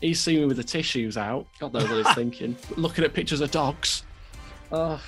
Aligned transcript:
He's 0.00 0.20
seen 0.20 0.40
me 0.40 0.46
with 0.46 0.56
the 0.56 0.64
tissues 0.64 1.16
out. 1.16 1.46
God 1.58 1.72
knows 1.72 1.88
what 1.88 2.06
he's 2.06 2.14
thinking. 2.14 2.56
Looking 2.76 3.04
at 3.04 3.14
pictures 3.14 3.40
of 3.40 3.50
dogs. 3.50 4.04
Oh. 4.70 5.02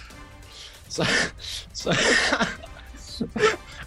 So, 0.88 1.04
so 1.72 1.92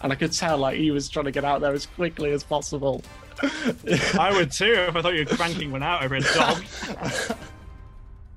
and 0.02 0.12
I 0.12 0.16
could 0.16 0.32
tell 0.32 0.58
like 0.58 0.78
he 0.78 0.92
was 0.92 1.10
trying 1.10 1.26
to 1.26 1.32
get 1.32 1.46
out 1.46 1.62
there 1.62 1.74
as 1.74 1.86
quickly 1.86 2.32
as 2.32 2.44
possible. 2.44 3.04
I 3.42 4.32
would 4.34 4.52
too 4.52 4.74
if 4.74 4.96
I 4.96 5.02
thought 5.02 5.14
you 5.14 5.26
were 5.26 5.36
cranking 5.36 5.72
one 5.72 5.84
out 5.84 6.04
over 6.04 6.16
a 6.16 6.22
dog. 6.22 6.64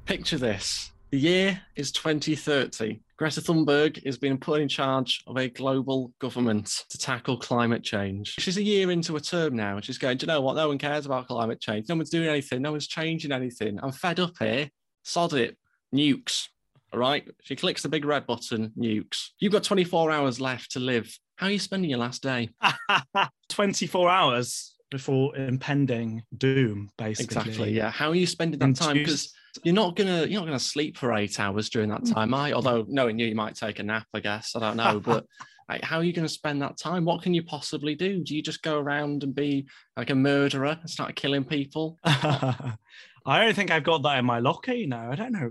Picture 0.06 0.38
this. 0.38 0.92
The 1.16 1.22
year 1.22 1.62
is 1.76 1.92
2030. 1.92 3.00
Greta 3.16 3.40
Thunberg 3.40 4.02
is 4.04 4.18
being 4.18 4.36
put 4.36 4.60
in 4.60 4.68
charge 4.68 5.24
of 5.26 5.38
a 5.38 5.48
global 5.48 6.12
government 6.18 6.84
to 6.90 6.98
tackle 6.98 7.38
climate 7.38 7.82
change. 7.82 8.34
She's 8.38 8.58
a 8.58 8.62
year 8.62 8.90
into 8.90 9.16
a 9.16 9.20
term 9.22 9.56
now, 9.56 9.76
and 9.76 9.82
she's 9.82 9.96
going, 9.96 10.18
Do 10.18 10.24
you 10.24 10.28
know 10.28 10.42
what? 10.42 10.56
No 10.56 10.68
one 10.68 10.76
cares 10.76 11.06
about 11.06 11.26
climate 11.26 11.58
change. 11.58 11.88
No 11.88 11.96
one's 11.96 12.10
doing 12.10 12.28
anything. 12.28 12.60
No 12.60 12.72
one's 12.72 12.86
changing 12.86 13.32
anything. 13.32 13.80
I'm 13.82 13.92
fed 13.92 14.20
up 14.20 14.34
here. 14.38 14.68
Sod 15.04 15.32
it. 15.32 15.56
Nukes. 15.94 16.48
All 16.92 17.00
right. 17.00 17.26
She 17.40 17.56
clicks 17.56 17.82
the 17.82 17.88
big 17.88 18.04
red 18.04 18.26
button, 18.26 18.72
nukes. 18.78 19.28
You've 19.38 19.54
got 19.54 19.64
24 19.64 20.10
hours 20.10 20.38
left 20.38 20.72
to 20.72 20.80
live. 20.80 21.18
How 21.36 21.46
are 21.46 21.50
you 21.50 21.58
spending 21.58 21.88
your 21.88 22.00
last 22.00 22.22
day? 22.22 22.50
24 23.48 24.10
hours 24.10 24.74
before 24.90 25.34
impending 25.34 26.24
doom, 26.36 26.90
basically. 26.98 27.38
Exactly. 27.38 27.72
Yeah. 27.72 27.90
How 27.90 28.10
are 28.10 28.14
you 28.14 28.26
spending 28.26 28.60
that 28.60 28.76
time? 28.76 28.98
Because 28.98 29.32
you're 29.64 29.74
not 29.74 29.96
gonna 29.96 30.26
you're 30.26 30.40
not 30.40 30.46
gonna 30.46 30.58
sleep 30.58 30.96
for 30.96 31.14
eight 31.14 31.38
hours 31.40 31.68
during 31.68 31.88
that 31.90 32.06
time, 32.06 32.32
I. 32.34 32.52
Although 32.52 32.84
knowing 32.88 33.18
you, 33.18 33.26
you 33.26 33.34
might 33.34 33.54
take 33.54 33.78
a 33.78 33.82
nap. 33.82 34.06
I 34.14 34.20
guess 34.20 34.54
I 34.56 34.60
don't 34.60 34.76
know, 34.76 35.00
but. 35.00 35.26
Like, 35.68 35.82
how 35.82 35.98
are 35.98 36.04
you 36.04 36.12
going 36.12 36.24
to 36.24 36.32
spend 36.32 36.62
that 36.62 36.78
time? 36.78 37.04
What 37.04 37.22
can 37.22 37.34
you 37.34 37.42
possibly 37.42 37.96
do? 37.96 38.22
Do 38.22 38.36
you 38.36 38.40
just 38.40 38.62
go 38.62 38.78
around 38.78 39.24
and 39.24 39.34
be 39.34 39.66
like 39.96 40.10
a 40.10 40.14
murderer 40.14 40.78
and 40.80 40.88
start 40.88 41.16
killing 41.16 41.42
people? 41.42 41.98
I 42.04 42.76
don't 43.26 43.54
think 43.56 43.72
I've 43.72 43.82
got 43.82 44.02
that 44.04 44.18
in 44.18 44.24
my 44.24 44.38
locker. 44.38 44.72
You 44.72 44.86
know, 44.86 45.08
I 45.10 45.16
don't 45.16 45.32
know. 45.32 45.50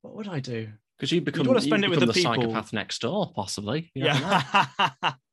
What 0.00 0.16
would 0.16 0.28
I 0.28 0.40
do? 0.40 0.68
Because 0.96 1.12
you 1.12 1.20
become, 1.20 1.46
want 1.46 1.58
to 1.58 1.66
spend 1.66 1.82
you 1.82 1.88
it 1.88 1.90
with 1.90 2.00
the 2.00 2.06
the, 2.06 2.14
psychopath 2.14 2.72
next 2.72 3.02
door, 3.02 3.30
possibly. 3.34 3.90
You. 3.94 4.06
Yeah. 4.06 4.42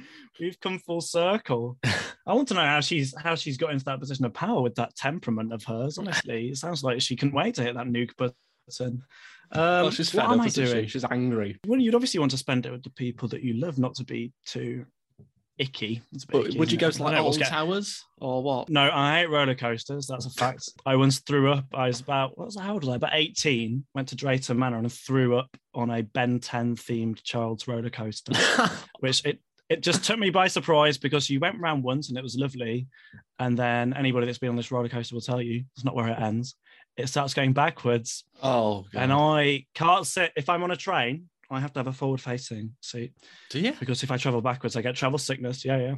We've 0.40 0.58
come 0.60 0.78
full 0.78 1.00
circle. 1.00 1.78
I 2.26 2.34
want 2.34 2.48
to 2.48 2.54
know 2.54 2.60
how 2.64 2.80
she's 2.80 3.14
how 3.18 3.34
she's 3.34 3.56
got 3.56 3.72
into 3.72 3.84
that 3.86 4.00
position 4.00 4.24
of 4.24 4.34
power 4.34 4.60
with 4.60 4.74
that 4.76 4.94
temperament 4.96 5.52
of 5.52 5.64
hers. 5.64 5.98
Honestly, 5.98 6.48
it 6.48 6.56
sounds 6.56 6.82
like 6.84 7.00
she 7.00 7.16
couldn't 7.16 7.34
wait 7.34 7.54
to 7.56 7.62
hit 7.62 7.74
that 7.74 7.86
nuke 7.86 8.16
button. 8.16 9.02
Um, 9.52 9.60
well, 9.60 9.90
she's 9.90 10.12
what 10.12 10.24
am 10.26 10.32
up, 10.32 10.40
I 10.40 10.46
isn't 10.46 10.66
she? 10.66 10.72
doing? 10.72 10.86
She's 10.88 11.04
angry. 11.04 11.58
Well, 11.66 11.80
you'd 11.80 11.94
obviously 11.94 12.18
want 12.20 12.32
to 12.32 12.36
spend 12.38 12.66
it 12.66 12.72
with 12.72 12.82
the 12.82 12.90
people 12.90 13.28
that 13.28 13.42
you 13.42 13.54
love, 13.54 13.78
not 13.78 13.94
to 13.96 14.04
be 14.04 14.32
too 14.44 14.84
icky. 15.58 16.02
It's 16.12 16.24
a 16.24 16.26
bit 16.26 16.32
But 16.32 16.46
icky, 16.48 16.58
would 16.58 16.72
you 16.72 16.78
go 16.78 16.88
it? 16.88 16.94
to 16.94 17.02
like 17.02 17.16
Alton 17.16 17.42
Towers 17.42 18.04
or 18.18 18.42
what? 18.42 18.68
No, 18.68 18.90
I 18.92 19.20
hate 19.20 19.30
roller 19.30 19.54
coasters. 19.54 20.06
That's 20.08 20.26
a 20.26 20.30
fact. 20.30 20.68
I 20.84 20.96
once 20.96 21.20
threw 21.20 21.52
up. 21.52 21.66
I 21.72 21.86
was 21.86 22.00
about 22.00 22.36
what 22.36 22.46
was 22.46 22.56
I? 22.56 22.64
How 22.64 22.72
old 22.74 22.82
was 22.82 22.92
I? 22.92 22.96
About 22.96 23.14
eighteen. 23.14 23.86
Went 23.94 24.08
to 24.08 24.16
Drayton 24.16 24.58
Manor 24.58 24.78
and 24.78 24.92
threw 24.92 25.36
up 25.38 25.56
on 25.74 25.90
a 25.90 26.02
Ben 26.02 26.40
10 26.40 26.76
themed 26.76 27.22
child's 27.22 27.68
roller 27.68 27.90
coaster, 27.90 28.32
which 29.00 29.24
it 29.24 29.40
it 29.68 29.80
just 29.82 30.04
took 30.04 30.18
me 30.18 30.30
by 30.30 30.48
surprise 30.48 30.96
because 30.98 31.28
you 31.28 31.40
went 31.40 31.58
round 31.60 31.82
once 31.82 32.08
and 32.08 32.16
it 32.18 32.22
was 32.22 32.36
lovely, 32.36 32.86
and 33.38 33.56
then 33.58 33.92
anybody 33.94 34.26
that's 34.26 34.38
been 34.38 34.50
on 34.50 34.56
this 34.56 34.70
roller 34.70 34.88
coaster 34.88 35.14
will 35.14 35.20
tell 35.22 35.42
you 35.42 35.64
it's 35.74 35.84
not 35.84 35.94
where 35.94 36.08
it 36.08 36.18
ends. 36.18 36.54
It 36.96 37.08
starts 37.08 37.34
going 37.34 37.52
backwards, 37.52 38.24
oh, 38.42 38.86
God. 38.92 39.02
and 39.02 39.12
I 39.12 39.66
can't 39.74 40.06
sit 40.06 40.32
if 40.36 40.48
I'm 40.48 40.62
on 40.62 40.70
a 40.70 40.76
train. 40.76 41.28
I 41.50 41.60
have 41.60 41.72
to 41.74 41.78
have 41.80 41.86
a 41.86 41.92
forward 41.92 42.20
facing 42.20 42.74
seat 42.80 43.12
do 43.50 43.60
you? 43.60 43.72
because 43.78 44.02
if 44.02 44.10
I 44.10 44.16
travel 44.16 44.40
backwards, 44.40 44.74
I 44.76 44.82
get 44.82 44.96
travel 44.96 45.18
sickness. 45.18 45.64
Yeah, 45.64 45.76
yeah, 45.78 45.94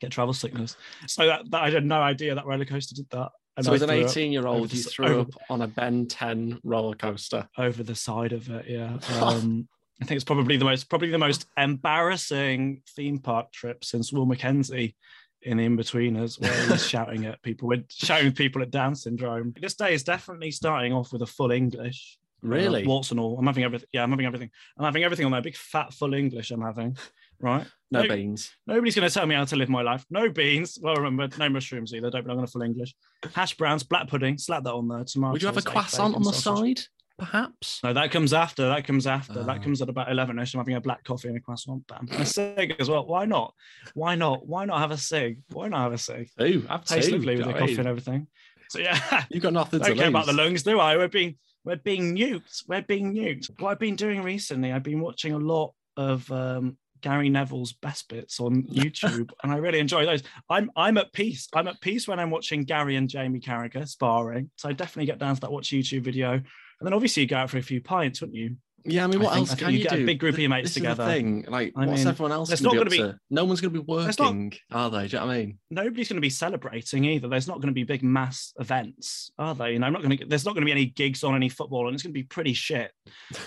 get 0.00 0.10
travel 0.10 0.32
sickness. 0.32 0.76
So 1.06 1.26
that, 1.26 1.50
that 1.50 1.62
I 1.62 1.70
had 1.70 1.84
no 1.84 2.00
idea 2.00 2.34
that 2.34 2.46
roller 2.46 2.64
coaster 2.64 2.94
did 2.96 3.08
that. 3.10 3.28
And 3.56 3.66
So 3.66 3.72
I 3.72 3.74
as 3.76 3.82
an 3.82 3.90
18 3.90 4.32
year 4.32 4.46
old, 4.46 4.72
you 4.72 4.82
threw 4.82 5.06
over- 5.06 5.20
up 5.20 5.28
on 5.50 5.62
a 5.62 5.68
Ben 5.68 6.06
10 6.06 6.60
roller 6.64 6.96
coaster. 6.96 7.48
over 7.58 7.82
the 7.82 7.94
side 7.94 8.32
of 8.32 8.48
it. 8.48 8.64
Yeah, 8.68 8.98
um, 9.20 9.68
I 10.00 10.04
think 10.04 10.16
it's 10.16 10.24
probably 10.24 10.56
the 10.56 10.64
most 10.64 10.88
probably 10.88 11.10
the 11.10 11.18
most 11.18 11.46
embarrassing 11.56 12.82
theme 12.96 13.18
park 13.18 13.52
trip 13.52 13.84
since 13.84 14.12
Will 14.12 14.26
McKenzie 14.26 14.94
in 15.42 15.58
the 15.58 15.66
Inbetweeners 15.66 16.40
where 16.40 16.68
he's 16.68 16.86
shouting 16.88 17.26
at 17.26 17.42
people 17.42 17.68
with 17.68 17.90
shouting 17.90 18.28
at 18.28 18.34
people 18.34 18.62
at 18.62 18.70
Down 18.70 18.94
syndrome. 18.94 19.54
This 19.60 19.74
day 19.74 19.94
is 19.94 20.02
definitely 20.02 20.50
starting 20.50 20.92
off 20.92 21.12
with 21.12 21.22
a 21.22 21.26
full 21.26 21.50
English. 21.50 22.18
Really? 22.42 22.84
Uh, 22.84 22.88
warts 22.88 23.10
and 23.10 23.20
all. 23.20 23.38
I'm 23.38 23.46
having 23.46 23.64
everything. 23.64 23.88
Yeah, 23.92 24.02
I'm 24.02 24.10
having 24.10 24.26
everything. 24.26 24.50
I'm 24.78 24.84
having 24.84 25.04
everything 25.04 25.26
on 25.26 25.32
there. 25.32 25.42
Big 25.42 25.56
fat 25.56 25.92
full 25.92 26.14
English 26.14 26.50
I'm 26.50 26.62
having. 26.62 26.96
Right. 27.38 27.66
no 27.90 28.02
no- 28.02 28.08
beans. 28.08 28.50
Nobody's 28.66 28.94
going 28.94 29.08
to 29.08 29.12
tell 29.12 29.26
me 29.26 29.34
how 29.34 29.44
to 29.44 29.56
live 29.56 29.68
my 29.68 29.82
life. 29.82 30.04
No 30.10 30.30
beans. 30.30 30.78
Well, 30.80 30.96
remember, 30.96 31.28
no 31.38 31.48
mushrooms 31.48 31.92
either. 31.94 32.10
Don't 32.10 32.22
belong 32.22 32.38
on 32.38 32.44
a 32.44 32.46
full 32.46 32.62
English. 32.62 32.94
Hash 33.34 33.56
browns, 33.56 33.82
black 33.82 34.08
pudding. 34.08 34.38
Slap 34.38 34.64
that 34.64 34.72
on 34.72 34.88
there. 34.88 35.04
Tomatoes. 35.04 35.32
Would 35.32 35.42
you 35.42 35.48
have 35.48 35.56
a 35.56 35.62
croissant 35.62 36.14
on 36.14 36.22
the 36.22 36.32
sausage. 36.32 36.78
side, 36.78 36.86
perhaps? 37.20 37.80
No, 37.84 37.92
that 37.92 38.10
comes 38.10 38.32
after. 38.32 38.68
That 38.68 38.84
comes 38.84 39.06
after. 39.06 39.40
Ah. 39.40 39.44
that 39.44 39.62
comes 39.62 39.80
at 39.80 39.88
about 39.88 40.08
11ish. 40.08 40.54
I'm 40.54 40.58
having 40.58 40.74
a 40.74 40.80
black 40.80 41.04
coffee 41.04 41.28
and 41.28 41.36
a 41.36 41.40
croissant. 41.40 41.86
Bam. 41.86 42.08
And 42.10 42.20
a 42.20 42.26
cig 42.26 42.74
as 42.80 42.88
well. 42.90 43.06
Why 43.06 43.26
not? 43.26 43.54
Why 43.94 44.14
not? 44.14 44.46
Why 44.46 44.64
not 44.64 44.80
have 44.80 44.90
a 44.90 44.98
cig? 44.98 45.38
Why 45.52 45.68
not 45.68 45.82
have 45.82 45.92
a 45.92 45.98
cig? 45.98 46.30
Ooh, 46.40 46.62
have 46.68 46.84
Tastes 46.84 47.08
two, 47.08 47.16
lovely 47.16 47.36
with 47.36 47.44
the 47.44 47.46
know 47.46 47.52
what 47.52 47.56
I 47.56 47.58
coffee 47.60 47.72
mean? 47.72 47.80
and 47.80 47.88
everything. 47.88 48.26
So 48.70 48.78
yeah. 48.80 49.24
You've 49.30 49.42
got 49.42 49.52
nothing 49.52 49.80
to 49.80 49.86
Don't 49.86 49.98
care 49.98 50.08
about 50.08 50.26
the 50.26 50.32
lungs, 50.32 50.62
do 50.62 50.80
I? 50.80 50.96
We're 50.96 51.08
being 51.08 51.36
we're 51.64 51.76
being 51.76 52.16
nuked. 52.16 52.64
We're 52.66 52.82
being 52.82 53.14
nuked. 53.14 53.50
What 53.60 53.70
I've 53.70 53.78
been 53.78 53.96
doing 53.96 54.22
recently, 54.22 54.72
I've 54.72 54.82
been 54.82 55.00
watching 55.00 55.34
a 55.34 55.38
lot 55.38 55.74
of 55.96 56.30
um, 56.32 56.78
Gary 57.00 57.28
Neville's 57.28 57.72
best 57.72 58.08
bits 58.08 58.40
on 58.40 58.62
YouTube, 58.72 59.30
and 59.42 59.52
I 59.52 59.56
really 59.56 59.78
enjoy 59.78 60.06
those. 60.06 60.22
I'm 60.48 60.70
I'm 60.76 60.98
at 60.98 61.12
peace. 61.12 61.48
I'm 61.54 61.68
at 61.68 61.80
peace 61.80 62.08
when 62.08 62.18
I'm 62.18 62.30
watching 62.30 62.64
Gary 62.64 62.96
and 62.96 63.08
Jamie 63.08 63.40
Carragher 63.40 63.86
sparring. 63.88 64.50
So 64.56 64.68
I 64.68 64.72
definitely 64.72 65.06
get 65.06 65.18
down 65.18 65.34
to 65.34 65.40
that 65.42 65.52
watch 65.52 65.68
YouTube 65.68 66.02
video, 66.02 66.40
and 66.80 66.86
then 66.86 66.92
obviously 66.94 67.22
you 67.22 67.28
go 67.28 67.36
out 67.36 67.50
for 67.50 67.58
a 67.58 67.62
few 67.62 67.80
pints, 67.80 68.20
wouldn't 68.20 68.36
you? 68.36 68.56
Yeah, 68.86 69.04
I 69.04 69.08
mean, 69.08 69.20
I 69.20 69.24
what 69.24 69.34
think- 69.34 69.40
else 69.40 69.50
I 69.50 69.54
think 69.56 69.60
can 69.66 69.72
you 69.72 69.78
you, 69.80 69.84
get 69.84 69.92
a 69.92 69.96
do? 69.98 70.06
big 70.06 70.18
group 70.18 70.32
of 70.34 70.38
your 70.40 70.48
mates 70.48 70.68
this 70.68 70.74
together. 70.74 71.04
Thing. 71.04 71.44
Like, 71.46 71.74
I 71.76 71.84
what's 71.84 71.98
mean, 72.00 72.08
everyone 72.08 72.32
else 72.32 72.48
there's 72.48 72.62
going 72.62 72.78
to 72.78 72.84
not 72.84 72.90
be 72.90 72.96
gonna 72.96 73.10
up 73.10 73.14
to? 73.16 73.20
No 73.28 73.44
one's 73.44 73.60
going 73.60 73.74
to 73.74 73.82
be 73.82 73.86
There's 74.02 74.18
not- 74.18 74.28
working, 74.28 74.52
are 74.72 74.88
they? 74.90 75.06
Do 75.06 75.16
you 75.16 75.20
know 75.20 75.26
what 75.26 75.32
I 75.34 75.38
mean? 75.38 75.58
Nobody's 75.70 76.08
going 76.08 76.16
to 76.16 76.22
be 76.22 76.30
celebrating 76.30 77.04
either. 77.04 77.28
There's 77.28 77.46
not 77.46 77.56
going 77.56 77.66
to 77.68 77.74
be 77.74 77.84
big 77.84 78.02
mass 78.02 78.54
events, 78.58 79.30
are 79.38 79.54
they? 79.54 79.72
You 79.74 79.80
know, 79.80 79.86
I'm 79.86 79.92
not 79.92 80.02
going 80.02 80.16
to. 80.16 80.24
There's 80.24 80.46
not 80.46 80.54
going 80.54 80.62
to 80.62 80.64
be 80.64 80.72
any 80.72 80.86
gigs 80.86 81.22
on 81.24 81.34
any 81.34 81.50
football, 81.50 81.88
and 81.88 81.94
it's 81.94 82.02
going 82.02 82.14
to 82.14 82.18
be 82.18 82.22
pretty 82.22 82.54
shit. 82.54 82.90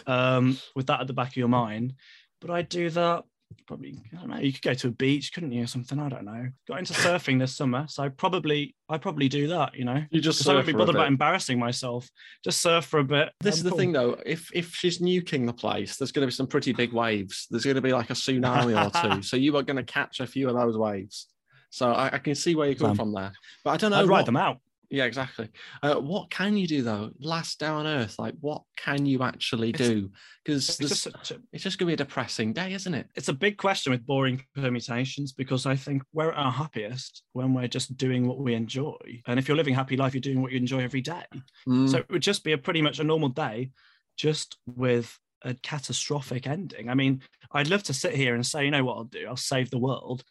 Um, 0.05 0.59
with 0.75 0.85
that 0.85 1.01
at 1.01 1.07
the 1.07 1.13
back 1.13 1.29
of 1.29 1.35
your 1.37 1.47
mind, 1.47 1.93
but 2.39 2.51
I 2.51 2.61
do 2.61 2.91
that. 2.91 3.23
Probably, 3.67 3.97
I 4.13 4.19
don't 4.19 4.29
know. 4.29 4.37
You 4.37 4.51
could 4.51 4.61
go 4.61 4.73
to 4.73 4.87
a 4.87 4.91
beach, 4.91 5.33
couldn't 5.33 5.51
you, 5.51 5.63
or 5.63 5.67
something? 5.67 5.99
I 5.99 6.09
don't 6.09 6.25
know. 6.25 6.47
Got 6.67 6.79
into 6.79 6.93
surfing 6.93 7.39
this 7.39 7.55
summer, 7.55 7.85
so 7.87 8.09
probably, 8.09 8.75
I 8.89 8.97
probably 8.97 9.29
do 9.29 9.47
that. 9.47 9.75
You 9.75 9.85
know, 9.85 10.03
You 10.11 10.21
just 10.21 10.47
I 10.47 10.53
won't 10.53 10.65
be 10.65 10.73
bothered 10.73 10.95
about 10.95 11.07
embarrassing 11.07 11.59
myself. 11.59 12.09
Just 12.43 12.61
surf 12.61 12.85
for 12.85 12.99
a 12.99 13.03
bit. 13.03 13.29
This 13.39 13.55
I'm 13.55 13.57
is 13.57 13.63
the 13.63 13.69
cool. 13.69 13.79
thing, 13.79 13.91
though. 13.91 14.17
If 14.25 14.49
if 14.53 14.73
she's 14.73 14.99
nuking 14.99 15.45
the 15.45 15.53
place, 15.53 15.97
there's 15.97 16.11
going 16.11 16.21
to 16.21 16.27
be 16.27 16.35
some 16.35 16.47
pretty 16.47 16.73
big 16.73 16.93
waves. 16.93 17.47
There's 17.49 17.63
going 17.63 17.75
to 17.75 17.81
be 17.81 17.93
like 17.93 18.09
a 18.09 18.13
tsunami 18.13 18.73
or 18.75 18.89
two. 19.17 19.21
So 19.23 19.37
you 19.37 19.55
are 19.57 19.63
going 19.63 19.77
to 19.77 19.83
catch 19.83 20.19
a 20.19 20.27
few 20.27 20.49
of 20.49 20.55
those 20.55 20.77
waves. 20.77 21.27
So 21.69 21.91
I, 21.91 22.15
I 22.15 22.17
can 22.19 22.35
see 22.35 22.55
where 22.55 22.67
you're 22.67 22.75
coming 22.75 22.95
Sam. 22.95 23.05
from 23.05 23.13
there. 23.13 23.31
But 23.63 23.71
I 23.71 23.77
don't 23.77 23.91
know. 23.91 24.01
I'd 24.01 24.07
ride 24.07 24.25
them 24.27 24.37
out. 24.37 24.59
Yeah, 24.93 25.05
exactly. 25.05 25.49
Uh, 25.81 25.95
what 25.95 26.29
can 26.29 26.55
you 26.55 26.67
do 26.67 26.83
though? 26.83 27.09
Last 27.19 27.59
day 27.59 27.65
on 27.65 27.87
Earth, 27.87 28.19
like 28.19 28.35
what 28.41 28.61
can 28.77 29.07
you 29.07 29.23
actually 29.23 29.69
It's- 29.69 29.89
do? 29.89 30.11
Because 30.45 30.69
It's 30.69 30.77
just 30.77 31.31
a, 31.31 31.41
it's 31.51 31.63
just 31.63 31.79
going 31.79 31.87
to 31.87 31.89
be 31.89 31.93
a 31.93 32.05
depressing 32.05 32.53
day, 32.53 32.73
isn't 32.73 32.93
it? 32.93 33.09
it's 33.15 33.27
a 33.27 33.33
big 33.33 33.57
question 33.57 33.91
with 33.91 34.05
boring 34.05 34.43
permutations 34.53 35.31
because 35.31 35.65
I 35.65 35.75
think 35.75 36.03
we're 36.13 36.29
at 36.29 36.37
our 36.37 36.51
happiest 36.51 37.23
when 37.31 37.55
we're 37.55 37.67
just 37.67 37.97
doing 37.97 38.27
what 38.27 38.37
we 38.37 38.53
enjoy. 38.53 38.99
And 39.25 39.39
if 39.39 39.47
you're 39.47 39.57
living 39.57 39.73
a 39.73 39.77
happy 39.77 39.97
life, 39.97 40.13
you're 40.13 40.21
doing 40.21 40.43
what 40.43 40.51
you 40.51 40.59
enjoy 40.59 40.81
every 40.83 41.01
day. 41.01 41.23
Mm. 41.67 41.89
So 41.89 41.97
it 41.97 42.11
would 42.11 42.21
just 42.21 42.43
be 42.43 42.51
a 42.51 42.57
pretty 42.59 42.83
much 42.83 42.99
a 42.99 43.03
normal 43.03 43.29
day, 43.29 43.71
just 44.15 44.57
with 44.67 45.17
a 45.41 45.55
catastrophic 45.55 46.45
ending. 46.45 46.89
I 46.89 46.93
mean, 46.93 47.23
I'd 47.51 47.67
love 47.67 47.81
to 47.83 47.93
sit 47.95 48.13
here 48.13 48.35
and 48.35 48.45
say, 48.45 48.65
you 48.65 48.71
know 48.71 48.83
what 48.83 48.97
I'll 48.97 49.03
do? 49.05 49.25
I'll 49.27 49.37
save 49.37 49.71
the 49.71 49.79
world. 49.79 50.23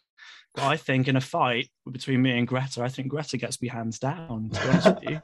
But 0.55 0.63
I 0.65 0.77
think 0.77 1.07
in 1.07 1.15
a 1.15 1.21
fight 1.21 1.69
between 1.91 2.21
me 2.21 2.37
and 2.37 2.47
Greta, 2.47 2.83
I 2.83 2.89
think 2.89 3.07
Greta 3.07 3.37
gets 3.37 3.61
me 3.61 3.67
hands 3.69 3.97
down. 3.99 4.51
To 4.53 4.61
be 4.61 4.67
with 4.67 5.03
you, 5.03 5.21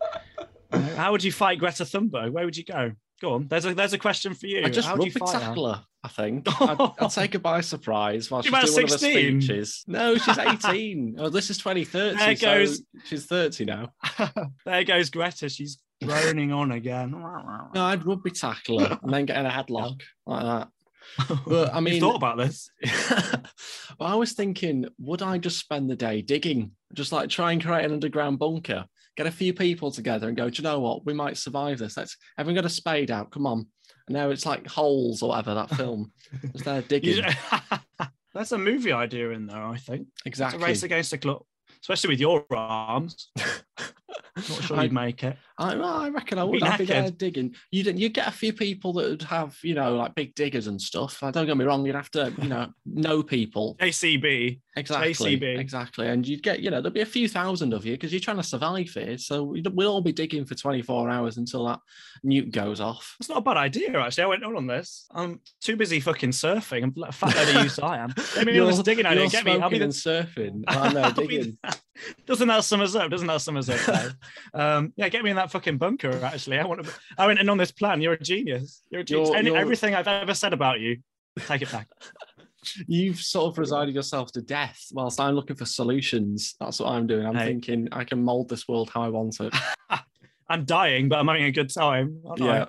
You 0.73 0.79
know, 0.79 0.95
how 0.95 1.11
would 1.11 1.23
you 1.23 1.31
fight 1.31 1.59
Greta 1.59 1.83
Thunberg? 1.83 2.31
Where 2.31 2.45
would 2.45 2.57
you 2.57 2.63
go? 2.65 2.93
Go 3.21 3.33
on. 3.33 3.47
There's 3.47 3.65
a 3.65 3.73
there's 3.73 3.93
a 3.93 3.97
question 3.97 4.33
for 4.33 4.47
you. 4.47 4.63
I 4.63 4.69
just 4.69 4.87
how 4.87 4.95
would 4.95 5.05
you 5.05 5.11
rugby 5.11 5.31
fight 5.31 5.41
her? 5.41 5.47
tackle 5.47 5.73
her. 5.73 5.83
I 6.03 6.07
think 6.07 6.47
I'd, 6.61 6.91
I'd 6.99 7.11
take 7.11 7.33
her 7.33 7.39
by 7.39 7.61
surprise 7.61 8.31
while 8.31 8.41
She's 8.41 8.51
doing 8.51 8.73
one 8.73 8.83
of 8.85 8.91
her 8.91 8.97
speeches. 8.97 9.83
No, 9.87 10.15
she's 10.17 10.37
18. 10.37 11.15
oh, 11.19 11.29
this 11.29 11.49
is 11.49 11.57
2030. 11.57 12.15
There 12.17 12.35
so 12.35 12.45
goes- 12.45 12.81
she's 13.05 13.25
30 13.25 13.65
now. 13.65 13.89
there 14.65 14.83
goes 14.85 15.09
Greta. 15.09 15.49
She's 15.49 15.79
droning 16.01 16.53
on 16.53 16.71
again. 16.71 17.11
No, 17.11 17.83
I'd 17.83 18.05
rugby 18.05 18.31
tackle 18.31 18.79
her 18.79 18.97
and 19.03 19.13
then 19.13 19.25
get 19.25 19.37
in 19.37 19.45
a 19.45 19.49
headlock 19.49 19.99
like 20.25 20.43
that. 20.43 20.69
But, 21.45 21.73
I 21.73 21.79
mean- 21.81 21.95
you 21.95 21.99
thought 21.99 22.15
about 22.15 22.37
this. 22.37 22.69
well, 23.99 24.09
I 24.09 24.15
was 24.15 24.33
thinking, 24.33 24.85
would 24.99 25.21
I 25.21 25.37
just 25.37 25.59
spend 25.59 25.89
the 25.89 25.95
day 25.95 26.21
digging, 26.21 26.71
just 26.93 27.11
like 27.11 27.29
try 27.29 27.51
and 27.51 27.63
create 27.63 27.85
an 27.85 27.93
underground 27.93 28.39
bunker, 28.39 28.85
get 29.17 29.27
a 29.27 29.31
few 29.31 29.53
people 29.53 29.91
together 29.91 30.27
and 30.27 30.37
go, 30.37 30.49
do 30.49 30.61
you 30.61 30.63
know 30.63 30.79
what? 30.79 31.05
We 31.05 31.13
might 31.13 31.37
survive 31.37 31.79
this. 31.79 31.97
Let's 31.97 32.15
everyone 32.37 32.55
got 32.55 32.65
a 32.65 32.73
spade 32.73 33.11
out. 33.11 33.31
Come 33.31 33.45
on. 33.45 33.67
And 34.07 34.15
now 34.15 34.29
it's 34.29 34.45
like 34.45 34.67
holes 34.67 35.21
or 35.21 35.29
whatever 35.29 35.53
that 35.55 35.69
film. 35.71 36.11
Just 36.53 36.65
there 36.65 36.81
digging. 36.81 37.25
That's 38.33 38.51
a 38.51 38.57
movie 38.57 38.91
idea 38.91 39.31
in 39.31 39.47
there, 39.47 39.63
I 39.63 39.77
think. 39.77 40.07
It's 40.25 40.25
a 40.25 40.29
exactly. 40.29 40.63
race 40.63 40.83
against 40.83 41.11
the 41.11 41.17
clock, 41.17 41.45
especially 41.81 42.09
with 42.09 42.19
your 42.19 42.45
arms. 42.51 43.31
Not 44.35 44.45
sure 44.45 44.77
I- 44.77 44.83
you'd 44.83 44.93
make 44.93 45.23
it. 45.23 45.37
I, 45.61 45.73
I 45.73 46.07
reckon 46.09 46.39
I 46.39 46.45
Be 46.45 46.51
would. 46.51 46.63
I'd 46.63 46.77
be 46.79 46.85
there 46.85 47.03
knackered. 47.03 47.17
digging. 47.17 47.53
You'd 47.69 47.99
you'd 47.99 48.13
get 48.13 48.29
a 48.29 48.31
few 48.31 48.53
people 48.53 48.93
that 48.93 49.09
would 49.09 49.21
have 49.23 49.57
you 49.61 49.73
know 49.75 49.95
like 49.97 50.15
big 50.15 50.33
diggers 50.33 50.67
and 50.67 50.81
stuff. 50.81 51.21
Uh, 51.21 51.31
Don't 51.31 51.45
get 51.47 51.57
me 51.57 51.65
wrong. 51.65 51.85
You'd 51.85 51.95
have 51.95 52.09
to 52.11 52.33
you 52.41 52.47
know 52.47 52.69
know 52.85 53.21
people 53.23 53.75
ACB 53.81 54.61
exactly 54.77 55.37
JCB. 55.37 55.59
exactly, 55.59 56.07
and 56.07 56.25
you'd 56.25 56.43
get 56.43 56.61
you 56.61 56.71
know 56.71 56.81
there'd 56.81 56.93
be 56.93 57.01
a 57.01 57.05
few 57.05 57.27
thousand 57.27 57.73
of 57.73 57.85
you 57.85 57.91
because 57.95 58.13
you're 58.13 58.21
trying 58.21 58.37
to 58.37 58.43
survive 58.43 58.87
here. 58.89 59.17
So 59.17 59.43
we'd, 59.43 59.67
we'll 59.67 59.91
all 59.91 60.01
be 60.01 60.13
digging 60.13 60.45
for 60.45 60.55
24 60.55 61.09
hours 61.09 61.35
until 61.35 61.65
that 61.65 61.81
nuke 62.25 62.51
goes 62.51 62.79
off. 62.79 63.17
That's 63.19 63.27
not 63.27 63.39
a 63.39 63.41
bad 63.41 63.57
idea, 63.57 63.99
actually. 63.99 64.23
I 64.23 64.27
went 64.27 64.45
on 64.45 64.55
on 64.55 64.65
this. 64.65 65.07
I'm 65.13 65.41
too 65.61 65.75
busy 65.75 65.99
fucking 65.99 66.31
surfing. 66.31 66.83
I'm 66.83 66.93
like 66.95 67.09
a 67.09 67.13
fat 67.13 67.35
load 67.35 67.55
of 67.57 67.63
use 67.65 67.77
I 67.79 67.97
am. 67.97 68.13
Get 68.35 68.45
me 68.45 68.57
on 68.59 68.67
this 68.67 68.79
digging 68.79 69.05
idea. 69.05 69.23
you're 69.23 69.29
Get 69.29 69.43
me. 69.43 69.59
I'll 69.59 69.69
be 69.69 69.77
smoking 69.77 69.79
the 69.79 69.83
and 69.83 69.93
surfing. 69.93 70.63
I 70.69 70.93
know 70.93 71.01
I'll 71.01 71.11
be 71.13 71.27
digging. 71.27 71.57
Doesn't 72.25 72.47
that 72.47 72.63
sum 72.63 72.79
us 72.79 72.95
up? 72.95 73.11
Doesn't 73.11 73.27
that 73.27 73.41
sum 73.41 73.57
us 73.57 73.67
up? 73.67 74.08
Um, 74.53 74.93
yeah, 74.95 75.09
get 75.09 75.23
me 75.23 75.29
in 75.29 75.35
that 75.35 75.51
fucking 75.51 75.77
bunker. 75.77 76.11
Actually, 76.23 76.59
I 76.59 76.65
want 76.65 76.83
to. 76.85 76.91
I 77.17 77.27
went 77.27 77.39
in 77.39 77.49
on 77.49 77.57
this 77.57 77.71
plan. 77.71 78.01
You're 78.01 78.13
a 78.13 78.19
genius. 78.19 78.81
You're 78.91 79.01
a 79.01 79.03
genius. 79.03 79.29
You're- 79.29 79.39
Any- 79.39 79.47
you're- 79.49 79.59
Everything 79.59 79.95
I've 79.95 80.07
ever 80.07 80.33
said 80.33 80.53
about 80.53 80.79
you, 80.79 80.97
take 81.47 81.61
it 81.61 81.71
back. 81.71 81.87
You've 82.87 83.21
sort 83.21 83.51
of 83.53 83.57
resigned 83.57 83.93
yourself 83.93 84.31
to 84.33 84.41
death, 84.41 84.87
whilst 84.91 85.19
I'm 85.19 85.33
looking 85.33 85.55
for 85.55 85.65
solutions. 85.65 86.55
That's 86.59 86.79
what 86.81 86.89
I'm 86.91 87.07
doing. 87.07 87.25
I'm 87.25 87.35
Hey. 87.35 87.45
thinking 87.45 87.87
I 87.93 88.03
can 88.03 88.21
mold 88.21 88.49
this 88.49 88.67
world 88.67 88.89
how 88.93 89.01
I 89.03 89.09
want 89.09 89.39
it. 89.39 89.53
I'm 90.49 90.65
dying, 90.65 91.07
but 91.09 91.19
I'm 91.19 91.27
having 91.27 91.45
a 91.45 91.51
good 91.51 91.73
time. 91.73 92.21
aren't 92.27 92.41
I? 92.41 92.45
Yeah, 92.45 92.65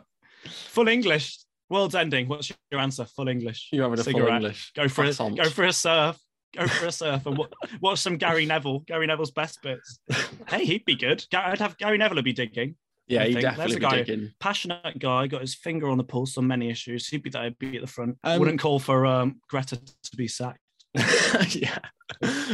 Full 0.69 0.87
English. 0.89 1.39
World's 1.71 1.95
ending. 1.95 2.29
What's 2.29 2.53
your 2.71 2.81
answer? 2.81 3.05
Full 3.05 3.29
English. 3.29 3.69
you're 3.73 3.85
having 3.85 3.99
a 3.99 4.03
full 4.05 4.13
Cigarette. 4.13 4.35
English. 4.37 4.73
Go 4.75 4.89
for 4.89 5.03
a, 5.03 5.05
croissant. 5.07 5.37
go 5.37 5.45
for 5.49 5.65
a 5.65 5.73
surf. 5.73 6.19
Go 6.57 6.67
for 6.67 6.87
a 6.87 6.93
surf 6.93 7.25
and 7.27 7.37
wa- 7.39 7.47
watch 7.81 8.01
some 8.01 8.17
Gary 8.17 8.45
Neville. 8.47 8.81
Gary 8.81 9.07
Neville's 9.07 9.31
best 9.31 9.63
bits. 9.63 10.01
Hey, 10.49 10.65
he'd 10.65 10.85
be 10.85 10.97
good. 10.97 11.25
I'd 11.33 11.59
have 11.61 11.77
Gary 11.79 11.97
Neville 11.99 12.17
would 12.17 12.25
be 12.25 12.33
digging. 12.33 12.77
Yeah, 13.07 13.23
I 13.23 13.27
he 13.27 13.33
think. 13.35 13.43
definitely 13.43 13.65
There's 13.73 13.77
a 13.77 13.79
be 13.79 13.97
guy- 13.97 14.03
digging. 14.03 14.33
Passionate 14.41 14.99
guy, 14.99 15.27
got 15.27 15.41
his 15.41 15.55
finger 15.55 15.89
on 15.89 15.99
the 15.99 16.05
pulse 16.05 16.37
on 16.39 16.47
many 16.47 16.71
issues. 16.71 17.09
He'd 17.09 17.23
be 17.23 17.31
there, 17.31 17.45
he'd 17.45 17.59
be 17.59 17.77
at 17.77 17.83
the 17.83 17.87
front. 17.89 18.19
Um, 18.25 18.39
Wouldn't 18.41 18.61
call 18.61 18.79
for 18.79 19.07
um, 19.07 19.41
Greta 19.49 19.77
to 19.77 20.17
be 20.17 20.29
sacked. 20.29 20.61
yeah, 21.51 21.79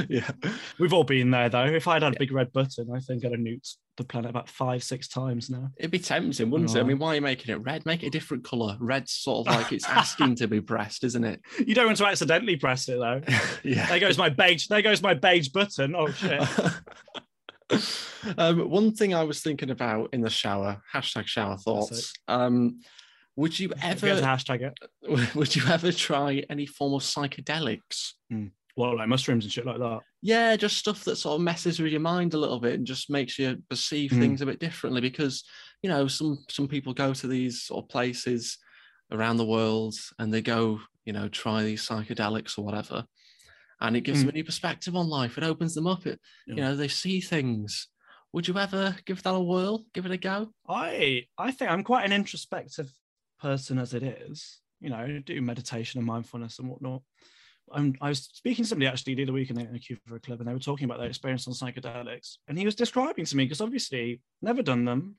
yeah. 0.09 0.31
We've 0.79 0.93
all 0.93 1.05
been 1.05 1.31
there 1.31 1.49
though. 1.49 1.65
If 1.65 1.89
I'd 1.89 2.03
had 2.03 2.15
a 2.15 2.19
big 2.19 2.33
red 2.33 2.53
button, 2.53 2.89
I 2.95 3.01
think 3.01 3.25
I'd 3.25 3.33
have 3.33 3.41
nuked 3.41 3.77
the 3.97 4.05
planet 4.05 4.29
about 4.29 4.51
five, 4.51 4.85
six 4.85 5.09
times 5.09 5.49
now. 5.49 5.71
It'd 5.79 5.91
be 5.91 5.99
tempting, 5.99 6.51
wouldn't 6.51 6.75
it? 6.75 6.79
I 6.79 6.83
mean, 6.83 6.99
why 6.99 7.13
are 7.13 7.15
you 7.15 7.21
making 7.23 7.55
it 7.55 7.63
red? 7.63 7.87
Make 7.87 8.03
it 8.03 8.09
a 8.09 8.11
different 8.11 8.45
color. 8.45 8.77
Red's 8.79 9.13
sort 9.13 9.47
of 9.47 9.55
like 9.55 9.73
it's 9.73 9.85
asking 9.89 10.37
to 10.37 10.49
be 10.49 10.61
pressed, 10.61 11.03
isn't 11.05 11.25
it? 11.25 11.41
You 11.67 11.75
don't 11.75 11.87
want 11.87 11.99
to 11.99 12.07
accidentally 12.07 12.57
press 12.57 12.89
it 12.89 12.99
though. 12.99 13.23
yeah. 13.65 13.87
There 13.87 14.01
goes 14.01 14.19
my 14.19 14.29
beige. 14.29 14.67
There 14.67 14.83
goes 14.83 15.03
my 15.03 15.15
beige 15.15 15.49
button. 15.49 15.97
Oh 15.97 16.11
shit. 16.11 16.43
um, 18.37 18.69
one 18.69 18.93
thing 18.93 19.15
I 19.15 19.25
was 19.25 19.41
thinking 19.41 19.71
about 19.71 20.11
in 20.13 20.21
the 20.21 20.31
shower, 20.31 20.83
hashtag 20.93 21.27
shower 21.27 21.57
thoughts. 21.57 22.13
Um, 22.29 22.81
would 23.37 23.59
you 23.59 23.69
Forget 23.69 23.99
to 23.99 24.09
ever 24.11 24.21
hashtag 24.23 24.63
it. 24.63 25.35
would 25.35 25.55
you 25.55 25.63
ever 25.69 25.93
try 25.93 26.43
any 26.51 26.67
form 26.67 26.95
of 26.95 27.03
psychedelics? 27.03 28.13
Well, 28.77 28.97
like 28.97 29.09
mushrooms 29.09 29.45
and 29.45 29.53
shit 29.53 29.65
like 29.65 29.79
that. 29.79 30.01
Yeah, 30.21 30.55
just 30.57 30.77
stuff 30.77 31.05
that 31.05 31.17
sort 31.17 31.37
of 31.37 31.41
messes 31.41 31.81
with 31.81 31.93
your 31.93 32.01
mind 32.01 32.35
a 32.35 32.39
little 32.39 32.61
bit 32.61 32.75
and 32.75 32.87
just 32.87 33.09
makes 33.09 33.39
you 33.39 33.63
perceive 33.71 34.11
Mm. 34.11 34.19
things 34.19 34.41
a 34.43 34.47
bit 34.47 34.61
differently. 34.61 35.01
Because 35.01 35.45
you 35.83 35.89
know, 35.89 36.09
some 36.09 36.45
some 36.51 36.69
people 36.69 36.93
go 36.93 37.15
to 37.15 37.27
these 37.27 37.63
sort 37.63 37.85
of 37.85 37.89
places 37.89 38.59
around 39.13 39.37
the 39.39 39.47
world 39.47 39.95
and 40.19 40.33
they 40.33 40.43
go, 40.43 40.81
you 41.05 41.13
know, 41.13 41.29
try 41.29 41.63
these 41.63 41.87
psychedelics 41.89 42.59
or 42.59 42.65
whatever, 42.65 43.07
and 43.81 43.97
it 43.97 44.03
gives 44.03 44.19
Mm. 44.19 44.23
them 44.23 44.29
a 44.31 44.33
new 44.33 44.45
perspective 44.45 44.95
on 44.97 45.09
life. 45.09 45.39
It 45.39 45.45
opens 45.45 45.75
them 45.75 45.87
up. 45.87 46.07
It, 46.07 46.21
you 46.47 46.57
know, 46.57 46.75
they 46.77 46.89
see 46.89 47.21
things. 47.21 47.89
Would 48.33 48.49
you 48.49 48.59
ever 48.59 48.97
give 49.07 49.23
that 49.23 49.35
a 49.35 49.41
whirl? 49.41 49.87
Give 49.95 50.05
it 50.05 50.13
a 50.13 50.19
go? 50.19 50.53
I 50.69 51.27
I 51.39 51.51
think 51.53 51.71
I'm 51.71 51.85
quite 51.85 52.05
an 52.05 52.13
introspective 52.13 52.91
person 53.41 53.79
as 53.79 53.95
it 53.95 54.03
is. 54.03 54.61
You 54.81 54.91
know, 54.91 55.21
do 55.25 55.41
meditation 55.41 55.99
and 55.99 56.07
mindfulness 56.07 56.59
and 56.59 56.69
whatnot. 56.69 57.03
I 57.73 58.09
was 58.09 58.29
speaking 58.33 58.65
to 58.65 58.69
somebody 58.69 58.87
actually 58.87 59.17
the 59.17 59.25
other 59.25 59.33
week 59.33 59.51
in 59.51 59.57
the, 59.57 59.63
in 59.63 59.99
for 60.07 60.17
a 60.17 60.21
Club, 60.21 60.39
and 60.39 60.49
they 60.49 60.53
were 60.53 60.61
talking 60.61 60.85
about 60.85 60.99
their 60.99 61.09
experience 61.09 61.49
on 61.49 61.55
psychedelics. 61.55 62.37
And 62.47 62.57
he 62.57 62.65
was 62.65 62.77
describing 62.77 63.25
to 63.25 63.37
me 63.37 63.45
because 63.45 63.61
obviously 63.61 64.21
never 64.41 64.63
done 64.63 64.85
them, 64.85 65.17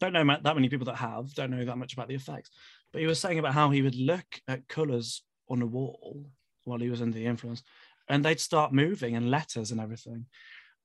don't 0.00 0.14
know 0.14 0.24
that 0.24 0.54
many 0.54 0.68
people 0.68 0.86
that 0.86 0.96
have, 0.96 1.34
don't 1.34 1.50
know 1.50 1.64
that 1.64 1.78
much 1.78 1.92
about 1.92 2.08
the 2.08 2.14
effects. 2.14 2.50
But 2.92 3.00
he 3.00 3.06
was 3.06 3.20
saying 3.20 3.38
about 3.38 3.54
how 3.54 3.70
he 3.70 3.82
would 3.82 3.94
look 3.94 4.24
at 4.48 4.68
colours 4.68 5.22
on 5.48 5.60
a 5.60 5.66
wall 5.66 6.24
while 6.64 6.78
he 6.78 6.88
was 6.88 7.02
under 7.02 7.18
the 7.18 7.26
influence, 7.26 7.62
and 8.08 8.24
they'd 8.24 8.40
start 8.40 8.72
moving 8.72 9.14
and 9.14 9.30
letters 9.30 9.70
and 9.70 9.80
everything. 9.80 10.26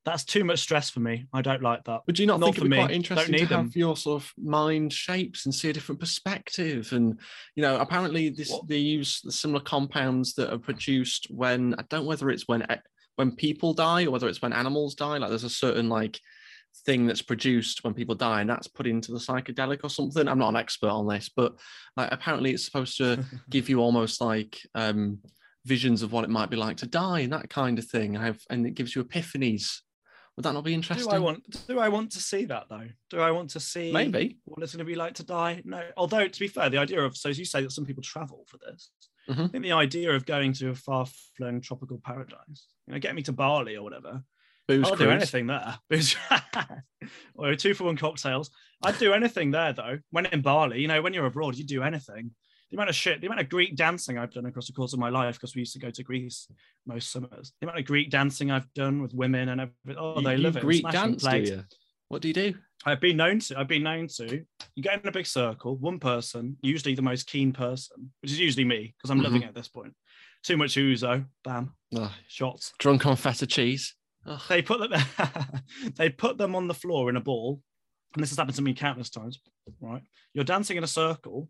That's 0.07 0.24
too 0.24 0.45
much 0.45 0.59
stress 0.59 0.89
for 0.89 1.01
me. 1.01 1.27
I 1.33 1.42
don't 1.42 1.62
like 1.62 1.83
that. 1.83 2.00
Would 2.07 2.18
you 2.18 2.25
not, 2.25 2.39
Not 2.39 2.45
think 2.45 2.57
it'd 2.59 2.69
be 2.71 2.77
me. 2.77 2.81
quite 2.81 2.92
interesting 2.92 3.33
to 3.33 3.45
have 3.48 3.50
them. 3.50 3.71
your 3.75 3.98
sort 3.98 4.24
of 4.24 4.33
mind 4.38 4.94
shapes 4.94 5.45
and 5.45 5.54
see 5.54 5.69
a 5.69 5.74
different 5.74 6.00
perspective? 6.00 6.94
And 6.94 7.19
you 7.56 7.62
know, 7.62 7.77
apparently 7.77 8.30
this 8.30 8.57
they 8.69 8.77
use 8.77 9.19
the 9.19 9.33
similar 9.33 9.59
compounds 9.59 10.33
that 10.36 10.54
are 10.54 10.59
produced 10.59 11.27
when 11.30 11.74
I 11.77 11.83
don't 11.89 12.04
know 12.04 12.07
whether 12.07 12.30
it's 12.30 12.48
when 12.48 12.65
when 13.18 13.31
people 13.36 13.74
die 13.74 14.06
or 14.06 14.12
whether 14.12 14.30
it's 14.30 14.42
when 14.42 14.54
animals 14.54 14.95
die. 14.95 15.18
Like 15.18 15.27
there's 15.27 15.44
a 15.44 15.50
certain 15.50 15.89
like 15.89 16.21
thing 16.86 17.06
that's 17.06 17.21
produced 17.21 17.83
when 17.83 17.94
people 17.94 18.15
die, 18.15 18.39
and 18.39 18.50
that's 18.50 18.69
put 18.69 18.88
into 18.88 19.12
the 19.12 19.19
psychedelic 19.19 19.81
or 19.83 19.89
something. 19.89 20.25
I'm 20.25 20.39
not 20.39 20.51
an 20.51 20.56
expert 20.56 20.88
on 20.88 21.06
this, 21.10 21.30
but 21.36 21.57
like 21.98 22.13
apparently 22.13 22.51
it's 22.51 22.63
supposed 22.63 22.95
to 23.00 23.25
give 23.50 23.68
you 23.68 23.81
almost 23.81 24.21
like 24.21 24.57
um 24.74 25.19
visions 25.65 26.01
of 26.01 26.13
what 26.13 26.24
it 26.24 26.30
might 26.30 26.50
be 26.50 26.56
like 26.56 26.77
to 26.77 26.88
die 26.88 27.19
and 27.19 27.33
that 27.33 27.50
kind 27.50 27.77
of 27.77 27.83
thing. 27.83 28.15
And 28.15 28.24
have 28.24 28.39
and 28.50 28.65
it 28.65 28.75
gives 28.75 28.95
you 28.95 29.03
epiphanies. 29.03 29.81
Would 30.38 30.44
that 30.44 30.54
not 30.54 30.63
be 30.63 30.74
interesting? 30.75 31.10
Do 31.10 31.16
I 31.16 31.19
want? 31.19 31.68
Do 31.68 31.80
I 31.80 31.89
want 31.89 32.12
to 32.12 32.19
see 32.19 32.45
that 32.45 32.66
though? 32.69 32.88
Do 33.10 33.19
I 33.19 33.31
want 33.31 33.50
to 33.51 33.60
see 33.60 33.92
Maybe. 33.92 34.38
what 34.45 34.62
it's 34.62 34.72
going 34.74 34.86
to 34.86 34.89
be 34.89 34.95
like 34.95 35.16
to 35.16 35.24
die? 35.25 35.62
No. 35.66 35.84
Although 35.98 36.28
to 36.28 36.39
be 36.39 36.48
fair, 36.48 36.69
the 36.69 36.78
idea 36.78 37.01
of 37.04 37.18
so 37.18 37.30
as 37.30 37.39
you 37.39 37.45
say 37.45 37.62
that 37.62 37.72
some 37.72 37.86
people 37.86 38.04
travel 38.04 38.45
for 38.48 38.57
this. 38.60 38.92
Mhm. 39.28 39.45
I 39.45 39.48
think 39.48 39.63
the 39.63 39.72
idea 39.74 40.12
of 40.16 40.25
going 40.25 40.54
to 40.54 40.69
a 40.69 40.75
far-flung 40.75 41.60
tropical 41.60 42.00
paradise, 42.01 42.68
you 42.86 42.94
know, 42.94 43.00
get 43.00 43.13
me 43.16 43.24
to 43.24 43.34
Bali 43.34 43.75
or 43.75 43.84
whatever. 43.84 44.24
Booze 44.68 44.86
I'll 44.88 44.95
do 44.95 45.10
anything 45.10 45.48
there. 45.48 45.78
Booze- 45.89 46.16
or 47.36 47.56
two 47.56 47.74
for 47.74 47.86
one 47.86 47.98
cocktails. 47.98 48.50
I'd 48.84 48.98
do 49.00 49.13
anything 49.13 49.51
there 49.51 49.74
though. 49.74 50.00
When 50.12 50.28
in 50.28 50.42
Bali, 50.42 50.80
you 50.81 50.88
know, 50.88 51.01
when 51.01 51.13
you're 51.13 51.25
abroad, 51.25 51.56
you 51.56 51.66
do 51.66 51.81
anything. 51.84 52.31
The 52.71 52.75
amount 52.77 52.89
of 52.89 52.95
shit, 52.95 53.21
the 53.21 53.27
amount 53.27 53.39
of 53.41 53.49
Greek 53.49 53.75
dancing 53.77 54.17
I've 54.17 54.31
done 54.33 54.45
across 54.45 54.67
the 54.67 54.73
course 54.73 54.91
of 54.93 54.99
my 54.99 55.09
life, 55.09 55.35
because 55.35 55.55
we 55.55 55.59
used 55.61 55.73
to 55.73 55.79
go 55.79 55.89
to 55.89 56.03
Greece 56.03 56.47
most 56.85 57.11
summers. 57.11 57.53
The 57.61 57.67
amount 57.67 57.79
of 57.79 57.85
Greek 57.85 58.09
dancing 58.09 58.51
I've 58.51 58.71
done 58.73 59.01
with 59.01 59.13
women 59.13 59.49
and 59.49 59.61
everything. 59.61 59.95
Oh, 59.97 60.17
You- 60.19 60.23
they 60.25 60.37
love 60.37 60.57
it. 60.57 60.61
Greek 60.63 60.83
dance, 60.89 61.23
do 61.23 61.37
you? 61.37 61.63
What 62.09 62.21
do 62.21 62.27
you 62.27 62.33
do? 62.33 62.55
I've 62.85 63.01
been 63.01 63.17
known 63.17 63.39
to. 63.39 63.57
I've 63.59 63.67
been 63.67 63.83
known 63.83 64.07
to. 64.17 64.45
You 64.75 64.83
get 64.83 65.01
in 65.01 65.07
a 65.07 65.12
big 65.12 65.25
circle, 65.25 65.75
one 65.77 66.00
person, 66.00 66.57
usually 66.62 66.93
the 66.95 67.01
most 67.01 67.27
keen 67.27 67.51
person, 67.53 68.12
which 68.21 68.31
is 68.31 68.39
usually 68.39 68.63
me 68.65 68.93
because 68.97 69.09
I'm 69.12 69.21
loving 69.21 69.41
Mhm. 69.41 69.45
it 69.45 69.47
at 69.50 69.55
this 69.55 69.67
point. 69.67 69.93
Too 70.43 70.55
much 70.57 70.75
ouzo, 70.75 71.25
bam, 71.43 71.74
Ugh, 71.95 72.12
shots. 72.27 72.74
drunk 72.79 73.05
on 73.05 73.15
feta 73.17 73.47
cheese. 73.47 73.95
Ugh. 74.25 74.41
They 74.47 74.62
put 74.62 74.79
them. 74.79 74.91
they 75.95 76.09
put 76.09 76.38
them 76.38 76.55
on 76.55 76.67
the 76.67 76.74
floor 76.74 77.09
in 77.09 77.15
a 77.17 77.21
ball, 77.21 77.62
and 78.13 78.21
this 78.24 78.29
has 78.29 78.38
happened 78.38 78.55
to 78.55 78.62
me 78.62 78.74
countless 78.74 79.09
times. 79.09 79.39
Right, 79.81 80.03
you're 80.33 80.45
dancing 80.45 80.77
in 80.77 80.83
a 80.83 80.88
circle. 80.88 81.50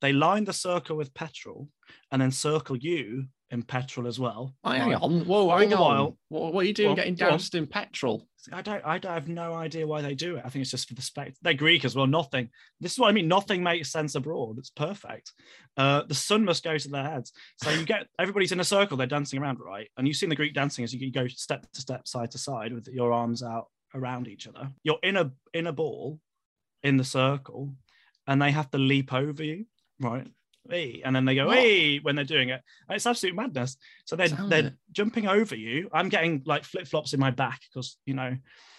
They 0.00 0.12
line 0.12 0.44
the 0.44 0.52
circle 0.52 0.96
with 0.96 1.14
petrol, 1.14 1.68
and 2.10 2.20
then 2.20 2.30
circle 2.30 2.76
you 2.76 3.26
in 3.50 3.62
petrol 3.62 4.06
as 4.06 4.18
well. 4.18 4.54
Oh, 4.64 4.70
hang 4.70 4.94
on. 4.94 5.24
Whoa, 5.26 5.56
hang 5.56 5.72
on. 5.74 5.80
while- 5.80 6.18
what, 6.28 6.52
what 6.52 6.64
are 6.64 6.68
you 6.68 6.74
doing 6.74 6.88
Well, 6.88 6.96
getting 6.96 7.14
doused 7.14 7.54
in 7.54 7.66
petrol? 7.66 8.26
I 8.52 8.60
don't, 8.62 8.84
I 8.84 8.98
don't 8.98 9.12
I 9.12 9.14
have 9.14 9.28
no 9.28 9.54
idea 9.54 9.86
why 9.86 10.02
they 10.02 10.14
do 10.14 10.36
it. 10.36 10.42
I 10.44 10.48
think 10.48 10.62
it's 10.62 10.70
just 10.70 10.88
for 10.88 10.94
the 10.94 11.02
spect. 11.02 11.38
They're 11.40 11.54
Greek 11.54 11.84
as 11.84 11.94
well. 11.94 12.06
Nothing. 12.06 12.50
This 12.80 12.92
is 12.92 12.98
what 12.98 13.08
I 13.08 13.12
mean. 13.12 13.28
Nothing 13.28 13.62
makes 13.62 13.90
sense 13.92 14.14
abroad. 14.16 14.58
It's 14.58 14.70
perfect. 14.70 15.32
Uh, 15.76 16.02
the 16.02 16.14
sun 16.14 16.44
must 16.44 16.64
go 16.64 16.76
to 16.76 16.88
their 16.88 17.04
heads. 17.04 17.32
So 17.62 17.70
you 17.70 17.86
get 17.86 18.08
everybody's 18.18 18.52
in 18.52 18.60
a 18.60 18.64
circle. 18.64 18.96
They're 18.96 19.06
dancing 19.06 19.40
around, 19.40 19.60
right? 19.60 19.88
And 19.96 20.06
you've 20.06 20.16
seen 20.16 20.28
the 20.28 20.36
Greek 20.36 20.52
dancing 20.52 20.84
as 20.84 20.92
you 20.92 21.10
go 21.12 21.26
step 21.28 21.70
to 21.72 21.80
step, 21.80 22.06
side 22.08 22.32
to 22.32 22.38
side, 22.38 22.72
with 22.74 22.88
your 22.88 23.12
arms 23.12 23.42
out 23.42 23.68
around 23.94 24.26
each 24.28 24.46
other. 24.48 24.70
You're 24.82 24.98
in 25.02 25.16
a 25.16 25.30
in 25.54 25.66
a 25.66 25.72
ball, 25.72 26.18
in 26.82 26.96
the 26.96 27.04
circle, 27.04 27.72
and 28.26 28.42
they 28.42 28.50
have 28.50 28.70
to 28.72 28.78
leap 28.78 29.12
over 29.12 29.42
you, 29.44 29.64
right? 30.00 30.26
Hey, 30.70 31.02
and 31.04 31.14
then 31.14 31.26
they 31.26 31.34
go 31.34 31.46
What? 31.46 31.58
hey 31.58 31.98
when 31.98 32.16
they're 32.16 32.24
doing 32.24 32.48
it. 32.48 32.62
And 32.88 32.96
it's 32.96 33.06
absolute 33.06 33.34
madness. 33.34 33.76
So 34.06 34.16
they're 34.16 34.28
Sounds 34.28 34.48
they're 34.48 34.66
it. 34.68 34.74
jumping 34.92 35.26
over 35.26 35.54
you. 35.54 35.88
I'm 35.92 36.08
getting 36.08 36.42
like 36.46 36.64
flip 36.64 36.86
flops 36.86 37.12
in 37.12 37.20
my 37.20 37.30
back 37.30 37.60
because 37.68 37.98
you 38.06 38.14
know 38.14 38.36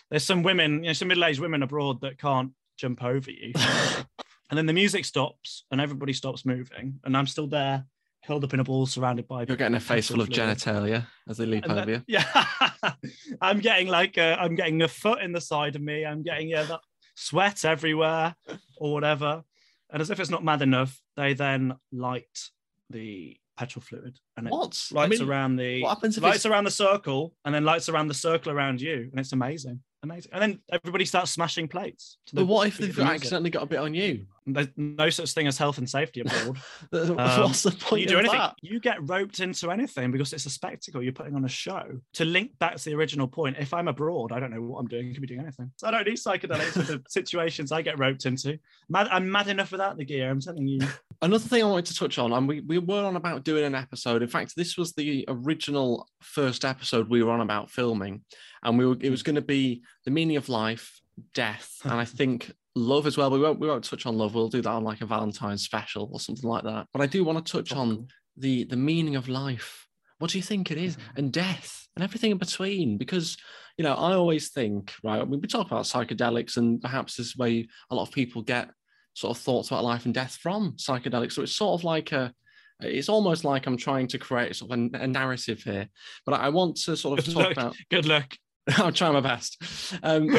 there's 0.10 0.24
some 0.24 0.42
women, 0.44 0.84
you 0.84 0.90
know, 0.90 0.94
some 0.94 1.08
middle 1.10 1.26
aged 1.26 1.40
women 1.40 1.62
abroad 1.64 2.02
that 2.02 2.18
can't 2.20 2.52
jump 2.78 3.04
over 3.04 3.30
you. 3.30 3.52
and 4.50 4.58
then 4.58 4.66
the 4.66 4.74
music 4.74 5.06
stops 5.06 5.64
and 5.72 5.80
everybody 5.80 6.14
stops 6.14 6.46
moving, 6.46 7.00
and 7.04 7.16
I'm 7.16 7.28
still 7.28 7.48
there, 7.48 7.86
curled 8.26 8.44
up 8.44 8.54
in 8.56 8.60
a 8.60 8.64
ball, 8.64 8.86
surrounded 8.88 9.28
by. 9.28 9.46
You're 9.48 9.56
getting 9.58 9.76
a 9.76 9.80
face 9.80 10.08
full 10.08 10.22
of 10.22 10.28
fluid. 10.28 10.58
genitalia 10.58 11.06
as 11.30 11.38
they 11.38 11.46
leap 11.46 11.64
And 11.66 11.74
over 11.74 11.86
then- 11.86 12.04
you. 12.08 12.20
yeah, 12.20 12.94
I'm 13.42 13.60
getting 13.60 13.88
like 13.88 14.18
i 14.18 14.34
I'm 14.34 14.56
getting 14.56 14.82
a 14.82 14.88
foot 14.88 15.22
in 15.22 15.32
the 15.34 15.42
side 15.42 15.76
of 15.76 15.82
me. 15.82 16.04
I'm 16.06 16.24
getting 16.24 16.50
yeah, 16.50 16.64
that 16.64 16.80
sweat 17.16 17.64
everywhere 17.66 18.36
or 18.78 18.94
whatever. 18.94 19.44
And 19.92 20.01
as 20.01 20.10
if 20.10 20.20
it's 20.20 20.30
not 20.30 20.44
mad 20.44 20.62
enough, 20.62 21.01
they 21.15 21.34
then 21.34 21.75
light 21.92 22.50
the 22.89 23.38
petrol 23.58 23.82
fluid 23.82 24.20
and 24.36 24.48
it 24.48 24.51
What? 24.51 24.77
lights 24.92 24.96
I 24.96 25.08
mean, 25.08 25.22
around 25.30 25.56
the 25.56 25.82
what 25.82 25.89
happens 25.96 26.18
if 26.18 26.24
lights 26.24 26.38
it's, 26.38 26.46
around 26.46 26.65
the 26.65 26.72
circle 26.72 27.34
and 27.46 27.56
then 27.56 27.63
lights 27.63 27.88
around 27.88 28.08
the 28.08 28.13
circle 28.13 28.51
around 28.51 28.82
you, 28.82 29.08
and 29.12 29.20
it's 29.20 29.32
amazing. 29.32 29.80
amazing. 30.04 30.32
And 30.34 30.42
then 30.42 30.60
everybody 30.72 31.06
starts 31.06 31.32
smashing 31.32 31.68
plates. 31.68 32.18
to 32.27 32.36
the 32.36 32.42
But 32.42 32.48
what 32.48 32.68
if 32.68 32.77
they've 32.77 32.96
music. 32.96 33.15
accidentally 33.15 33.50
got 33.51 33.63
a 33.63 33.68
bit 33.68 33.80
on 33.80 33.94
you? 33.94 34.25
There's 34.48 34.68
no 34.78 35.10
such 35.10 35.32
thing 35.32 35.48
as 35.48 35.58
health 35.58 35.80
and 35.80 35.90
safety 35.90 36.22
abroad. 36.22 36.58
Um, 36.94 37.16
what's 37.18 37.64
the 37.64 37.72
point 37.72 38.02
you 38.02 38.08
do 38.08 38.20
anything. 38.20 38.38
that? 38.38 38.56
You 38.62 38.80
get 38.80 38.98
roped 39.10 39.40
into 39.40 39.70
anything 39.72 40.12
because 40.12 40.34
it's 40.34 40.46
a 40.46 40.50
spectacle. 40.50 41.02
You're 41.04 41.14
putting 41.14 41.36
on 41.36 41.44
a 41.46 41.50
show. 41.50 41.84
To 42.14 42.25
link 42.25 42.58
back 42.60 42.75
to 42.75 42.86
the 42.86 42.94
original 42.96 43.28
point, 43.28 43.58
if 43.60 43.74
I'm 43.74 43.88
abroad, 43.88 44.32
I 44.32 44.40
don't 44.40 44.52
know 44.52 44.62
what 44.62 44.80
I'm 44.80 44.88
doing. 44.88 45.10
I 45.10 45.14
could 45.14 45.22
be 45.22 45.28
doing 45.28 45.42
anything. 45.42 45.72
So 45.78 45.88
I 45.88 45.92
don't 45.92 46.08
need 46.08 46.18
psychedelics 46.18 46.72
for 46.72 46.84
the 46.84 47.02
situations 47.10 47.72
I 47.72 47.82
get 47.82 48.00
roped 48.00 48.25
into. 48.25 48.58
Mad, 48.90 49.08
I'm 49.12 49.30
mad 49.30 49.48
enough 49.48 49.72
without 49.72 49.98
the 49.98 50.06
gear. 50.06 50.30
I'm 50.30 50.40
telling 50.40 50.68
you. 50.68 50.80
Another 51.22 51.48
thing 51.48 51.64
I 51.64 51.68
wanted 51.68 51.88
to 51.88 51.96
touch 51.96 52.18
on, 52.18 52.34
and 52.34 52.48
we, 52.48 52.62
we 52.62 52.78
were 52.78 53.04
on 53.04 53.16
about 53.16 53.44
doing 53.44 53.64
an 53.64 53.75
episode. 53.75 54.22
In 54.22 54.30
fact, 54.30 54.56
this 54.56 54.78
was 54.78 54.94
the 54.94 55.25
original 55.28 56.08
first 56.22 56.66
episode 56.66 57.10
we 57.10 57.24
were 57.24 57.32
on 57.32 57.42
about 57.42 57.72
filming, 57.72 58.22
and 58.64 58.78
we 58.78 58.86
were 58.86 58.98
it 59.00 59.10
was 59.10 59.24
going 59.24 59.36
to 59.36 59.42
be 59.42 59.84
the 60.06 60.12
meaning 60.12 60.38
of 60.38 60.50
life, 60.50 61.02
death, 61.34 61.78
and 61.84 61.94
I 61.94 62.06
think 62.06 62.52
love 62.75 63.08
as 63.08 63.17
well. 63.17 63.32
We 63.32 63.39
won't 63.39 63.60
we 63.60 63.67
won't 63.67 63.84
touch 63.84 64.05
on 64.05 64.17
love. 64.17 64.36
We'll 64.36 64.50
do 64.50 64.62
that 64.62 64.70
on 64.70 64.84
like 64.84 65.01
a 65.01 65.05
Valentine's 65.05 65.63
special 65.63 66.10
or 66.12 66.20
something 66.20 66.50
like 66.50 66.63
that. 66.63 66.88
But 66.94 67.01
I 67.01 67.08
do 67.08 67.24
want 67.24 67.44
to 67.46 67.51
touch 67.51 67.74
on 67.74 68.08
the 68.38 68.65
the 68.65 68.75
meaning 68.77 69.15
of 69.15 69.29
life. 69.29 69.88
What 70.20 70.32
do 70.32 70.38
you 70.38 70.44
think 70.44 70.72
it 70.72 70.77
is? 70.77 70.98
And 71.17 71.32
death 71.32 71.88
and 71.96 72.03
everything 72.03 72.32
in 72.32 72.38
between. 72.38 72.98
Because, 72.98 73.38
you 73.77 73.84
know, 73.84 73.94
I 73.94 74.13
always 74.13 74.50
think, 74.50 74.94
right, 75.03 75.22
I 75.22 75.25
mean, 75.25 75.41
we 75.41 75.48
talk 75.48 75.67
about 75.67 75.86
psychedelics 75.86 76.58
and 76.58 76.82
perhaps 76.82 77.17
this 77.17 77.27
is 77.27 77.38
where 77.38 77.63
a 77.89 77.96
lot 77.96 78.08
of 78.08 78.13
people 78.13 78.41
get 78.41 78.70
sort 79.13 79.36
of 79.36 79.41
thoughts 79.44 79.70
about 79.70 79.84
life 79.84 80.05
and 80.05 80.13
death 80.13 80.38
from 80.41 80.74
psychedelics. 80.74 81.34
So 81.34 81.41
it's 81.44 81.55
sort 81.55 81.79
of 81.79 81.84
like 81.84 82.12
a, 82.12 82.34
it's 82.82 83.10
almost 83.10 83.44
like 83.44 83.65
I'm 83.65 83.77
trying 83.77 84.08
to 84.08 84.17
create 84.17 84.55
sort 84.55 84.72
of 84.72 84.79
a, 84.79 85.03
a 85.03 85.08
narrative 85.08 85.62
here. 85.63 85.89
But 86.25 86.39
I 86.39 86.50
want 86.50 86.77
to 86.77 86.96
sort 86.96 87.20
of 87.20 87.25
Good 87.25 87.34
talk 87.34 87.44
luck. 87.44 87.51
about, 87.51 87.75
Good 87.89 88.05
luck. 88.05 88.38
I'll 88.77 88.91
try 88.91 89.12
my 89.12 89.22
best. 89.22 89.62
Um, 90.01 90.29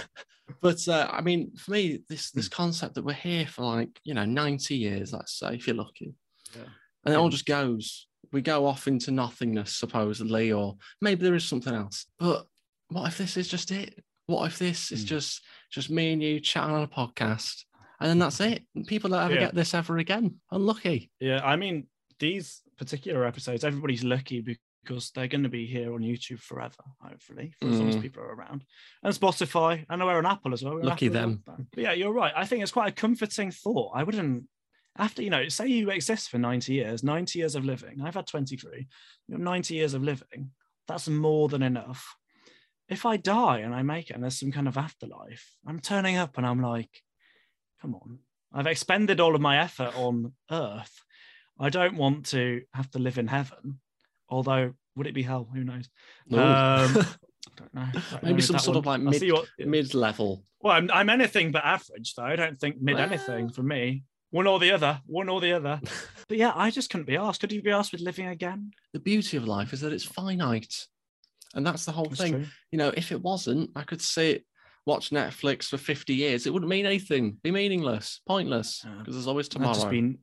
but 0.60 0.86
uh, 0.88 1.08
I 1.10 1.20
mean, 1.20 1.54
for 1.56 1.70
me, 1.72 2.00
this 2.08 2.30
this 2.30 2.48
concept 2.48 2.94
that 2.94 3.04
we're 3.04 3.12
here 3.14 3.46
for 3.46 3.62
like 3.62 4.00
you 4.04 4.14
know 4.14 4.24
90 4.24 4.76
years, 4.76 5.12
let's 5.12 5.38
say, 5.38 5.54
if 5.54 5.66
you're 5.66 5.76
lucky, 5.76 6.14
Yeah. 6.56 6.64
and 7.04 7.14
it 7.14 7.16
all 7.18 7.28
just 7.30 7.46
goes. 7.46 8.06
We 8.32 8.40
go 8.40 8.66
off 8.66 8.86
into 8.88 9.10
nothingness, 9.10 9.74
supposedly, 9.76 10.52
or 10.52 10.76
maybe 11.00 11.22
there 11.22 11.34
is 11.34 11.44
something 11.44 11.74
else. 11.74 12.06
But 12.18 12.46
what 12.88 13.08
if 13.08 13.18
this 13.18 13.36
is 13.36 13.48
just 13.48 13.70
it? 13.70 14.02
What 14.26 14.46
if 14.46 14.58
this 14.58 14.90
is 14.92 15.04
Mm. 15.04 15.08
just 15.08 15.42
just 15.70 15.90
me 15.90 16.12
and 16.12 16.22
you 16.22 16.40
chatting 16.40 16.74
on 16.74 16.82
a 16.82 16.88
podcast, 16.88 17.64
and 18.00 18.08
then 18.08 18.18
that's 18.18 18.40
it? 18.40 18.64
People 18.86 19.10
don't 19.10 19.22
ever 19.22 19.34
Yeah. 19.34 19.40
get 19.40 19.54
this 19.54 19.74
ever 19.74 19.98
again. 19.98 20.40
Unlucky. 20.50 21.10
Yeah, 21.20 21.40
I 21.44 21.56
mean, 21.56 21.86
these 22.18 22.62
particular 22.78 23.24
episodes, 23.26 23.64
everybody's 23.64 24.04
lucky 24.04 24.40
because 24.84 25.10
they're 25.10 25.28
going 25.28 25.42
to 25.44 25.48
be 25.48 25.66
here 25.66 25.94
on 25.94 26.00
YouTube 26.00 26.40
forever, 26.40 26.82
hopefully, 27.00 27.54
for 27.60 27.68
as 27.68 27.78
long 27.78 27.88
as 27.88 27.96
Mm. 27.96 28.02
people 28.02 28.22
are 28.22 28.34
around. 28.34 28.64
And 29.02 29.14
Spotify. 29.14 29.84
I 29.88 29.96
know 29.96 30.06
we're 30.06 30.18
on 30.18 30.26
Apple 30.26 30.52
as 30.52 30.62
well. 30.62 30.74
We're 30.74 30.82
Lucky 30.82 31.06
Apple 31.06 31.20
them. 31.20 31.42
But 31.46 31.80
yeah, 31.82 31.92
you're 31.92 32.12
right. 32.12 32.32
I 32.36 32.44
think 32.46 32.62
it's 32.62 32.72
quite 32.72 32.88
a 32.92 32.94
comforting 32.94 33.50
thought. 33.50 33.92
I 33.94 34.02
wouldn't, 34.02 34.44
after, 34.98 35.22
you 35.22 35.30
know, 35.30 35.48
say 35.48 35.66
you 35.68 35.90
exist 35.90 36.30
for 36.30 36.38
90 36.38 36.72
years, 36.74 37.02
90 37.04 37.38
years 37.38 37.54
of 37.54 37.64
living. 37.64 38.00
I've 38.02 38.14
had 38.14 38.26
23. 38.26 38.88
You 39.28 39.38
know, 39.38 39.44
90 39.44 39.74
years 39.74 39.94
of 39.94 40.02
living. 40.02 40.50
That's 40.88 41.08
more 41.08 41.48
than 41.48 41.62
enough. 41.62 42.16
If 42.88 43.06
I 43.06 43.16
die 43.16 43.60
and 43.60 43.74
I 43.74 43.82
make 43.82 44.10
it 44.10 44.14
and 44.14 44.22
there's 44.22 44.38
some 44.40 44.52
kind 44.52 44.68
of 44.68 44.76
afterlife, 44.76 45.54
I'm 45.66 45.80
turning 45.80 46.16
up 46.16 46.36
and 46.36 46.46
I'm 46.46 46.60
like, 46.60 46.90
come 47.80 47.94
on. 47.94 48.18
I've 48.52 48.66
expended 48.66 49.20
all 49.20 49.34
of 49.34 49.40
my 49.40 49.58
effort 49.58 49.96
on 49.96 50.32
earth. 50.50 51.04
I 51.58 51.70
don't 51.70 51.96
want 51.96 52.26
to 52.30 52.62
have 52.74 52.90
to 52.90 52.98
live 52.98 53.16
in 53.18 53.28
heaven. 53.28 53.80
Although, 54.32 54.72
would 54.96 55.06
it 55.06 55.14
be 55.14 55.22
hell? 55.22 55.48
Who 55.54 55.62
knows? 55.62 55.88
Ooh. 56.32 56.38
Um, 56.38 56.94
Don't 57.56 57.74
know. 57.74 57.86
Don't 57.92 58.22
Maybe 58.22 58.34
with 58.36 58.44
some 58.46 58.54
that 58.54 58.62
sort 58.62 58.76
of 58.78 58.86
like 58.86 59.00
I'll 59.00 59.32
what- 59.34 59.48
Mid 59.58 59.94
level. 59.94 60.44
well, 60.60 60.74
I'm, 60.74 60.90
I'm 60.92 61.10
anything 61.10 61.52
but 61.52 61.64
average, 61.64 62.14
though. 62.14 62.22
I 62.24 62.36
don't 62.36 62.58
think 62.58 62.80
mid 62.80 62.98
anything 62.98 63.50
for 63.50 63.62
me. 63.62 64.04
One 64.30 64.46
or 64.46 64.58
the 64.58 64.70
other. 64.70 65.00
One 65.06 65.28
or 65.28 65.40
the 65.40 65.52
other. 65.52 65.80
but 66.28 66.38
yeah, 66.38 66.52
I 66.54 66.70
just 66.70 66.88
couldn't 66.88 67.06
be 67.06 67.16
asked. 67.16 67.40
Could 67.40 67.52
you 67.52 67.60
be 67.60 67.70
asked 67.70 67.92
with 67.92 68.00
living 68.00 68.28
again? 68.28 68.70
The 68.94 69.00
beauty 69.00 69.36
of 69.36 69.46
life 69.46 69.72
is 69.74 69.80
that 69.82 69.92
it's 69.92 70.04
finite, 70.04 70.86
and 71.54 71.66
that's 71.66 71.84
the 71.84 71.92
whole 71.92 72.06
That's 72.06 72.20
thing. 72.22 72.32
true. 72.32 72.46
you 72.70 72.78
know, 72.78 72.92
if 72.96 73.12
it 73.12 73.20
wasn't, 73.20 73.70
I 73.76 73.82
could 73.82 74.00
sit, 74.00 74.44
watch 74.86 75.10
Netflix 75.10 75.64
for 75.64 75.76
50 75.76 76.14
years. 76.14 76.46
It 76.46 76.52
wouldn't 76.54 76.70
mean 76.70 76.86
anything, 76.86 77.36
be 77.42 77.50
meaningless, 77.50 78.20
pointless, 78.26 78.82
Yeah. 78.84 78.94
because 79.00 79.14
there's 79.16 79.26
always 79.26 79.48
I'd 79.48 79.50
tomorrow. 79.52 79.74
just 79.74 79.90
be, 79.90 80.14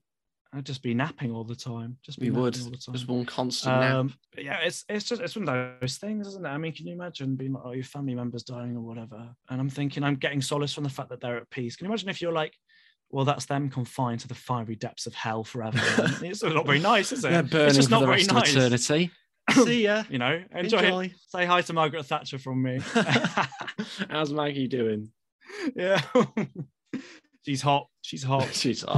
I'd 0.51 0.65
just 0.65 0.82
be 0.82 0.96
napping 0.96 1.32
all 1.32 1.44
the 1.44 1.56
time. 1.56 1.98
Just 2.01 2.20
be 2.20 2.32
we 2.32 2.39
would, 2.39 2.60
all 2.60 2.72
the 2.72 2.77
time. 2.77 2.94
just 2.94 3.08
one 3.08 3.25
constant 3.25 3.79
nap. 3.79 3.94
Um, 3.94 4.13
but 4.34 4.44
yeah, 4.44 4.60
it's 4.63 4.84
it's 4.89 5.06
just 5.06 5.22
it's 5.22 5.36
one 5.36 5.48
of 5.48 5.79
those 5.79 5.98
things, 5.98 6.27
isn't 6.27 6.46
it? 6.46 6.50
I 6.50 6.58
mean, 6.58 6.74
can 6.74 6.88
you 6.88 6.94
imagine 6.94 7.36
being 7.36 7.53
like, 7.53 7.63
oh, 7.65 7.72
your 7.72 7.84
family 7.84 8.15
member's 8.15 8.44
dying 8.44 8.75
or 8.75 8.82
whatever? 8.82 9.29
And 9.50 9.62
I'm 9.62 9.70
thinking 9.70 10.03
I'm 10.03 10.15
getting 10.15 10.41
solace 10.41 10.74
from 10.74 10.84
the 10.84 10.89
fact 10.89 11.10
that 11.10 11.22
they're 11.22 11.38
at 11.38 11.50
peace. 11.51 11.75
Can 11.75 11.86
you 11.86 11.91
imagine 11.91 12.10
if 12.10 12.22
you're 12.22 12.34
like, 12.34 12.56
well, 13.12 13.25
that's 13.25 13.46
them 13.46 13.70
confined 13.70 14.22
to 14.22 14.27
the 14.27 14.36
fiery 14.36 14.75
depths 14.75 15.06
of 15.06 15.13
hell 15.13 15.44
forever? 15.44 15.79
it's 16.24 16.44
not 16.44 16.65
very 16.65 16.79
nice, 16.79 17.12
is 17.12 17.24
it? 17.24 17.29
They're 17.29 17.44
burning 17.44 17.68
it's 17.68 17.75
just 17.77 17.89
for 17.89 18.00
not 18.00 18.06
very 18.06 18.24
nice. 18.24 18.51
eternity. 18.51 19.12
See 19.53 19.84
ya. 19.84 20.03
You 20.10 20.18
know, 20.18 20.44
enjoy, 20.56 20.77
Enjoy. 20.77 21.06
it. 21.06 21.12
Say 21.27 21.46
hi 21.46 21.62
to 21.62 21.74
Margaret 21.74 22.06
Thatcher 22.06 22.39
from 22.39 22.62
me. 22.62 22.79
How's 24.10 24.32
Maggie 24.32 24.68
doing? 24.68 25.12
yeah, 25.75 26.01
she's 27.46 27.62
hot. 27.62 27.88
She's 28.01 28.24
hot. 28.24 28.48
She's. 28.53 28.79
She's 28.79 28.84
Uh, 28.86 28.96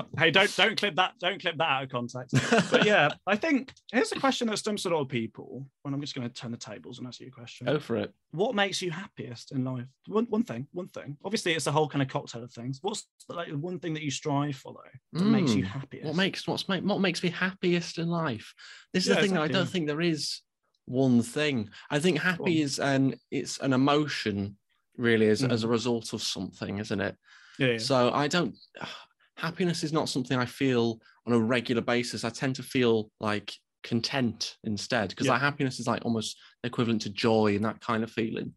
up. 0.00 0.08
hey, 0.18 0.30
don't 0.30 0.54
don't 0.56 0.76
clip 0.76 0.96
that. 0.96 1.12
Don't 1.20 1.40
clip 1.40 1.56
that 1.58 1.68
out 1.68 1.82
of 1.84 1.88
context. 1.90 2.34
but 2.70 2.84
yeah, 2.86 3.10
I 3.26 3.36
think 3.36 3.72
here's 3.92 4.10
a 4.12 4.18
question 4.18 4.48
that 4.48 4.56
stumps 4.56 4.84
a 4.86 4.90
lot 4.90 5.00
of 5.02 5.08
people. 5.08 5.66
And 5.84 5.94
I'm 5.94 6.00
just 6.00 6.14
going 6.14 6.28
to 6.28 6.34
turn 6.34 6.50
the 6.50 6.56
tables 6.56 6.98
and 6.98 7.06
ask 7.06 7.20
you 7.20 7.28
a 7.28 7.30
question. 7.30 7.66
Go 7.66 7.78
for 7.78 7.96
it. 7.96 8.12
What 8.32 8.54
makes 8.54 8.80
you 8.80 8.90
happiest 8.90 9.52
in 9.52 9.64
life? 9.64 9.84
One, 10.06 10.24
one 10.30 10.42
thing, 10.44 10.66
one 10.72 10.88
thing. 10.88 11.18
Obviously, 11.24 11.52
it's 11.52 11.66
a 11.66 11.72
whole 11.72 11.88
kind 11.88 12.00
of 12.02 12.08
cocktail 12.08 12.42
of 12.42 12.52
things. 12.52 12.78
What's 12.80 13.06
the, 13.28 13.34
like 13.34 13.48
the 13.50 13.58
one 13.58 13.78
thing 13.78 13.92
that 13.94 14.02
you 14.02 14.10
strive 14.10 14.56
for 14.56 14.72
though 14.72 15.18
that 15.18 15.24
makes 15.26 15.54
you 15.54 15.62
Mm, 15.64 15.68
happiest? 15.68 16.06
What 16.06 16.16
makes 16.16 16.46
what's 16.48 16.68
make, 16.68 16.82
what 16.84 17.00
makes 17.00 17.22
me 17.22 17.28
happiest 17.30 17.98
in 17.98 18.08
life? 18.08 18.54
This 18.94 19.04
is 19.04 19.10
Yeah, 19.10 19.14
the 19.16 19.20
thing 19.22 19.34
that 19.34 19.42
I 19.42 19.48
don't 19.48 19.68
think 19.68 19.86
there 19.86 20.00
is 20.00 20.40
one 20.86 21.22
thing. 21.22 21.68
I 21.90 21.98
think 21.98 22.18
happy 22.18 22.62
is 22.62 22.78
an 22.78 23.14
it's 23.30 23.58
an 23.58 23.74
emotion, 23.74 24.56
really, 24.96 25.28
as, 25.28 25.44
as 25.44 25.64
a 25.64 25.66
Mm. 25.66 25.70
result 25.70 26.12
of 26.14 26.22
something, 26.22 26.78
isn't 26.78 27.00
it? 27.00 27.16
Yeah, 27.58 27.68
yeah. 27.68 27.78
So 27.78 28.10
I 28.12 28.28
don't. 28.28 28.56
Happiness 29.36 29.82
is 29.82 29.92
not 29.92 30.08
something 30.08 30.38
I 30.38 30.44
feel 30.44 31.00
on 31.26 31.32
a 31.32 31.38
regular 31.38 31.82
basis. 31.82 32.22
I 32.22 32.30
tend 32.30 32.54
to 32.56 32.62
feel 32.62 33.10
like 33.18 33.52
content 33.82 34.56
instead, 34.62 35.08
because 35.08 35.26
Yeah. 35.26 35.32
like 35.32 35.40
happiness 35.40 35.80
is 35.80 35.86
like 35.88 36.04
almost 36.04 36.38
equivalent 36.62 37.02
to 37.02 37.10
joy 37.10 37.56
and 37.56 37.64
that 37.64 37.80
kind 37.80 38.04
of 38.04 38.10
feeling. 38.10 38.54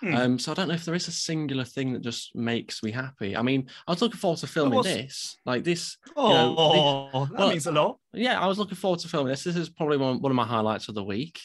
Hmm. 0.00 0.14
Um, 0.14 0.38
so 0.38 0.52
I 0.52 0.54
don't 0.54 0.68
know 0.68 0.74
if 0.74 0.84
there 0.84 0.94
is 0.94 1.08
a 1.08 1.12
singular 1.12 1.64
thing 1.64 1.94
that 1.94 2.02
just 2.02 2.34
makes 2.36 2.82
me 2.82 2.90
happy. 2.90 3.34
I 3.34 3.40
mean, 3.40 3.68
I 3.86 3.92
was 3.92 4.02
looking 4.02 4.18
forward 4.18 4.40
to 4.40 4.46
filming 4.46 4.82
this. 4.82 5.38
Like 5.46 5.64
this, 5.64 5.96
oh, 6.16 6.28
know, 6.32 7.26
that 7.30 7.38
well, 7.38 7.48
means 7.48 7.66
a 7.66 7.72
lot. 7.72 7.98
yeah, 8.12 8.38
I 8.38 8.46
was 8.46 8.58
looking 8.58 8.76
forward 8.76 9.00
to 9.00 9.08
filming 9.08 9.30
this. 9.30 9.44
This 9.44 9.56
is 9.56 9.70
probably 9.70 9.96
one, 9.96 10.20
one 10.20 10.30
of 10.30 10.36
my 10.36 10.44
highlights 10.44 10.88
of 10.88 10.94
the 10.94 11.04
week. 11.04 11.40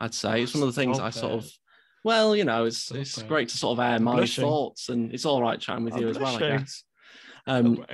I'd 0.00 0.12
say 0.12 0.42
it's 0.42 0.52
one 0.52 0.62
of 0.68 0.74
the 0.74 0.78
things 0.78 0.98
I 0.98 1.08
sort 1.10 1.32
of. 1.32 1.50
Well, 2.04 2.36
you 2.36 2.44
know, 2.44 2.66
it's 2.66 2.90
it's 2.90 3.18
it. 3.18 3.26
great 3.26 3.48
to 3.48 3.56
sort 3.56 3.78
of 3.78 3.84
air 3.84 3.98
my 3.98 4.16
blushing. 4.16 4.44
thoughts, 4.44 4.90
and 4.90 5.12
it's 5.12 5.24
all 5.24 5.42
right 5.42 5.58
chatting 5.58 5.84
with 5.84 5.94
I'm 5.94 6.00
you 6.02 6.08
as 6.08 6.18
well, 6.18 6.36
I 6.36 6.38
guess. 6.38 6.84
Um, 7.46 7.84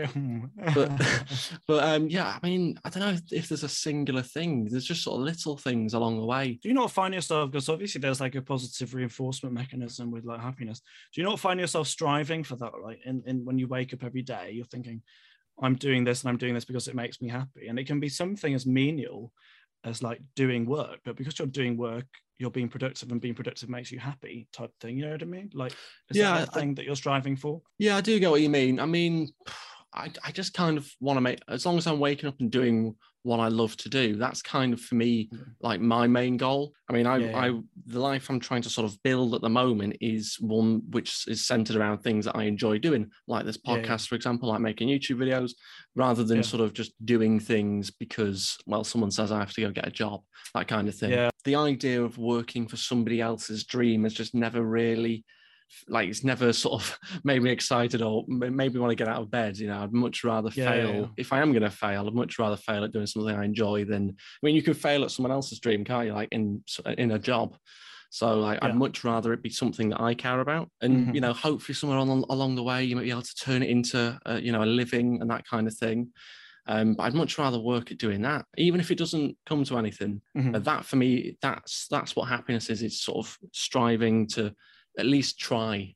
but 0.56 0.74
but 0.74 0.90
but 1.66 1.84
um, 1.84 2.08
yeah, 2.08 2.38
I 2.40 2.46
mean, 2.46 2.78
I 2.84 2.90
don't 2.90 3.02
know 3.02 3.10
if, 3.10 3.22
if 3.32 3.48
there's 3.48 3.64
a 3.64 3.68
singular 3.68 4.22
thing. 4.22 4.64
There's 4.66 4.84
just 4.84 5.02
sort 5.02 5.18
of 5.20 5.24
little 5.24 5.56
things 5.56 5.94
along 5.94 6.18
the 6.18 6.24
way. 6.24 6.58
do 6.62 6.68
you 6.68 6.74
not 6.74 6.90
find 6.90 7.14
yourself 7.14 7.50
because 7.50 7.68
obviously 7.68 8.00
there's 8.00 8.20
like 8.20 8.34
a 8.34 8.42
positive 8.42 8.94
reinforcement 8.94 9.54
mechanism 9.54 10.10
with 10.10 10.24
like 10.24 10.40
happiness 10.40 10.80
do 11.12 11.20
you 11.20 11.26
not 11.26 11.40
find 11.40 11.58
yourself 11.58 11.88
striving 11.88 12.44
for 12.44 12.56
that 12.56 12.72
like 12.82 13.00
in, 13.04 13.22
in 13.26 13.44
when 13.44 13.58
you 13.58 13.66
wake 13.66 13.92
up 13.92 14.04
every 14.04 14.22
day 14.22 14.50
you're 14.52 14.64
thinking 14.66 15.02
i'm 15.62 15.74
doing 15.74 16.04
this 16.04 16.22
and 16.22 16.30
i'm 16.30 16.36
doing 16.36 16.54
this 16.54 16.64
because 16.64 16.88
it 16.88 16.94
makes 16.94 17.20
me 17.20 17.28
happy 17.28 17.68
and 17.68 17.78
it 17.78 17.86
can 17.86 18.00
be 18.00 18.08
something 18.08 18.54
as 18.54 18.66
menial 18.66 19.32
as 19.84 20.02
like 20.02 20.20
doing 20.36 20.66
work 20.66 20.98
but 21.04 21.16
because 21.16 21.38
you're 21.38 21.48
doing 21.48 21.76
work 21.76 22.06
you're 22.38 22.50
being 22.50 22.68
productive 22.68 23.10
and 23.12 23.20
being 23.20 23.34
productive 23.34 23.68
makes 23.68 23.90
you 23.92 23.98
happy 23.98 24.46
type 24.52 24.70
thing 24.80 24.96
you 24.96 25.04
know 25.04 25.12
what 25.12 25.22
i 25.22 25.26
mean 25.26 25.50
like 25.54 25.72
is 26.10 26.16
Yeah, 26.16 26.32
that 26.38 26.48
a 26.48 26.50
I- 26.56 26.60
thing 26.60 26.74
that 26.74 26.84
you're 26.84 26.96
striving 26.96 27.36
for 27.36 27.62
Yeah, 27.78 27.96
I 27.96 28.00
do 28.00 28.18
get 28.18 28.30
what 28.30 28.40
you 28.42 28.50
mean. 28.50 28.78
I 28.80 28.86
mean, 28.86 29.28
I, 29.94 30.10
I 30.24 30.30
just 30.30 30.54
kind 30.54 30.78
of 30.78 30.88
want 31.00 31.16
to 31.16 31.20
make 31.20 31.40
as 31.48 31.66
long 31.66 31.76
as 31.78 31.86
I'm 31.86 31.98
waking 31.98 32.28
up 32.28 32.36
and 32.40 32.50
doing 32.50 32.94
what 33.22 33.40
I 33.40 33.48
love 33.48 33.76
to 33.78 33.88
do. 33.88 34.16
That's 34.16 34.40
kind 34.40 34.72
of 34.72 34.80
for 34.80 34.94
me 34.94 35.28
mm. 35.32 35.44
like 35.60 35.80
my 35.80 36.06
main 36.06 36.36
goal. 36.36 36.72
I 36.88 36.92
mean, 36.92 37.06
I, 37.06 37.18
Yeah, 37.18 37.30
yeah. 37.30 37.38
I 37.38 37.60
the 37.86 38.00
life 38.00 38.30
I'm 38.30 38.40
trying 38.40 38.62
to 38.62 38.70
sort 38.70 38.90
of 38.90 39.02
build 39.02 39.34
at 39.34 39.42
the 39.42 39.48
moment 39.48 39.96
is 40.00 40.36
one 40.40 40.82
which 40.90 41.24
is 41.28 41.46
centered 41.46 41.76
around 41.76 41.98
things 41.98 42.24
that 42.24 42.36
I 42.36 42.44
enjoy 42.44 42.78
doing, 42.78 43.10
like 43.26 43.44
this 43.44 43.58
Yeah, 43.64 43.76
yeah. 43.76 43.82
podcast, 43.82 44.08
for 44.08 44.14
example, 44.14 44.48
like 44.48 44.60
making 44.60 44.88
YouTube 44.88 45.18
videos, 45.18 45.52
rather 45.94 46.24
than 46.24 46.42
sort 46.42 46.62
of 46.62 46.72
just 46.72 46.92
doing 47.04 47.40
things 47.40 47.90
because 47.90 48.56
well, 48.66 48.84
someone 48.84 49.10
says 49.10 49.32
I 49.32 49.40
have 49.40 49.52
to 49.54 49.60
go 49.60 49.70
get 49.70 49.88
a 49.88 49.92
job, 49.92 50.22
that 50.54 50.68
kind 50.68 50.88
of 50.88 50.94
thing. 50.94 51.10
Yeah. 51.10 51.30
The 51.44 51.56
idea 51.56 52.02
of 52.02 52.16
working 52.16 52.68
for 52.68 52.76
somebody 52.76 53.20
else's 53.20 53.64
dream 53.64 54.04
has 54.04 54.14
just 54.14 54.34
never 54.34 54.62
really 54.62 55.24
like 55.88 56.08
it's 56.08 56.24
never 56.24 56.52
sort 56.52 56.82
of 56.82 56.98
made 57.24 57.42
me 57.42 57.50
excited 57.50 58.02
or 58.02 58.24
made 58.28 58.72
me 58.74 58.80
want 58.80 58.90
to 58.90 58.94
get 58.96 59.08
out 59.08 59.22
of 59.22 59.30
bed. 59.30 59.58
You 59.58 59.68
know, 59.68 59.82
I'd 59.82 59.92
much 59.92 60.24
rather 60.24 60.50
Yeah, 60.54 60.64
yeah, 60.64 60.70
fail. 60.70 60.94
yeah. 61.00 61.06
If 61.16 61.32
I 61.32 61.40
am 61.40 61.52
going 61.52 61.62
to 61.62 61.70
fail, 61.70 62.06
I'd 62.06 62.14
much 62.14 62.38
rather 62.38 62.56
fail 62.56 62.84
at 62.84 62.92
doing 62.92 63.06
something 63.06 63.34
I 63.34 63.44
enjoy 63.44 63.84
than. 63.84 64.10
I 64.10 64.46
mean, 64.46 64.56
you 64.56 64.62
can 64.62 64.74
fail 64.74 65.04
at 65.04 65.10
someone 65.10 65.32
else's 65.32 65.60
dream, 65.60 65.84
can't 65.84 66.06
you? 66.06 66.12
Like 66.12 66.28
in 66.32 66.62
in 66.98 67.12
a 67.12 67.18
job. 67.18 67.56
So 68.12 68.38
like, 68.40 68.58
Yeah. 68.60 68.68
I'd 68.68 68.74
much 68.76 69.04
rather 69.04 69.32
it 69.32 69.42
be 69.42 69.50
something 69.50 69.90
that 69.90 70.00
I 70.00 70.14
care 70.14 70.40
about, 70.40 70.68
and 70.80 71.08
Mhm. 71.08 71.14
you 71.14 71.20
know, 71.20 71.32
hopefully 71.32 71.74
somewhere 71.76 71.98
on, 71.98 72.08
along 72.08 72.56
the 72.56 72.62
way 72.64 72.82
you 72.84 72.96
might 72.96 73.04
be 73.04 73.10
able 73.10 73.22
to 73.22 73.34
turn 73.36 73.62
it 73.62 73.70
into 73.70 74.18
a, 74.26 74.40
you 74.40 74.50
know 74.52 74.64
a 74.64 74.66
living 74.66 75.20
and 75.20 75.30
that 75.30 75.46
kind 75.46 75.68
of 75.68 75.74
thing. 75.76 76.10
Um, 76.66 76.94
but 76.94 77.04
I'd 77.04 77.14
much 77.14 77.38
rather 77.38 77.58
work 77.58 77.90
at 77.90 77.98
doing 77.98 78.22
that, 78.22 78.46
even 78.58 78.80
if 78.80 78.90
it 78.90 78.98
doesn't 78.98 79.36
come 79.46 79.64
to 79.64 79.78
anything. 79.78 80.20
Mhm. 80.36 80.52
But 80.52 80.64
that 80.64 80.84
for 80.84 80.96
me, 80.96 81.36
that's 81.40 81.86
that's 81.88 82.14
what 82.16 82.28
happiness 82.28 82.68
is. 82.68 82.82
It's 82.82 83.00
sort 83.00 83.24
of 83.26 83.38
striving 83.52 84.26
to 84.28 84.54
at 85.00 85.06
least 85.06 85.38
try, 85.38 85.74
you 85.76 85.94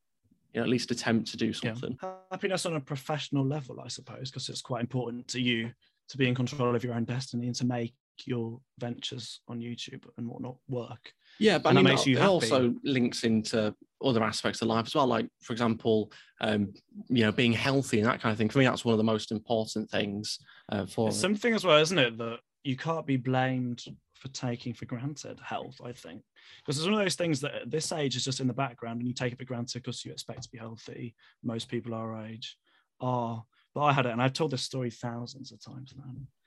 know, 0.54 0.62
at 0.62 0.68
least 0.68 0.90
attempt 0.90 1.30
to 1.30 1.37
do 1.37 1.46
Yeah. 1.46 1.52
something. 1.75 1.99
Happiness 2.30 2.66
on 2.66 2.75
a 2.76 2.80
professional 2.80 3.44
level, 3.46 3.80
I 3.80 3.88
suppose, 3.88 4.30
because 4.30 4.49
it's 4.49 4.62
quite 4.62 4.80
important 4.80 5.28
to 5.28 5.40
you 5.40 5.73
to 6.08 6.16
be 6.16 6.26
in 6.28 6.34
control 6.34 6.75
of 6.75 6.82
your 6.82 6.94
own 6.94 7.04
destiny 7.04 7.46
and 7.46 7.56
to 7.56 7.66
make 7.66 7.94
your 8.26 8.61
ventures 8.78 9.40
on 9.49 9.61
YouTube 9.61 10.04
and 10.16 10.28
whatnot 10.28 10.56
work. 10.68 11.12
Yeah, 11.38 11.58
but 11.58 11.70
And 11.70 11.78
I 11.78 11.82
that 11.82 11.84
mean, 11.88 11.94
makes 11.94 12.06
it 12.06 12.11
you 12.11 12.16
it 12.16 12.20
happy. 12.20 12.28
also 12.30 12.75
links 12.84 13.25
into 13.25 13.75
other 14.04 14.23
aspects 14.23 14.62
of 14.62 14.68
life 14.68 14.87
as 14.87 14.94
well. 14.94 15.06
Like, 15.06 15.26
for 15.40 15.52
example, 15.52 16.12
um, 16.40 16.73
you 17.08 17.25
know, 17.25 17.32
being 17.32 17.52
healthy 17.52 17.99
and 17.99 18.06
that 18.08 18.20
kind 18.20 18.32
of 18.32 18.38
thing. 18.38 18.49
For 18.49 18.58
me, 18.58 18.66
that's 18.66 18.84
one 18.84 18.92
of 18.92 18.99
the 18.99 19.04
most 19.04 19.32
important 19.32 19.90
things 19.90 20.38
uh, 20.70 20.87
for. 20.87 21.08
It's 21.08 21.18
something 21.18 21.54
as 21.54 21.64
well, 21.64 21.78
isn't 21.78 21.99
it, 21.99 22.18
that 22.18 22.38
you 22.62 22.76
can't 22.76 23.06
be 23.06 23.16
blamed 23.16 23.84
for 24.24 24.32
taking 24.32 24.72
for 24.72 24.86
granted 24.86 25.38
health, 25.44 25.76
I 25.84 25.92
think. 25.92 26.22
Because 26.64 26.78
it's 26.78 26.86
one 26.86 26.94
of 26.94 27.00
those 27.00 27.14
things 27.14 27.40
that 27.42 27.54
at 27.54 27.70
this 27.70 27.92
age 27.92 28.16
is 28.16 28.24
just 28.24 28.40
in 28.40 28.46
the 28.46 28.54
background 28.54 28.98
and 29.00 29.06
you 29.06 29.12
take 29.12 29.32
it 29.34 29.38
for 29.38 29.44
granted 29.44 29.82
because 29.82 30.02
you 30.04 30.12
expect 30.12 30.42
to 30.44 30.48
be 30.50 30.56
healthy. 30.58 31.14
Most 31.42 31.68
people 31.68 31.92
our 31.94 32.24
age 32.24 32.56
are. 33.00 33.44
But 33.74 33.82
I 33.82 33.92
had 33.92 34.06
it, 34.06 34.12
and 34.12 34.22
I've 34.22 34.32
told 34.32 34.52
this 34.52 34.62
story 34.62 34.88
thousands 34.90 35.52
of 35.52 35.62
times 35.62 35.92
now. 35.96 36.04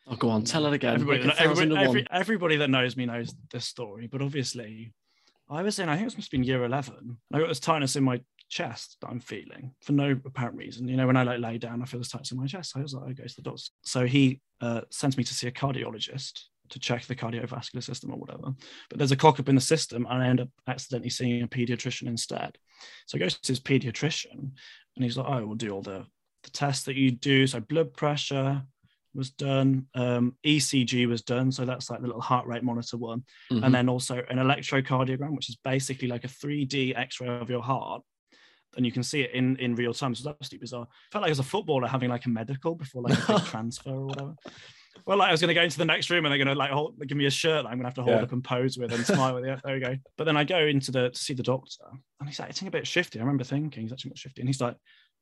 Oh, 0.07 0.15
go 0.15 0.29
on, 0.29 0.43
tell 0.43 0.65
it 0.65 0.73
again. 0.73 0.93
Everybody, 0.95 1.29
everybody, 1.37 1.75
every- 1.77 2.07
everybody 2.09 2.55
that 2.57 2.69
knows 2.69 2.95
me 2.95 3.05
knows 3.05 3.35
this 3.51 3.65
story, 3.65 4.07
but 4.07 4.21
obviously, 4.21 4.93
I 5.49 5.61
was 5.61 5.77
in, 5.79 5.89
I 5.89 5.97
think 5.97 6.07
it 6.11 6.17
must 6.17 6.27
have 6.27 6.31
been 6.31 6.43
year 6.43 6.63
11. 6.63 7.17
I 7.33 7.39
got 7.39 7.47
this 7.49 7.59
tightness 7.59 7.95
in 7.97 8.05
my 8.05 8.21
chest 8.49 8.95
that 9.01 9.09
I'm 9.09 9.19
feeling 9.19 9.73
for 9.81 9.91
no 9.91 10.11
apparent 10.25 10.55
reason. 10.57 10.87
You 10.87 10.95
know, 10.95 11.05
when 11.05 11.17
I 11.17 11.23
like 11.23 11.39
lay 11.41 11.57
down, 11.57 11.81
I 11.81 11.85
feel 11.85 11.99
this 11.99 12.09
tightness 12.09 12.31
in 12.31 12.37
my 12.39 12.47
chest. 12.47 12.71
So 12.71 12.79
I 12.79 12.83
was 12.83 12.93
like, 12.93 13.09
I 13.09 13.13
go 13.13 13.25
to 13.25 13.35
the 13.35 13.41
doctor. 13.41 13.63
So 13.83 14.05
he 14.05 14.39
uh, 14.61 14.81
sends 14.89 15.17
me 15.17 15.25
to 15.25 15.33
see 15.33 15.47
a 15.47 15.51
cardiologist 15.51 16.43
to 16.69 16.79
check 16.79 17.05
the 17.05 17.15
cardiovascular 17.15 17.83
system 17.83 18.11
or 18.11 18.17
whatever. 18.17 18.53
But 18.89 18.97
there's 18.99 19.11
a 19.11 19.15
cock 19.17 19.39
up 19.39 19.49
in 19.49 19.55
the 19.55 19.61
system, 19.61 20.05
and 20.09 20.23
I 20.23 20.27
end 20.27 20.41
up 20.41 20.49
accidentally 20.67 21.09
seeing 21.09 21.43
a 21.43 21.47
pediatrician 21.47 22.07
instead. 22.07 22.57
So 23.05 23.17
I 23.17 23.19
go 23.19 23.29
to 23.29 23.39
his 23.47 23.59
pediatrician, 23.59 24.31
and 24.95 25.03
he's 25.03 25.17
like, 25.17 25.27
"Oh, 25.29 25.45
we'll 25.45 25.55
do 25.55 25.71
all 25.71 25.81
the 25.81 26.05
the 26.43 26.51
tests 26.51 26.85
that 26.85 26.95
you 26.95 27.11
do. 27.11 27.47
So 27.47 27.59
blood 27.59 27.93
pressure 27.93 28.61
was 29.13 29.31
done, 29.31 29.87
um, 29.95 30.35
ECG 30.45 31.07
was 31.07 31.23
done. 31.23 31.51
So 31.51 31.65
that's 31.65 31.89
like 31.89 32.01
the 32.01 32.05
little 32.07 32.21
heart 32.21 32.45
rate 32.45 32.63
monitor 32.63 32.97
one, 32.97 33.23
Mhm. 33.51 33.65
and 33.65 33.73
then 33.73 33.89
also 33.89 34.23
an 34.29 34.37
electrocardiogram, 34.37 35.35
which 35.35 35.49
is 35.49 35.55
basically 35.63 36.07
like 36.07 36.23
a 36.23 36.27
3D 36.27 36.93
X-ray 36.95 37.27
of 37.27 37.49
your 37.49 37.63
heart. 37.63 38.03
And 38.75 38.85
you 38.85 38.91
can 38.91 39.01
see 39.01 39.21
it 39.21 39.31
in, 39.31 39.55
in 39.57 39.73
real 39.73 39.93
time. 39.93 40.13
So 40.13 40.29
it's 40.29 40.37
absolutely 40.39 40.63
bizarre. 40.65 40.87
felt 41.11 41.23
like 41.23 41.31
as 41.31 41.39
a 41.39 41.43
footballer 41.43 41.87
having 41.87 42.09
like 42.11 42.25
a 42.27 42.29
medical 42.29 42.75
before 42.75 43.01
like 43.01 43.17
a 43.17 43.33
big 43.33 43.45
transfer 43.45 43.89
or 43.89 44.05
whatever. 44.05 44.35
Well, 45.05 45.17
like 45.17 45.29
I 45.29 45.31
was 45.31 45.41
going 45.41 45.49
to 45.49 45.53
go 45.53 45.61
into 45.61 45.77
the 45.77 45.85
next 45.85 46.09
room 46.09 46.25
and 46.25 46.31
they're 46.31 46.37
going 46.43 46.53
to 46.53 46.55
like 46.55 46.71
hold, 46.71 46.95
give 47.07 47.17
me 47.17 47.25
a 47.25 47.31
shirt 47.31 47.63
that 47.63 47.69
I'm 47.69 47.77
going 47.77 47.83
to 47.83 47.87
have 47.87 47.93
to 47.95 48.03
hold 48.03 48.17
Yeah. 48.17 48.23
up 48.23 48.31
and 48.31 48.43
pose 48.43 48.77
with 48.77 48.91
and 48.93 49.05
smile 49.05 49.35
with. 49.35 49.45
Yeah, 49.45 49.59
there 49.63 49.73
we 49.75 49.79
go. 49.79 49.95
But 50.17 50.23
then 50.25 50.37
I 50.37 50.43
go 50.43 50.59
into 50.59 50.91
the 50.91 51.09
to 51.09 51.17
see 51.19 51.33
the 51.33 51.43
doctor 51.43 51.83
and 52.19 52.27
he's 52.29 52.39
acting 52.39 52.67
a 52.67 52.71
bit 52.71 52.85
shifty. 52.87 53.19
I 53.19 53.21
remember 53.23 53.43
thinking 53.43 53.83
he's 53.83 53.91
actually 53.93 54.09
not 54.09 54.17
shifty. 54.17 54.41
And 54.41 54.49
he's 54.49 54.61
like, 54.61 54.75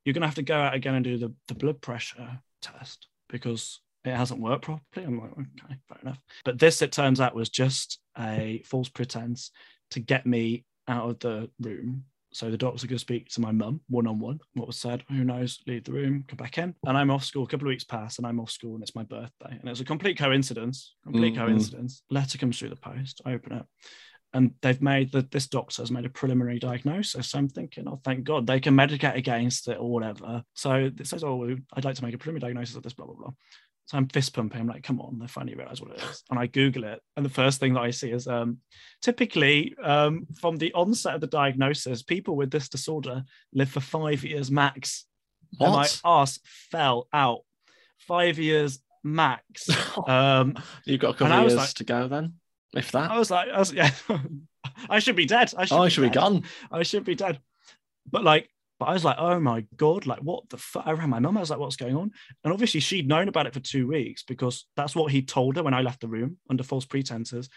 You're 0.05 0.13
going 0.13 0.22
to 0.22 0.27
have 0.27 0.36
to 0.36 0.44
go 0.44 0.55
out 0.60 0.74
again 0.74 0.96
and 0.96 1.03
do 1.03 1.17
the, 1.17 1.34
the 1.48 1.55
blood 1.55 1.82
pressure 1.82 2.39
test 2.62 3.08
because 3.29 3.82
it 4.03 4.15
hasn't 4.15 4.41
worked 4.41 4.63
properly. 4.63 5.05
I'm 5.05 5.20
like, 5.20 5.32
Okay, 5.32 5.75
fair 5.89 5.98
enough. 6.01 6.20
But 6.44 6.60
this, 6.60 6.82
it 6.82 6.91
turns 6.91 7.20
out, 7.22 7.36
was 7.36 7.50
just 7.50 8.00
a 8.17 8.62
false 8.65 8.89
pretense 8.89 9.51
to 9.91 10.00
get 10.00 10.25
me 10.25 10.63
out 10.88 11.10
of 11.10 11.20
the 11.20 11.50
room. 11.60 12.05
So 12.36 12.51
the 12.51 12.58
doctors 12.58 12.84
are 12.84 12.88
going 12.88 12.98
to 12.98 13.00
speak 13.00 13.30
to 13.30 13.39
my 13.39 13.54
mum 13.54 13.80
one 13.88 14.08
on 14.08 14.20
one. 14.20 14.42
What 14.56 14.68
was 14.68 14.75
said, 14.75 15.04
who 15.08 15.24
knows, 15.24 15.62
leave 15.68 15.86
the 15.86 15.94
room, 15.94 16.25
come 16.27 16.36
back 16.36 16.58
in. 16.58 16.75
And 16.86 16.98
I'm 16.98 17.10
off 17.10 17.24
school. 17.24 17.44
A 17.44 17.48
couple 17.48 17.65
of 17.65 17.70
weeks 17.70 17.86
pass 17.86 18.18
and 18.18 18.27
I'm 18.27 18.42
off 18.42 18.51
school 18.51 18.74
and 18.74 18.83
it's 18.83 18.94
my 18.94 19.03
birthday. 19.03 19.57
And 19.57 19.70
it's 19.70 19.79
a 19.79 19.86
complete 19.86 20.18
coincidence, 20.18 20.96
complete 21.03 21.33
Mhm. 21.33 21.46
coincidence. 21.46 22.03
Letter 22.09 22.38
comes 22.38 22.59
through 22.59 22.70
the 22.70 22.75
post. 22.75 23.22
I 23.25 23.31
open 23.31 23.53
it. 23.53 23.66
And 24.33 24.53
they've 24.62 24.81
made 24.81 25.14
that 25.14 25.31
this 25.31 25.48
doctor 25.48 25.81
has 25.81 25.92
made 25.92 26.03
a 26.03 26.09
preliminary 26.09 26.59
diagnosis. 26.59 27.29
So 27.29 27.38
I'm 27.38 27.48
thinking, 27.48 27.88
oh, 27.88 28.01
thank 28.03 28.25
God, 28.25 28.46
they 28.46 28.59
can 28.59 28.75
medicate 28.75 29.16
against 29.16 29.70
it 29.70 29.77
or 29.79 29.90
whatever. 29.90 30.44
So 30.55 30.92
it 30.94 31.07
says, 31.07 31.24
oh, 31.24 31.55
I'd 31.72 31.86
like 31.86 31.96
to 31.96 32.03
make 32.03 32.16
a 32.16 32.18
preliminary 32.18 32.51
diagnosis 32.51 32.75
of 32.75 32.83
this, 32.83 32.92
blah 32.92 33.05
blah 33.05 33.16
blah. 33.16 33.31
So 33.85 33.98
I'm 33.98 34.07
fist 34.07 34.33
pumping. 34.33 34.61
I'm 34.61 34.67
like, 34.67 34.83
come 34.83 35.00
on, 35.00 35.19
they 35.19 35.27
finally 35.27 35.55
realize 35.55 35.79
what 35.79 35.91
it 35.91 36.01
is. 36.01 36.24
And 36.31 36.39
I 36.39 36.48
Google 36.48 36.85
it. 36.85 37.01
And 37.15 37.25
the 37.25 37.29
first 37.29 37.59
thing 37.59 37.75
that 37.75 37.81
I 37.81 37.91
see 37.91 38.11
is 38.11 38.27
um, 38.27 38.57
typically 39.01 39.75
um, 39.83 40.25
from 40.39 40.57
the 40.57 40.74
onset 40.74 41.13
of 41.13 41.21
the 41.21 41.27
diagnosis, 41.27 42.01
people 42.01 42.35
with 42.35 42.50
this 42.50 42.67
disorder 42.67 43.24
live 43.53 43.69
for 43.69 43.81
five 43.81 44.24
years 44.24 44.50
max. 44.50 45.05
And 45.59 45.71
my 45.71 45.87
ass 46.03 46.39
fell 46.71 47.07
out. 47.13 47.41
Five 48.00 48.39
years 48.39 48.79
max. 49.03 49.69
Um, 50.07 50.55
You've 50.85 51.00
got 51.00 51.15
a 51.15 51.17
couple 51.17 51.33
of 51.33 51.41
years 51.43 51.55
like- 51.55 51.74
to 51.75 51.83
go 51.85 52.07
then, 52.07 52.33
if 52.75 52.91
that. 52.91 53.09
I 53.09 53.17
was 53.17 53.31
like, 53.31 53.50
I 53.50 53.59
was, 53.59 53.71
yeah, 53.74 53.91
I 54.89 55.00
should 55.00 55.15
be 55.15 55.25
dead. 55.25 55.53
I 55.57 55.65
should 55.65 55.75
oh, 55.75 55.83
I 55.83 55.85
be 55.85 55.91
should 55.91 56.01
be 56.01 56.09
gone. 56.09 56.43
I 56.69 56.83
should 56.83 57.05
be 57.05 57.15
dead. 57.15 57.39
But 58.11 58.24
like, 58.24 58.50
but 58.79 58.85
I 58.85 58.94
was 58.94 59.05
like, 59.05 59.18
oh 59.20 59.40
my 59.40 59.66
god, 59.77 60.05
like 60.05 60.20
what 60.20 60.50
the 60.50 60.57
fuck? 60.57 60.83
I 60.85 60.92
ran 60.92 61.09
my 61.09 61.20
mum. 61.20 61.38
I 61.38 61.40
was 61.42 61.50
like, 61.50 61.59
what's 61.59 61.75
going 61.77 61.96
on? 61.96 62.11
And 62.44 62.53
obviously, 62.53 62.79
she'd 62.81 63.07
known 63.07 63.27
about 63.27 63.48
it 63.48 63.53
for 63.53 63.59
two 63.61 63.88
weeks 63.88 64.24
because 64.24 64.66
that's 64.75 64.96
what 64.96 65.11
he 65.11 65.22
told 65.22 65.55
her 65.55 65.64
when 65.64 65.74
I 65.74 65.81
left 65.81 66.01
the 66.01 66.07
room 66.07 66.38
under 66.50 66.64
false 66.64 66.85
pretenses. 66.85 67.50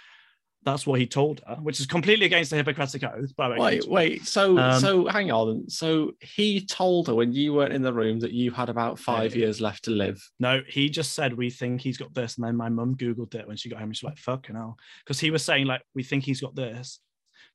That's 0.64 0.87
what 0.87 0.98
he 0.98 1.07
told 1.07 1.40
her, 1.46 1.54
which 1.57 1.78
is 1.78 1.87
completely 1.87 2.26
against 2.26 2.50
the 2.50 2.57
Hippocratic 2.57 3.02
Oath. 3.04 3.35
By 3.37 3.48
the 3.48 3.54
way, 3.54 3.61
Wait, 3.76 3.88
wait. 3.88 4.26
So, 4.26 4.59
Um, 4.59 4.81
so 4.81 5.07
hang 5.07 5.31
on. 5.31 5.70
So 5.70 6.12
he 6.20 6.66
told 6.66 7.07
her 7.07 7.14
when 7.14 7.33
you 7.33 7.54
weren't 7.54 7.72
in 7.72 7.81
the 7.83 7.92
room 7.92 8.18
that 8.20 8.33
you 8.33 8.50
had 8.50 8.68
about 8.68 8.98
five 8.98 9.37
years 9.37 9.61
left 9.61 9.85
to 9.85 9.92
live. 9.92 10.20
No, 10.40 10.61
he 10.66 10.90
just 10.90 11.14
said 11.14 11.33
we 11.33 11.48
think 11.50 11.81
he's 11.81 11.96
got 11.96 12.12
this, 12.12 12.37
and 12.37 12.44
then 12.44 12.57
my 12.57 12.68
mum 12.68 12.96
googled 12.96 13.35
it 13.37 13.46
when 13.46 13.57
she 13.57 13.68
got 13.70 13.78
home. 13.78 13.92
She's 13.92 14.02
like, 14.02 14.18
"Fucking 14.18 14.57
hell," 14.57 14.76
because 15.04 15.20
he 15.20 15.31
was 15.31 15.44
saying 15.44 15.66
like 15.66 15.83
we 15.94 16.02
think 16.02 16.24
he's 16.24 16.40
got 16.40 16.57
this, 16.57 16.98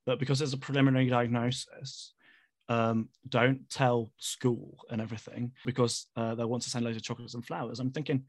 but 0.06 0.18
because 0.18 0.42
it's 0.42 0.54
a 0.54 0.58
preliminary 0.58 1.10
diagnosis, 1.10 2.14
um, 2.70 3.10
don't 3.28 3.70
tell 3.70 4.12
school 4.18 4.78
and 4.90 5.02
everything 5.02 5.52
because 5.66 6.08
uh, 6.16 6.36
they 6.36 6.46
want 6.46 6.64
to 6.64 6.70
send 6.70 6.86
loads 6.86 6.98
of 6.98 7.04
chocolates 7.04 7.34
and 7.34 7.46
flowers. 7.46 7.80
I'm 7.80 7.92
thinking, 7.92 8.24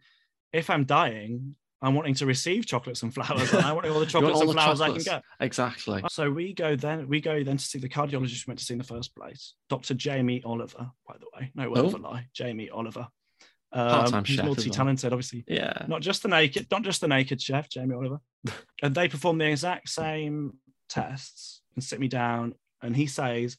if 0.53 0.70
I'm 0.70 0.85
dying, 0.85 1.57
I'm 1.83 1.94
wanting 1.94 2.14
to 2.14 2.27
receive 2.27 2.66
chocolates 2.66 3.03
and 3.03 3.12
flowers, 3.12 3.53
and 3.53 3.64
I 3.64 3.73
want 3.73 3.87
all 3.87 4.01
the 4.01 4.07
chocolates 4.14 4.37
all 4.37 4.42
and 4.42 4.51
the 4.51 4.55
flowers 4.55 4.79
chocolates. 4.79 5.07
I 5.09 5.11
can 5.12 5.18
get. 5.20 5.25
Exactly. 5.44 6.03
So 6.11 6.31
we 6.31 6.55
go 6.55 6.77
then. 6.77 7.09
We 7.09 7.20
go 7.20 7.44
then 7.44 7.59
to 7.59 7.64
see 7.64 7.79
the 7.79 7.88
cardiologist 7.88 8.47
we 8.47 8.51
went 8.53 8.59
to 8.61 8.64
see 8.64 8.75
in 8.75 8.79
the 8.79 8.85
first 8.85 9.14
place, 9.14 9.55
Dr. 9.68 9.94
Jamie 9.94 10.42
Oliver. 10.44 10.90
By 11.07 11.16
the 11.18 11.27
way, 11.37 11.53
no 11.55 11.68
word 11.70 11.79
Oh. 11.81 11.87
of 11.87 11.94
a 11.94 11.99
lie, 11.99 12.27
Jamie 12.33 12.70
Oliver. 12.70 13.07
Um, 13.73 13.88
Part-time 13.88 14.25
he's 14.25 14.37
chef 14.37 14.44
multi-talented, 14.44 15.12
obviously 15.12 15.44
Yeah. 15.49 15.85
not 15.88 16.01
just 16.01 16.23
the 16.23 16.29
naked, 16.29 16.68
not 16.70 16.83
just 16.85 17.01
the 17.01 17.09
naked 17.09 17.42
chef, 17.42 17.68
Jamie 17.68 17.94
Oliver. 17.97 18.20
and 18.83 18.94
they 18.94 19.09
perform 19.09 19.38
the 19.38 19.51
exact 19.51 19.88
same 19.88 20.59
tests 20.88 21.61
and 21.75 21.83
sit 21.83 21.99
me 21.99 22.07
down. 22.07 22.55
And 22.83 22.94
he 22.94 23.07
says, 23.09 23.57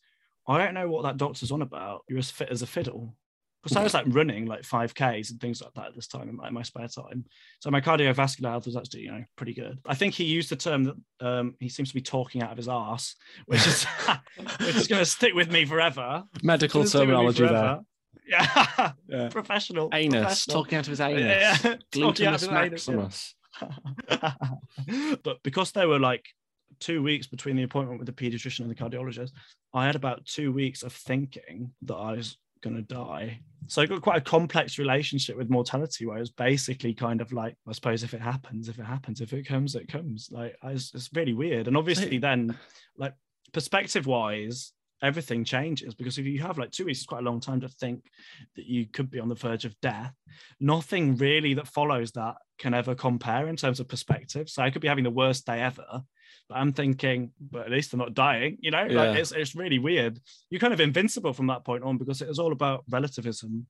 I 0.48 0.58
don't 0.58 0.74
know 0.74 0.90
what 0.90 1.04
that 1.04 1.18
doctor's 1.18 1.52
on 1.52 1.62
about. 1.62 2.04
You're 2.08 2.20
as 2.20 2.32
fit 2.32 2.50
as 2.50 2.62
a 2.62 2.68
fiddle. 2.68 3.16
Because 3.64 3.78
I 3.78 3.84
was 3.84 3.96
like 3.96 4.06
running 4.10 4.46
like 4.46 4.62
5Ks 4.62 5.32
and 5.32 5.42
things 5.42 5.60
like 5.60 5.74
that 5.74 5.88
at 5.88 5.96
this 5.96 6.06
time 6.06 6.30
in 6.30 6.36
my, 6.36 6.50
in 6.50 6.54
my 6.54 6.62
spare 6.62 6.88
time. 6.88 7.26
So 7.60 7.72
my 7.72 7.82
cardiovascular 7.82 8.50
health 8.50 8.68
was 8.68 8.78
actually, 8.78 9.02
you 9.02 9.12
know, 9.12 9.24
pretty 9.38 9.56
good. 9.56 9.80
I 9.88 9.96
think 9.96 10.14
he 10.14 10.24
used 10.24 10.50
the 10.50 10.56
term 10.56 10.84
that 10.84 10.96
um, 11.20 11.56
he 11.60 11.68
seems 11.68 11.90
to 11.90 11.96
be 11.96 12.02
talking 12.02 12.44
out 12.44 12.52
of 12.52 12.58
his 12.58 12.68
arse, 12.68 13.16
which 13.48 13.66
is 13.66 13.84
which 14.60 14.76
is 14.76 14.88
going 14.88 15.00
to 15.00 15.06
stick 15.06 15.34
with 15.34 15.52
me 15.52 15.66
forever. 15.66 16.24
Medical 16.44 16.82
Gonna 16.84 16.86
me 16.86 16.92
terminology 16.92 17.48
there. 17.48 17.80
Yeah, 18.28 18.92
Yeah. 19.08 19.30
professional. 19.30 19.90
Anus. 19.94 20.46
professional. 20.46 20.64
Talking 20.64 20.78
out 20.78 20.86
of 20.86 20.92
his 20.92 21.02
anus. 21.02 21.24
Yeah, 21.24 21.56
talking 21.92 22.28
out 22.28 22.44
of 22.44 22.50
Glutinous 22.50 22.88
anus, 22.88 22.88
yeah. 22.88 22.96
maximus. 22.96 23.36
but 25.24 25.42
because 25.44 25.72
they 25.72 25.86
were 25.88 26.00
like 26.00 26.26
two 26.80 27.02
weeks 27.02 27.28
between 27.28 27.56
the 27.56 27.64
appointment 27.64 28.00
with 28.00 28.08
the 28.08 28.14
pediatrician 28.14 28.62
and 28.62 28.70
the 28.70 28.76
cardiologist, 28.76 29.32
I 29.74 29.86
had 29.86 29.96
about 29.96 30.26
two 30.26 30.52
weeks 30.52 30.84
of 30.84 30.94
thinking 30.94 31.72
that 31.84 31.96
I 31.96 32.14
was 32.14 32.38
going 32.62 32.76
to 32.76 32.82
die. 32.82 33.40
So 33.68 33.82
I 33.82 33.86
got 33.86 34.02
quite 34.02 34.18
a 34.18 34.22
complex 34.22 34.78
relationship 34.78 35.38
with 35.38 35.50
mortality, 35.50 36.06
where 36.06 36.18
it 36.18 36.22
was 36.22 36.32
basically 36.32 36.94
kind 36.94 37.22
of 37.22 37.32
like, 37.32 37.56
I 37.68 37.72
suppose 37.72 38.04
if 38.04 38.14
it 38.14 38.22
happens, 38.22 38.70
if 38.70 38.80
it 38.80 38.86
happens, 38.86 39.22
if 39.22 39.34
it 39.34 39.48
comes, 39.48 39.76
it 39.76 39.88
comes. 39.88 40.30
Like 40.32 40.56
I 40.62 40.74
was, 40.74 40.92
it's 40.94 41.10
really 41.14 41.34
weird. 41.34 41.68
And 41.68 41.78
obviously, 41.78 42.18
then, 42.18 42.58
like 42.98 43.14
perspective 43.54 44.06
wise, 44.06 44.74
everything 45.02 45.44
changes 45.44 45.94
because 45.94 46.18
if 46.18 46.26
you 46.26 46.42
have 46.42 46.58
like 46.58 46.72
two 46.72 46.86
weeks, 46.86 47.00
it's 47.00 47.06
quite 47.06 47.22
a 47.22 47.30
long 47.30 47.40
time 47.40 47.62
to 47.62 47.70
think 47.70 48.04
that 48.56 48.66
you 48.66 48.86
could 48.88 49.10
be 49.10 49.20
on 49.20 49.30
the 49.30 49.36
verge 49.36 49.66
of 49.66 49.80
death. 49.82 50.14
Nothing 50.60 51.18
really 51.18 51.54
that 51.56 51.68
follows 51.68 52.12
that 52.14 52.36
can 52.58 52.74
ever 52.74 52.96
compare 52.96 53.48
in 53.48 53.56
terms 53.56 53.80
of 53.80 53.88
perspective. 53.88 54.50
So 54.50 54.64
I 54.64 54.70
could 54.70 54.82
be 54.82 54.88
having 54.88 55.04
the 55.04 55.10
worst 55.10 55.46
day 55.46 55.62
ever, 55.62 56.02
I'm 56.52 56.74
thinking, 56.74 57.32
but 57.40 57.66
at 57.66 57.72
least 57.72 57.94
I'm 57.94 58.00
not 58.00 58.14
dying. 58.14 58.58
You 58.62 58.72
know, 58.72 58.86
Yeah. 58.86 59.04
like 59.04 59.18
it's 59.20 59.32
it's 59.32 59.56
really 59.56 59.80
weird. 59.80 60.20
You're 60.50 60.60
kind 60.60 60.74
of 60.74 60.80
invincible 60.80 61.34
from 61.34 61.48
that 61.48 61.66
point 61.66 61.84
on 61.84 61.98
because 61.98 62.22
it 62.22 62.30
is 62.30 62.40
all 62.40 62.52
about 62.52 62.84
relativism 62.90 63.66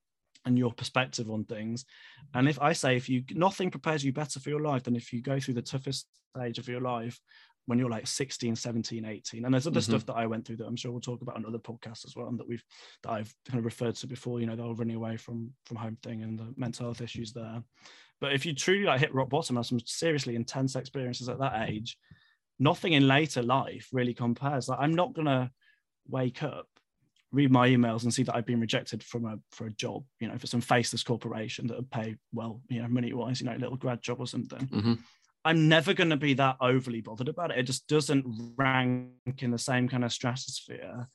and 0.46 0.58
your 0.58 0.72
perspective 0.74 1.30
on 1.32 1.44
things. 1.46 1.86
And 2.34 2.48
if 2.48 2.62
I 2.62 2.74
say 2.74 2.96
if 2.98 3.08
you 3.10 3.24
nothing 3.32 3.72
prepares 3.72 4.04
you 4.04 4.12
better 4.14 4.40
for 4.40 4.50
your 4.50 4.62
life 4.62 4.84
than 4.84 4.96
if 4.96 5.12
you 5.14 5.22
go 5.22 5.40
through 5.40 5.56
the 5.56 5.62
toughest 5.62 6.08
stage 6.36 6.60
of 6.60 6.68
your 6.68 6.82
life 6.82 7.20
when 7.68 7.80
you're 7.80 7.90
like 7.90 8.06
16 8.06 8.56
17 8.56 9.06
18 9.06 9.44
and 9.44 9.52
there's 9.52 9.66
other 9.66 9.80
Mhm. 9.80 9.84
stuff 9.86 10.06
that 10.06 10.14
i 10.14 10.28
went 10.28 10.46
through 10.46 10.58
that 10.58 10.68
i'm 10.68 10.76
sure 10.76 10.92
we'll 10.92 11.02
talk 11.02 11.24
about 11.24 11.36
on 11.36 11.46
other 11.48 11.58
podcasts 11.58 12.06
as 12.06 12.16
well 12.16 12.28
and 12.28 12.38
that 12.38 12.48
we've 12.48 12.64
that 13.02 13.12
i've 13.14 13.34
kind 13.48 13.58
of 13.58 13.66
referred 13.66 13.96
to 13.96 14.06
before 14.06 14.40
you 14.40 14.46
know 14.46 14.56
the 14.56 14.62
whole 14.62 14.76
running 14.76 14.98
away 14.98 15.18
from 15.18 15.52
from 15.66 15.78
home 15.78 15.98
thing 16.04 16.22
and 16.22 16.38
the 16.38 16.54
mental 16.58 16.86
health 16.86 17.02
issues 17.02 17.34
there 17.34 17.64
but 18.22 18.34
if 18.34 18.46
you 18.46 18.54
truly 18.54 18.84
like 18.84 19.00
hit 19.00 19.16
rock 19.16 19.30
bottom 19.30 19.56
have 19.56 19.66
some 19.66 19.80
seriously 19.80 20.36
intense 20.36 20.76
experiences 20.76 21.28
at 21.28 21.40
that 21.40 21.68
age 21.70 21.98
nothing 22.60 22.94
in 22.94 23.08
later 23.08 23.42
life 23.42 23.90
really 23.92 24.14
compares 24.14 24.70
like 24.70 24.80
i'm 24.80 24.96
not 24.96 25.14
gonna 25.14 25.52
wake 26.08 26.44
up 26.44 26.68
read 27.32 27.52
my 27.52 27.68
emails 27.68 28.04
and 28.04 28.14
see 28.14 28.24
that 28.24 28.36
I've 28.36 28.46
been 28.46 28.62
rejected 28.62 29.04
from 29.04 29.26
a 29.26 29.38
for 29.52 29.68
a 29.68 29.72
job, 29.72 30.06
you 30.20 30.28
know, 30.28 30.38
for 30.38 30.48
some 30.48 30.62
faceless 30.62 31.04
corporation 31.04 31.68
that 31.68 31.76
would 31.76 31.92
pay 31.92 32.16
well, 32.34 32.62
you 32.70 32.82
know, 32.82 32.88
money 32.88 33.12
wise, 33.14 33.42
you 33.42 33.46
know, 33.46 33.56
a 33.56 33.60
little 33.60 33.76
grad 33.76 34.02
job 34.02 34.20
or 34.20 34.28
something. 34.28 34.68
Mhm. 34.68 35.00
I'm 35.44 35.68
never 35.68 35.94
going 35.94 36.10
to 36.10 36.18
be 36.18 36.34
that 36.36 36.58
overly 36.60 37.02
bothered 37.02 37.28
about 37.28 37.52
it. 37.52 37.60
It 37.60 37.64
just 37.64 37.88
doesn't 37.88 38.26
rank 38.58 39.44
in 39.44 39.52
the 39.52 39.60
same 39.60 39.88
kind 39.88 40.04
of 40.04 40.12
stratosphere 40.12 41.08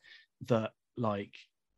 that 0.46 0.72
like 0.96 1.34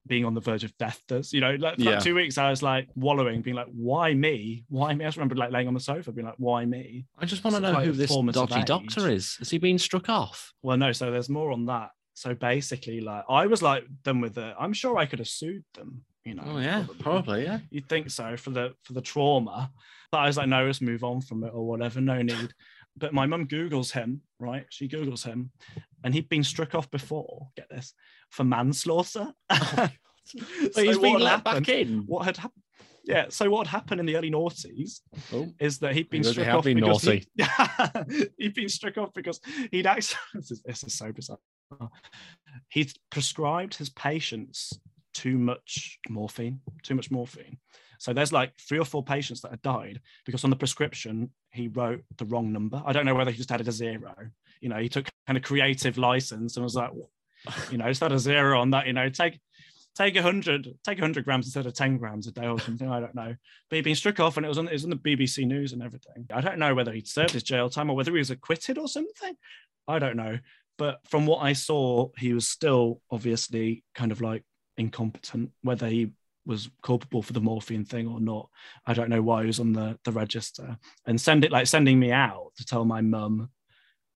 being 0.07 0.25
on 0.25 0.35
the 0.35 0.41
verge 0.41 0.65
of 0.65 0.77
death 0.79 1.01
does. 1.07 1.33
You 1.33 1.41
know, 1.41 1.55
like 1.55 1.77
for 1.77 1.83
Yeah. 1.83 1.91
like 1.93 2.01
two 2.03 2.15
weeks 2.15 2.38
I 2.38 2.51
was 2.51 2.62
like 2.62 2.88
wallowing, 2.95 3.41
being 3.43 3.57
like, 3.57 3.69
why 3.73 4.15
me? 4.15 4.65
Why 4.69 4.95
me? 4.95 5.05
I 5.05 5.09
just 5.09 5.17
remember 5.17 5.37
like 5.37 5.53
laying 5.53 5.69
on 5.69 5.75
the 5.75 5.81
sofa, 5.81 6.12
being 6.12 6.27
like, 6.27 6.37
why 6.38 6.65
me? 6.65 7.07
I 7.19 7.25
just 7.27 7.45
want 7.45 7.57
to 7.57 7.61
know 7.62 7.75
who 7.75 7.91
a 7.91 7.93
this 7.93 8.11
dodgy 8.33 8.65
doctor 8.65 9.09
is. 9.09 9.37
Has 9.37 9.51
he 9.51 9.59
been 9.59 9.79
struck 9.79 10.09
off? 10.09 10.53
Well, 10.62 10.77
no, 10.77 10.93
so 10.93 11.11
there's 11.11 11.29
more 11.29 11.53
on 11.53 11.67
that. 11.67 11.91
So 12.15 12.35
basically, 12.35 13.01
like 13.01 13.25
I 13.29 13.47
was 13.47 13.62
like 13.62 13.85
done 14.03 14.21
with 14.21 14.37
it. 14.38 14.55
I'm 14.59 14.73
sure 14.73 14.99
I 14.99 15.07
could 15.07 15.19
have 15.21 15.29
sued 15.29 15.65
them, 15.75 16.03
you 16.25 16.35
know. 16.35 16.43
Oh 16.47 16.59
yeah, 16.59 16.85
probably 16.99 17.45
yeah. 17.45 17.61
You'd 17.71 17.88
think 17.88 18.11
so 18.11 18.37
for 18.37 18.51
the 18.51 18.75
for 18.83 18.93
the 18.93 19.01
trauma. 19.01 19.71
But 20.11 20.19
I 20.19 20.27
was 20.27 20.37
like, 20.37 20.49
no, 20.49 20.67
let's 20.67 20.83
move 20.83 21.05
on 21.05 21.23
from 21.23 21.43
it 21.45 21.53
or 21.55 21.67
whatever. 21.67 22.01
No 22.01 22.21
need. 22.21 22.53
But 22.99 23.15
my 23.15 23.25
mum 23.25 23.47
Googles 23.49 23.93
him, 23.93 24.21
right? 24.38 24.67
She 24.69 24.87
Googles 24.88 25.25
him, 25.25 25.51
and 26.05 26.15
he'd 26.15 26.29
been 26.29 26.45
struck 26.45 26.75
off 26.75 26.91
before, 26.91 27.49
get 27.57 27.69
this, 27.71 27.95
for 28.31 28.45
manslaughter. 28.45 29.33
Oh, 30.77 30.83
he's 30.83 30.95
So 30.95 31.01
been 31.03 31.15
let 31.19 31.41
happened- 31.45 31.67
back 31.67 31.75
in. 31.75 31.99
What 32.07 32.25
had 32.25 32.37
happened? 32.37 32.62
Yeah, 33.05 33.27
so 33.29 33.51
what 33.51 33.67
had 33.67 33.73
happened 33.81 33.99
in 33.99 34.07
the 34.07 34.15
early 34.17 34.31
noughties 34.31 35.01
Oh, 35.33 35.53
is 35.59 35.81
that 35.81 35.97
he'd 35.97 36.09
been 36.11 36.23
struck 36.23 36.47
off 36.47 36.62
been 36.65 36.77
because 36.79 37.05
naughty. 37.05 37.27
He, 38.09 38.27
he'd 38.38 38.55
been 38.55 38.69
struck 38.69 38.97
off 38.99 39.12
because 39.12 39.41
he'd 39.73 39.88
actually 39.88 40.21
this 40.35 40.53
is, 40.53 40.62
this 40.62 40.85
is 40.85 40.95
so 40.95 41.11
bizarre. 41.11 41.38
He'd 42.69 42.93
prescribed 43.11 43.75
his 43.75 43.91
patients 43.91 44.73
too 45.15 45.37
much 45.38 45.99
morphine, 46.09 46.61
too 46.85 46.95
much 46.95 47.11
morphine. 47.11 47.59
So 47.99 48.12
there's 48.12 48.33
like 48.33 48.53
three 48.61 48.79
or 48.79 48.85
four 48.85 49.03
patients 49.05 49.41
that 49.41 49.51
had 49.51 49.62
died 49.62 50.01
because 50.25 50.45
on 50.45 50.51
the 50.51 50.57
prescription 50.57 51.31
he 51.51 51.67
wrote 51.69 52.03
the 52.19 52.25
wrong 52.27 52.53
number. 52.53 52.81
I 52.87 52.93
don't 52.93 53.07
know 53.07 53.15
whether 53.15 53.31
he 53.33 53.37
just 53.37 53.51
added 53.53 53.69
a 53.69 53.73
zero. 53.73 54.15
You 54.62 54.70
know, 54.70 54.79
he 54.79 54.88
took 54.88 55.09
kind 55.27 55.37
of 55.37 55.42
creative 55.42 55.98
license 55.98 56.57
and 56.57 56.64
was 56.64 56.75
like, 56.75 56.90
you 57.70 57.79
know, 57.79 57.85
add 57.85 58.12
a 58.12 58.18
zero 58.18 58.61
on 58.61 58.70
that. 58.70 58.87
You 58.87 58.94
know, 58.94 59.09
take 59.09 59.38
take 59.94 60.16
a 60.16 60.22
hundred, 60.22 60.68
take 60.85 60.98
a 60.98 61.03
hundred 61.03 61.25
grams 61.25 61.46
instead 61.46 61.66
of 61.66 61.75
ten 61.75 61.98
grams 61.98 62.27
a 62.27 62.33
day 62.33 62.46
or 62.46 62.59
something. 62.59 62.88
I 62.88 63.01
don't 63.01 63.14
know. 63.14 63.35
But 63.68 63.77
he'd 63.77 63.85
been 63.85 63.94
struck 63.94 64.20
off, 64.20 64.37
and 64.37 64.46
it 64.46 64.48
was 64.48 64.59
on 64.59 64.68
it 64.68 64.72
was 64.72 64.85
on 64.85 64.90
the 64.90 64.96
BBC 64.96 65.46
News 65.46 65.72
and 65.72 65.83
everything. 65.83 66.27
I 66.33 66.40
don't 66.40 66.59
know 66.59 66.75
whether 66.75 66.92
he'd 66.92 67.09
served 67.09 67.33
his 67.33 67.42
jail 67.42 67.68
time 67.68 67.90
or 67.90 67.96
whether 67.96 68.12
he 68.12 68.18
was 68.18 68.31
acquitted 68.31 68.79
or 68.79 68.88
something. 68.88 69.35
I 69.88 69.98
don't 69.98 70.16
know. 70.16 70.38
But 70.79 71.01
from 71.09 71.27
what 71.27 71.42
I 71.42 71.53
saw, 71.53 72.09
he 72.16 72.33
was 72.33 72.48
still 72.48 73.01
obviously 73.11 73.85
kind 73.94 74.12
of 74.12 74.20
like 74.20 74.42
incompetent. 74.77 75.51
Whether 75.62 75.88
he 75.88 76.12
was 76.44 76.70
culpable 76.83 77.22
for 77.22 77.33
the 77.33 77.40
morphine 77.40 77.85
thing 77.85 78.09
or 78.09 78.20
not, 78.20 78.48
I 78.87 78.94
don't 78.94 79.11
know 79.11 79.22
why 79.22 79.42
he 79.42 79.46
was 79.46 79.61
on 79.61 79.72
the 79.72 79.98
the 80.05 80.12
register 80.12 80.79
and 81.07 81.20
send 81.20 81.44
it 81.44 81.53
like 81.53 81.66
sending 81.66 81.98
me 81.98 82.12
out 82.12 82.53
to 82.57 82.64
tell 82.64 82.85
my 82.85 83.01
mum 83.01 83.51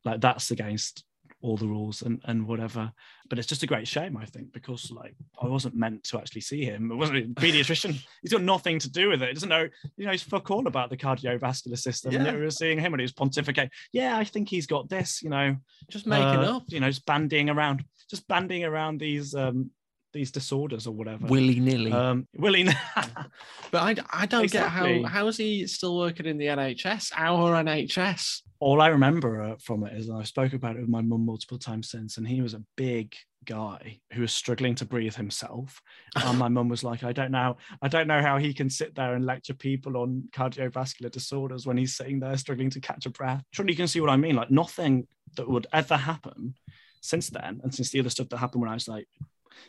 like 0.06 0.20
that's 0.20 0.50
against 0.52 1.04
all 1.42 1.56
the 1.56 1.66
rules 1.66 2.02
and, 2.02 2.20
and 2.24 2.46
whatever. 2.46 2.90
But 3.28 3.38
it's 3.38 3.48
just 3.48 3.62
a 3.62 3.66
great 3.66 3.86
shame, 3.86 4.16
I 4.16 4.24
think, 4.24 4.52
because 4.52 4.90
like 4.90 5.14
I 5.42 5.46
wasn't 5.48 5.74
meant 5.74 6.04
to 6.04 6.18
actually 6.18 6.40
see 6.40 6.64
him. 6.64 6.90
It 6.90 6.94
wasn't 6.94 7.18
a 7.18 7.40
pediatrician. 7.40 7.98
he's 8.22 8.32
got 8.32 8.42
nothing 8.42 8.78
to 8.78 8.90
do 8.90 9.10
with 9.10 9.22
it. 9.22 9.28
He 9.28 9.34
doesn't 9.34 9.48
know, 9.48 9.68
you 9.96 10.06
know, 10.06 10.12
he's 10.12 10.22
fuck 10.22 10.50
all 10.50 10.66
about 10.66 10.90
the 10.90 10.96
cardiovascular 10.96 11.76
system. 11.76 12.14
And 12.14 12.24
Yeah. 12.24 12.34
we 12.34 12.40
were 12.40 12.50
seeing 12.50 12.78
him 12.78 12.94
and 12.94 13.00
he 13.00 13.04
was 13.04 13.12
pontificating. 13.12 13.70
Yeah, 13.92 14.16
I 14.16 14.24
think 14.24 14.48
he's 14.48 14.66
got 14.66 14.88
this, 14.88 15.22
you 15.22 15.28
know, 15.28 15.56
just 15.90 16.06
making 16.06 16.44
uh, 16.44 16.56
up 16.56 16.62
you 16.68 16.80
know, 16.80 16.88
just 16.88 17.04
bandying 17.04 17.50
around, 17.50 17.84
just 18.08 18.26
bandying 18.28 18.64
around 18.64 19.00
these 19.00 19.34
um 19.34 19.70
these 20.16 20.30
disorders 20.30 20.86
or 20.86 20.92
whatever. 20.92 21.26
willy 21.26 21.60
nilly. 21.60 21.92
um 21.92 22.26
willy 22.36 22.64
but 23.70 23.82
I, 23.82 23.94
I 24.12 24.26
don't 24.26 24.44
exactly. 24.44 25.00
get 25.00 25.08
how 25.08 25.08
how 25.08 25.28
is 25.28 25.36
he 25.36 25.66
still 25.66 25.96
working 25.98 26.26
in 26.26 26.38
the 26.38 26.46
NHS? 26.46 27.12
Our 27.16 27.62
NHS. 27.62 28.42
all 28.58 28.80
I 28.80 28.88
remember 28.88 29.42
uh, 29.42 29.56
from 29.60 29.84
it 29.84 29.92
is 29.92 30.10
I've 30.10 30.26
spoken 30.26 30.56
about 30.56 30.76
it 30.76 30.80
with 30.80 30.88
my 30.88 31.02
mum 31.02 31.24
multiple 31.24 31.58
times 31.58 31.90
since, 31.90 32.16
and 32.16 32.26
he 32.26 32.40
was 32.40 32.54
a 32.54 32.62
big 32.76 33.14
guy 33.44 34.00
who 34.12 34.22
was 34.22 34.32
struggling 34.32 34.74
to 34.74 34.84
breathe 34.84 35.14
himself. 35.14 35.80
And 36.16 36.38
my 36.38 36.48
mum 36.48 36.68
was 36.68 36.82
like, 36.82 37.04
I 37.04 37.12
don't 37.12 37.30
know, 37.30 37.56
I 37.80 37.88
don't 37.88 38.08
know 38.08 38.20
how 38.20 38.38
he 38.38 38.52
can 38.52 38.68
sit 38.68 38.94
there 38.94 39.14
and 39.14 39.24
lecture 39.24 39.54
people 39.54 39.96
on 39.96 40.28
cardiovascular 40.32 41.10
disorders 41.10 41.66
when 41.66 41.76
he's 41.76 41.96
sitting 41.96 42.18
there 42.20 42.36
struggling 42.36 42.70
to 42.70 42.80
catch 42.80 43.06
a 43.06 43.10
breath. 43.10 43.42
Surely 43.52 43.72
you 43.72 43.76
can 43.76 43.88
see 43.88 44.00
what 44.00 44.10
I 44.10 44.16
mean. 44.16 44.34
Like 44.36 44.50
nothing 44.50 45.06
that 45.36 45.48
would 45.48 45.66
ever 45.72 45.96
happen 45.96 46.54
since 47.00 47.30
then, 47.30 47.60
and 47.62 47.72
since 47.72 47.90
the 47.90 48.00
other 48.00 48.10
stuff 48.10 48.28
that 48.30 48.38
happened 48.38 48.62
when 48.62 48.70
I 48.70 48.74
was 48.74 48.88
like 48.88 49.06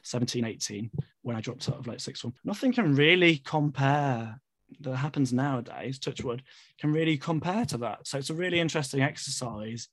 17, 0.04 0.46
18, 0.46 0.92
when 1.22 1.36
I 1.36 1.42
dropped 1.42 1.68
out 1.70 1.78
of 1.78 1.88
like 1.88 2.00
sixth 2.00 2.22
form, 2.22 2.34
nothing 2.44 2.74
can 2.74 2.96
really 2.96 3.38
compare 3.38 4.40
that 4.82 4.98
happens 4.98 5.32
nowadays, 5.32 5.98
Touchwood, 5.98 6.44
can 6.80 6.92
really 6.92 7.18
compare 7.18 7.66
to 7.66 7.78
that. 7.78 8.06
So 8.06 8.18
it's 8.18 8.30
a 8.30 8.34
really 8.34 8.60
interesting 8.60 9.02
exercise 9.02 9.88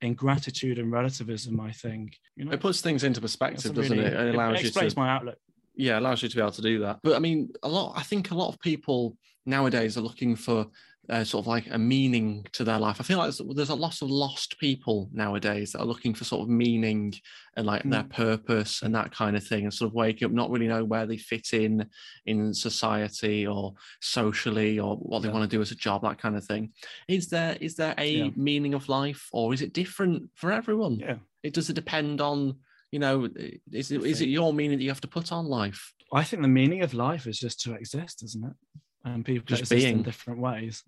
in 0.00 0.14
gratitude 0.14 0.78
and 0.78 0.92
relativism, 0.92 1.58
I 1.60 1.72
think. 1.72 2.16
You 2.36 2.44
know, 2.44 2.52
It 2.52 2.60
puts 2.60 2.80
things 2.80 3.02
into 3.02 3.20
perspective, 3.20 3.74
doesn't 3.74 3.96
really- 3.96 4.04
it? 4.04 4.12
It 4.12 4.34
allows 4.34 4.60
you 4.60 4.68
explains 4.68 4.94
to 4.94 5.00
my 5.00 5.10
outlook. 5.10 5.38
yeah, 5.74 5.98
allows 5.98 6.22
you 6.22 6.28
to 6.28 6.36
be 6.36 6.40
able 6.40 6.52
to 6.52 6.62
do 6.62 6.78
that. 6.80 7.00
But 7.02 7.16
I 7.16 7.18
mean, 7.18 7.50
a 7.62 7.68
lot. 7.68 7.94
I 7.96 8.02
think 8.02 8.30
a 8.30 8.34
lot 8.34 8.48
of 8.48 8.60
people 8.60 9.16
nowadays 9.46 9.96
are 9.96 10.02
looking 10.02 10.36
for 10.36 10.66
uh, 11.08 11.24
sort 11.24 11.42
of 11.42 11.46
like 11.48 11.66
a 11.70 11.78
meaning 11.78 12.44
to 12.52 12.62
their 12.62 12.78
life. 12.78 13.00
I 13.00 13.04
feel 13.04 13.18
like 13.18 13.34
there's, 13.34 13.40
there's 13.56 13.70
a 13.70 13.74
lot 13.74 14.00
of 14.02 14.10
lost 14.10 14.58
people 14.60 15.08
nowadays 15.12 15.72
that 15.72 15.80
are 15.80 15.86
looking 15.86 16.14
for 16.14 16.24
sort 16.24 16.42
of 16.42 16.48
meaning 16.48 17.14
and 17.56 17.66
like 17.66 17.82
their 17.82 18.04
Mm. 18.04 18.10
purpose 18.10 18.82
and 18.82 18.94
that 18.94 19.10
kind 19.10 19.36
of 19.36 19.44
thing, 19.44 19.64
and 19.64 19.74
sort 19.74 19.90
of 19.90 19.94
waking 19.94 20.26
up, 20.26 20.32
not 20.32 20.50
really 20.50 20.68
know 20.68 20.84
where 20.84 21.06
they 21.06 21.16
fit 21.16 21.52
in 21.52 21.88
in 22.26 22.52
society 22.54 23.46
or 23.46 23.74
socially 24.00 24.78
or 24.78 24.96
what 24.96 25.22
they 25.22 25.28
Yeah. 25.28 25.34
want 25.34 25.50
to 25.50 25.56
do 25.56 25.62
as 25.62 25.70
a 25.72 25.74
job, 25.76 26.02
that 26.02 26.18
kind 26.18 26.36
of 26.36 26.44
thing. 26.44 26.72
Is 27.08 27.28
there 27.28 27.56
is 27.60 27.74
there 27.76 27.94
a 27.98 28.12
Yeah. 28.12 28.30
meaning 28.36 28.74
of 28.74 28.88
life, 28.88 29.28
or 29.32 29.52
is 29.54 29.62
it 29.62 29.72
different 29.72 30.30
for 30.34 30.52
everyone? 30.52 30.96
Yeah. 31.00 31.18
It 31.42 31.54
does 31.54 31.70
it 31.70 31.74
depend 31.74 32.20
on 32.20 32.60
you 32.92 32.98
know 32.98 33.28
is 33.72 33.90
it, 33.90 34.04
is 34.04 34.20
it 34.20 34.28
your 34.28 34.52
meaning 34.52 34.78
that 34.78 34.84
you 34.84 34.90
have 34.90 35.00
to 35.00 35.08
put 35.08 35.32
on 35.32 35.46
life? 35.46 35.92
I 36.12 36.24
think 36.24 36.42
the 36.42 36.48
meaning 36.48 36.82
of 36.82 36.92
life 36.92 37.26
is 37.26 37.38
just 37.38 37.60
to 37.62 37.74
exist, 37.74 38.22
isn't 38.22 38.44
it? 38.44 38.56
And 39.04 39.24
people 39.24 39.46
Just 39.46 39.62
exist 39.62 39.84
being. 39.84 39.98
in 39.98 40.02
different 40.02 40.40
ways. 40.40 40.84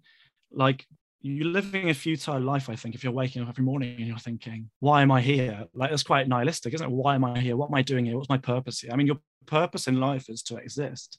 Like 0.52 0.86
you're 1.22 1.46
living 1.46 1.88
a 1.88 1.94
futile 1.94 2.40
life, 2.40 2.68
I 2.68 2.76
think, 2.76 2.94
if 2.94 3.04
you're 3.04 3.12
waking 3.12 3.42
up 3.42 3.48
every 3.48 3.64
morning 3.64 3.96
and 3.96 4.06
you're 4.06 4.18
thinking, 4.18 4.68
why 4.80 5.02
am 5.02 5.10
I 5.10 5.20
here? 5.20 5.66
Like 5.72 5.90
that's 5.90 6.02
quite 6.02 6.28
nihilistic, 6.28 6.74
isn't 6.74 6.86
it? 6.86 6.92
Why 6.92 7.14
am 7.14 7.24
I 7.24 7.38
here? 7.38 7.56
What 7.56 7.70
am 7.70 7.74
I 7.74 7.82
doing 7.82 8.04
here? 8.04 8.16
What's 8.16 8.28
my 8.28 8.38
purpose 8.38 8.80
here? 8.80 8.90
I 8.92 8.96
mean, 8.96 9.06
your 9.06 9.20
purpose 9.46 9.86
in 9.86 10.00
life 10.00 10.28
is 10.28 10.42
to 10.44 10.56
exist 10.56 11.18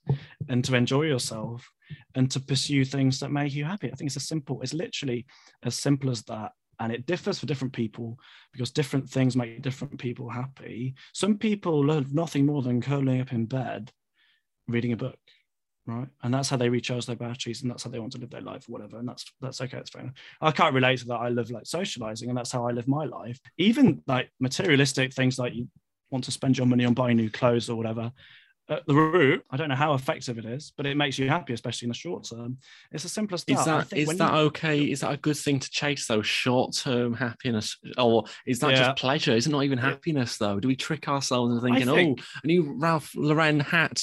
and 0.49 0.63
to 0.65 0.75
enjoy 0.75 1.03
yourself 1.03 1.69
and 2.15 2.29
to 2.31 2.39
pursue 2.39 2.85
things 2.85 3.19
that 3.19 3.31
make 3.31 3.53
you 3.53 3.65
happy. 3.65 3.91
I 3.91 3.95
think 3.95 4.09
it's 4.09 4.17
as 4.17 4.27
simple, 4.27 4.61
it's 4.61 4.73
literally 4.73 5.25
as 5.63 5.75
simple 5.75 6.09
as 6.09 6.23
that. 6.23 6.51
And 6.79 6.91
it 6.91 7.05
differs 7.05 7.39
for 7.39 7.45
different 7.45 7.73
people 7.73 8.17
because 8.51 8.71
different 8.71 9.09
things 9.09 9.35
make 9.35 9.61
different 9.61 9.99
people 9.99 10.29
happy. 10.29 10.95
Some 11.13 11.37
people 11.37 11.85
love 11.85 12.13
nothing 12.13 12.45
more 12.45 12.61
than 12.61 12.81
curling 12.81 13.21
up 13.21 13.31
in 13.31 13.45
bed, 13.45 13.91
reading 14.67 14.91
a 14.91 14.97
book, 14.97 15.19
right? 15.85 16.07
And 16.23 16.33
that's 16.33 16.49
how 16.49 16.57
they 16.57 16.69
recharge 16.69 17.05
their 17.05 17.15
batteries, 17.15 17.61
and 17.61 17.71
that's 17.71 17.83
how 17.83 17.89
they 17.91 17.99
want 17.99 18.13
to 18.13 18.17
live 18.19 18.29
their 18.29 18.41
life, 18.41 18.67
or 18.67 18.73
whatever. 18.73 18.97
And 18.99 19.07
that's 19.07 19.25
that's 19.41 19.61
okay. 19.61 19.77
It's 19.77 19.89
fair 19.89 20.01
enough. 20.03 20.15
I 20.41 20.51
can't 20.51 20.73
relate 20.73 20.99
to 20.99 21.05
that. 21.07 21.15
I 21.15 21.29
love 21.29 21.49
like 21.51 21.65
socializing, 21.65 22.29
and 22.29 22.37
that's 22.37 22.51
how 22.51 22.67
I 22.67 22.71
live 22.71 22.87
my 22.87 23.05
life. 23.05 23.39
Even 23.57 24.01
like 24.07 24.31
materialistic 24.39 25.13
things, 25.13 25.37
like 25.39 25.53
you 25.53 25.67
want 26.11 26.23
to 26.25 26.31
spend 26.31 26.57
your 26.57 26.67
money 26.67 26.85
on 26.85 26.93
buying 26.93 27.17
new 27.17 27.29
clothes 27.29 27.69
or 27.69 27.75
whatever. 27.75 28.11
At 28.69 28.87
the 28.87 28.95
root, 28.95 29.43
I 29.51 29.57
don't 29.57 29.67
know 29.67 29.75
how 29.75 29.93
effective 29.93 30.37
it 30.37 30.45
is, 30.45 30.71
but 30.77 30.85
it 30.85 30.95
makes 30.95 31.19
you 31.19 31.27
happy, 31.27 31.51
especially 31.51 31.87
in 31.87 31.89
the 31.89 31.95
short 31.95 32.23
term. 32.23 32.59
It's 32.93 33.03
the 33.03 33.09
simplest. 33.09 33.49
Is 33.49 33.65
that 33.65 33.91
is 33.91 34.07
that 34.17 34.31
you- 34.33 34.39
okay? 34.39 34.89
Is 34.89 35.01
that 35.01 35.11
a 35.11 35.17
good 35.17 35.35
thing 35.35 35.59
to 35.59 35.69
chase 35.69 36.07
though? 36.07 36.21
Short 36.21 36.73
term 36.73 37.13
happiness, 37.13 37.77
or 37.97 38.23
is 38.45 38.59
that 38.59 38.71
Yeah. 38.71 38.77
just 38.77 38.97
pleasure? 39.01 39.35
Is 39.35 39.47
it 39.47 39.49
not 39.49 39.65
even 39.65 39.79
happiness 39.79 40.37
though? 40.37 40.61
Do 40.61 40.69
we 40.69 40.77
trick 40.77 41.09
ourselves 41.09 41.51
into 41.51 41.61
thinking, 41.61 41.93
think- 41.93 42.21
oh, 42.21 42.39
a 42.41 42.47
new 42.47 42.77
Ralph 42.79 43.11
Lauren 43.15 43.59
hat, 43.59 44.01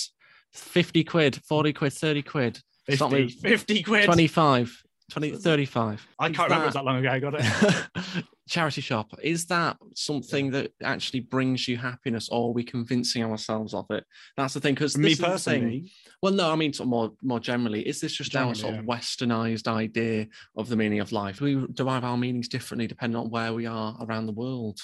fifty 0.53 1.05
quid, 1.05 1.41
forty 1.45 1.73
quid, 1.73 1.93
thirty 1.93 2.23
quid, 2.23 2.61
Stop 2.97 3.11
50, 3.11 3.25
me. 3.25 3.51
50 3.51 3.83
quid? 3.83 4.05
25, 4.05 4.83
20, 5.11 5.31
35. 5.37 6.09
I 6.19 6.31
can't 6.31 6.39
remember. 6.39 6.65
It 6.65 6.67
was 6.67 6.75
that 6.75 6.85
long 6.85 6.97
ago. 6.97 7.11
I 7.11 7.19
got 7.19 7.35
it. 7.37 8.25
charity 8.51 8.81
shop 8.81 9.15
is 9.23 9.47
that 9.47 9.77
something 9.95 10.51
that 10.51 10.73
actually 10.83 11.21
brings 11.21 11.69
you 11.69 11.77
happiness 11.77 12.29
or 12.31 12.49
are 12.49 12.53
we 12.53 12.65
convincing 12.65 13.23
ourselves 13.23 13.73
of 13.73 13.87
it 13.91 14.05
that's 14.37 14.55
the 14.55 14.61
thing 14.61 14.75
because 14.75 14.99
me 14.99 15.15
personally 15.15 15.93
well 16.21 16.33
no 16.33 16.51
i 16.51 16.57
mean 16.57 16.73
sort 16.73 16.87
of 16.87 16.91
more 16.91 17.13
more 17.23 17.39
generally 17.39 17.87
is 17.87 18.01
this 18.01 18.13
just 18.13 18.33
Generally, 18.33 18.49
our 18.49 18.55
sort 18.57 18.75
yeah. 18.75 18.81
of 18.81 18.87
westernized 18.87 19.69
idea 19.69 20.27
of 20.57 20.69
the 20.69 20.75
meaning 20.75 20.99
of 20.99 21.13
life 21.13 21.41
we 21.41 21.65
derive 21.75 22.03
our 22.03 22.17
meanings 22.17 22.49
differently 22.49 22.89
depending 22.89 23.17
on 23.17 23.31
where 23.31 23.55
we 23.55 23.67
are 23.67 23.97
around 24.01 24.27
the 24.27 24.33
world 24.33 24.81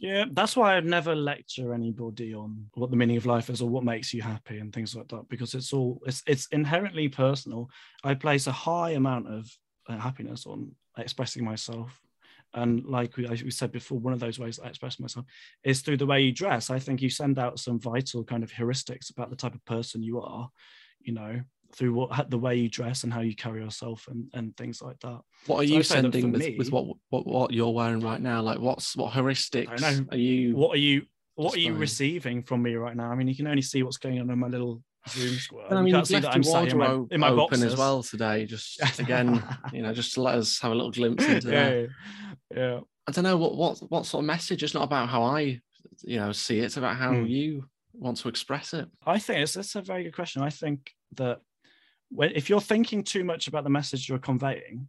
Yeah, 0.00 0.26
that's 0.30 0.56
why 0.56 0.76
I'd 0.76 0.84
never 0.84 1.16
lecture 1.16 1.74
anybody 1.74 2.32
on 2.32 2.66
what 2.74 2.90
the 2.90 2.96
meaning 2.96 3.16
of 3.16 3.26
life 3.26 3.50
is 3.50 3.60
or 3.60 3.68
what 3.68 3.82
makes 3.82 4.14
you 4.14 4.22
happy 4.22 4.58
and 4.58 4.72
things 4.72 4.94
like 4.94 5.08
that 5.08 5.28
because 5.28 5.54
it's 5.54 5.72
all 5.72 6.00
it's 6.06 6.22
it's 6.26 6.46
inherently 6.52 7.08
personal. 7.08 7.68
I 8.04 8.14
place 8.14 8.46
a 8.46 8.52
high 8.52 8.90
amount 8.90 9.26
of 9.26 9.50
uh, 9.88 9.98
happiness 9.98 10.46
on 10.46 10.70
expressing 10.96 11.44
myself, 11.44 12.00
and 12.54 12.84
like 12.84 13.16
we, 13.16 13.26
like 13.26 13.42
we 13.42 13.50
said 13.50 13.72
before, 13.72 13.98
one 13.98 14.12
of 14.12 14.20
those 14.20 14.38
ways 14.38 14.60
I 14.62 14.68
express 14.68 15.00
myself 15.00 15.26
is 15.64 15.80
through 15.80 15.96
the 15.96 16.06
way 16.06 16.20
you 16.20 16.32
dress. 16.32 16.70
I 16.70 16.78
think 16.78 17.02
you 17.02 17.10
send 17.10 17.36
out 17.40 17.58
some 17.58 17.80
vital 17.80 18.22
kind 18.22 18.44
of 18.44 18.52
heuristics 18.52 19.10
about 19.10 19.30
the 19.30 19.36
type 19.36 19.54
of 19.54 19.64
person 19.64 20.04
you 20.04 20.20
are, 20.20 20.48
you 21.00 21.12
know, 21.12 21.40
through 21.72 21.92
what 21.92 22.30
the 22.30 22.38
way 22.38 22.56
you 22.56 22.68
dress 22.68 23.04
and 23.04 23.12
how 23.12 23.20
you 23.20 23.34
carry 23.36 23.60
yourself 23.62 24.08
and 24.08 24.28
and 24.34 24.56
things 24.56 24.80
like 24.80 24.98
that. 25.00 25.20
what 25.46 25.58
are 25.58 25.66
So 25.66 25.72
you 25.72 25.78
I'd 25.80 25.86
say 25.86 25.94
that 26.00 26.12
sending 26.12 26.32
with, 26.32 26.40
me- 26.42 26.56
with 26.58 26.72
what, 26.72 26.86
what 27.10 27.26
what 27.26 27.52
you're 27.52 27.72
wearing 27.74 28.00
right 28.00 28.20
now 28.20 28.40
like 28.42 28.58
what's 28.58 28.96
what 28.96 29.12
heuristics 29.12 29.80
know. 29.80 30.06
are 30.10 30.16
you 30.16 30.56
What 30.56 30.74
are 30.74 30.78
you 30.80 31.06
what 31.34 31.54
are 31.54 31.60
you 31.60 31.74
receiving 31.74 32.42
from 32.42 32.62
me 32.62 32.74
right 32.74 32.96
now? 32.96 33.10
I 33.12 33.14
mean, 33.14 33.28
you 33.28 33.36
can 33.36 33.46
only 33.46 33.62
see 33.62 33.82
what's 33.84 33.96
going 33.98 34.18
on 34.18 34.28
in 34.28 34.38
my 34.40 34.48
little 34.48 34.82
Zoom 35.08 35.34
square. 35.38 35.66
I 35.70 35.74
You 35.76 35.82
mean, 35.84 35.92
can't 35.94 36.00
you've 36.00 36.06
see 36.08 36.18
that 36.18 36.34
I'm 36.34 36.42
sat 36.42 36.68
in 36.68 36.78
my, 36.78 36.94
in 37.12 37.20
my 37.20 37.28
open 37.28 37.36
boxes 37.36 37.62
as 37.64 37.76
well 37.76 38.02
today. 38.02 38.44
Just 38.44 38.80
again, 38.98 39.40
you 39.72 39.82
know, 39.82 39.92
just 39.92 40.14
to 40.14 40.22
let 40.22 40.34
us 40.34 40.58
have 40.58 40.72
a 40.72 40.74
little 40.74 40.90
glimpse 40.90 41.24
into 41.28 41.46
that. 41.48 41.92
yeah, 42.50 42.56
yeah. 42.56 42.80
I 43.06 43.12
don't 43.12 43.22
know 43.22 43.36
what 43.36 43.54
what 43.56 43.78
what 43.90 44.04
sort 44.06 44.24
of 44.24 44.26
message. 44.26 44.64
It's 44.64 44.74
not 44.74 44.82
about 44.82 45.08
how 45.10 45.22
I, 45.22 45.60
you 46.02 46.16
know, 46.16 46.32
see 46.32 46.58
it. 46.58 46.64
It's 46.64 46.76
about 46.76 46.96
how 46.96 47.14
Hmm. 47.14 47.26
you 47.26 47.68
want 47.92 48.16
to 48.16 48.28
express 48.28 48.74
it. 48.74 48.88
I 49.06 49.20
think 49.20 49.38
it's, 49.40 49.54
it's 49.56 49.76
a 49.76 49.82
very 49.82 50.02
good 50.02 50.14
question. 50.16 50.42
I 50.42 50.50
think 50.50 50.92
that 51.14 51.40
when 52.10 52.32
if 52.34 52.48
you're 52.48 52.60
thinking 52.60 53.02
too 53.02 53.24
much 53.24 53.48
about 53.48 53.64
the 53.64 53.70
message 53.70 54.08
you're 54.08 54.18
conveying, 54.18 54.88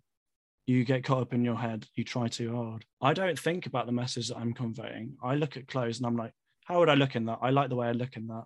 you 0.66 0.84
get 0.86 1.04
caught 1.04 1.22
up 1.22 1.34
in 1.34 1.44
your 1.44 1.56
head. 1.56 1.88
You 1.96 2.04
try 2.04 2.28
too 2.28 2.56
hard. 2.56 2.86
I 3.02 3.14
don't 3.14 3.38
think 3.38 3.66
about 3.66 3.86
the 3.86 3.92
message 3.92 4.28
that 4.28 4.38
I'm 4.38 4.54
conveying. 4.54 5.18
I 5.24 5.36
look 5.36 5.58
at 5.58 5.68
clothes 5.68 5.98
and 5.98 6.06
I'm 6.06 6.16
like, 6.16 6.34
how 6.66 6.80
would 6.80 6.90
I 6.90 6.94
look 6.94 7.16
in 7.16 7.26
that? 7.26 7.40
I 7.42 7.50
like 7.50 7.70
the 7.70 7.76
way 7.76 7.88
I 7.88 7.94
look 7.94 8.16
in 8.16 8.28
that. 8.28 8.46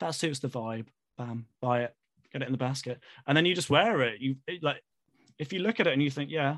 That 0.00 0.14
suits 0.14 0.40
the 0.40 0.48
vibe. 0.48 0.88
Bam, 1.16 1.46
buy 1.60 1.82
it, 1.82 1.94
get 2.32 2.40
it 2.40 2.46
in 2.46 2.52
the 2.52 2.58
basket, 2.58 2.98
and 3.26 3.36
then 3.36 3.44
you 3.44 3.54
just 3.54 3.68
wear 3.68 4.00
it. 4.00 4.20
You 4.20 4.36
it, 4.46 4.62
like, 4.62 4.82
if 5.38 5.52
you 5.52 5.58
look 5.58 5.78
at 5.78 5.86
it 5.86 5.92
and 5.92 6.02
you 6.02 6.10
think, 6.10 6.30
yeah, 6.30 6.56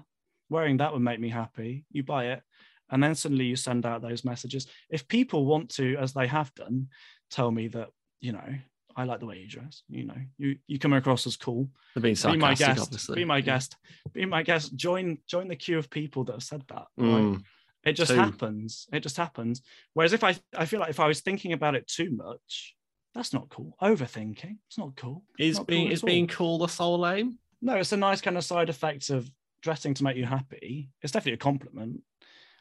wearing 0.48 0.77
that 0.77 0.92
would 0.92 1.03
make 1.03 1.18
me 1.18 1.29
happy. 1.29 1.85
You 1.90 2.05
buy 2.05 2.27
it, 2.27 2.42
and 2.88 3.03
then 3.03 3.16
suddenly 3.16 3.46
you 3.46 3.57
send 3.57 3.85
out 3.85 4.03
those 4.03 4.25
messages. 4.25 4.68
If 4.88 5.09
people 5.09 5.46
want 5.46 5.68
to, 5.70 5.96
as 5.96 6.12
they 6.12 6.29
have 6.29 6.55
done, 6.55 6.88
tell 7.29 7.51
me 7.51 7.66
that 7.68 7.88
you 8.20 8.31
know 8.33 8.55
I 8.96 9.05
like 9.05 9.20
the 9.20 9.26
way 9.26 9.38
you 9.38 9.48
dress. 9.48 9.83
You 9.88 10.05
know, 10.05 10.16
you 10.38 10.57
you 10.66 10.78
come 10.78 10.92
across 10.92 11.26
as 11.26 11.37
cool. 11.37 11.68
They're 11.94 12.02
being 12.02 12.14
Be 12.14 12.37
my 12.37 12.55
guest. 12.55 12.81
obviously. 12.81 13.16
Be 13.16 13.24
my 13.24 13.40
guest. 13.40 13.76
Be 14.12 14.24
my 14.24 14.42
guest. 14.42 14.74
Join 14.76 15.18
join 15.26 15.48
the 15.48 15.57
queue 15.57 15.78
of 15.78 15.90
people 15.90 16.24
that 16.24 16.33
have 16.33 16.42
said 16.42 16.62
that. 16.68 16.87
Mm. 16.98 17.42
It 17.85 17.94
just 17.94 18.12
Two. 18.12 18.16
happens. 18.18 18.87
It 18.92 19.00
just 19.00 19.16
happens. 19.16 19.62
Whereas 19.94 20.12
if 20.12 20.22
I 20.24 20.37
I 20.57 20.66
feel 20.66 20.81
like 20.81 20.90
if 20.90 21.00
I 21.00 21.09
was 21.09 21.20
thinking 21.20 21.52
about 21.52 21.74
it 21.74 21.87
too 21.88 22.11
much, 22.11 22.74
that's 23.14 23.33
not 23.33 23.48
cool. 23.48 23.76
Overthinking. 23.83 24.59
It's 24.68 24.78
not 24.78 24.96
cool. 24.96 25.24
Is 25.38 25.59
Not 25.59 25.66
being 25.66 25.87
cool 25.87 25.92
is 25.92 26.02
all. 26.02 26.07
being 26.07 26.26
cool 26.26 26.59
the 26.59 26.68
sole 26.68 27.07
aim? 27.07 27.38
No, 27.61 27.76
it's 27.76 27.92
a 27.92 27.96
nice 27.96 28.20
kind 28.20 28.37
of 28.37 28.44
side 28.44 28.68
effect 28.68 29.11
of 29.11 29.31
dressing 29.62 29.94
to 29.94 30.05
make 30.05 30.16
you 30.16 30.24
happy. 30.26 30.90
It's 31.02 31.12
definitely 31.12 31.35
a 31.35 31.38
compliment. 31.38 32.02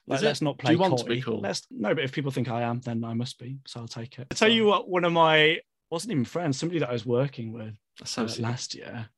Like, 0.07 0.21
let's 0.21 0.41
not 0.41 0.57
play. 0.57 0.69
Do 0.69 0.73
you 0.73 0.79
want 0.79 0.97
to 0.97 1.05
be 1.05 1.21
cool? 1.21 1.39
Let's 1.39 1.67
no, 1.69 1.93
but 1.93 2.03
if 2.03 2.11
people 2.11 2.31
think 2.31 2.49
I 2.49 2.63
am, 2.63 2.81
then 2.81 3.03
I 3.03 3.13
must 3.13 3.39
be. 3.39 3.59
So 3.67 3.81
I'll 3.81 3.87
take 3.87 4.17
it. 4.19 4.27
I 4.31 4.33
tell 4.33 4.49
you 4.49 4.65
what, 4.65 4.89
one 4.89 5.05
of 5.05 5.13
my 5.13 5.59
wasn't 5.91 6.12
even 6.13 6.25
friends, 6.25 6.58
somebody 6.58 6.80
that 6.80 6.89
I 6.89 6.93
was 6.93 7.06
working 7.06 7.51
with 7.51 7.75
uh, 8.17 8.27
last 8.39 8.73
year, 8.75 9.10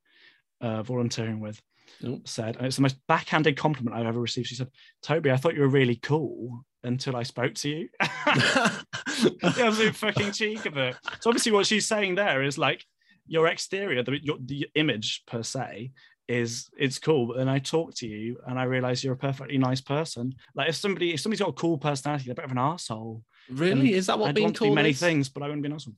uh, 0.61 0.83
volunteering 0.83 1.39
with, 1.39 1.61
Oh. 2.03 2.19
said, 2.25 2.57
and 2.57 2.65
it's 2.65 2.77
the 2.77 2.81
most 2.81 2.97
backhanded 3.07 3.55
compliment 3.55 3.95
I've 3.95 4.07
ever 4.07 4.19
received. 4.19 4.47
She 4.47 4.55
said, 4.55 4.69
"Toby, 5.03 5.31
I 5.31 5.37
thought 5.37 5.53
you 5.53 5.61
were 5.61 5.67
really 5.67 5.95
cool 5.97 6.65
until 6.83 7.15
I 7.15 7.23
spoke 7.23 7.53
to 7.55 7.69
you." 7.69 7.89
the 7.99 9.63
absolute 9.63 9.95
fucking 9.95 10.31
cheek 10.31 10.65
of 10.65 10.77
it. 10.77 10.95
So 11.19 11.29
obviously, 11.29 11.51
what 11.51 11.67
she's 11.67 11.87
saying 11.87 12.15
there 12.15 12.41
is 12.43 12.57
like 12.57 12.83
your 13.27 13.47
exterior, 13.47 14.03
the, 14.03 14.17
your, 14.23 14.37
the 14.43 14.67
image 14.75 15.23
per 15.27 15.43
se, 15.43 15.91
is 16.27 16.69
it's 16.77 16.99
cool. 16.99 17.27
But 17.27 17.37
then 17.37 17.49
I 17.49 17.59
talk 17.59 17.93
to 17.95 18.07
you 18.07 18.37
and 18.47 18.57
I 18.59 18.63
realize 18.63 19.03
you're 19.03 19.13
a 19.13 19.17
perfectly 19.17 19.57
nice 19.57 19.81
person. 19.81 20.33
Like 20.55 20.69
if 20.69 20.75
somebody 20.75 21.13
if 21.13 21.19
somebody's 21.19 21.41
got 21.41 21.49
a 21.49 21.53
cool 21.53 21.77
personality, 21.77 22.25
they're 22.25 22.33
a 22.33 22.35
bit 22.35 22.45
of 22.45 22.51
an 22.51 22.57
asshole. 22.57 23.23
really? 23.49 23.93
Is 23.93 24.07
that 24.07 24.17
what 24.17 24.29
I'd 24.29 24.35
being 24.35 24.53
to 24.53 24.53
be 24.53 24.65
cool 24.67 24.75
many 24.75 24.89
is? 24.91 24.99
things, 24.99 25.29
but 25.29 25.43
I 25.43 25.47
wouldn't 25.47 25.63
be 25.63 25.67
an 25.67 25.73
asshole. 25.75 25.95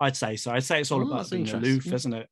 I'd 0.00 0.16
say 0.16 0.36
so. 0.36 0.50
I'd 0.52 0.64
say 0.64 0.80
it's 0.80 0.90
all 0.90 1.02
Oh, 1.02 1.06
about 1.12 1.30
being 1.30 1.48
aloof, 1.48 1.92
isn't 1.92 2.12
it? 2.14 2.28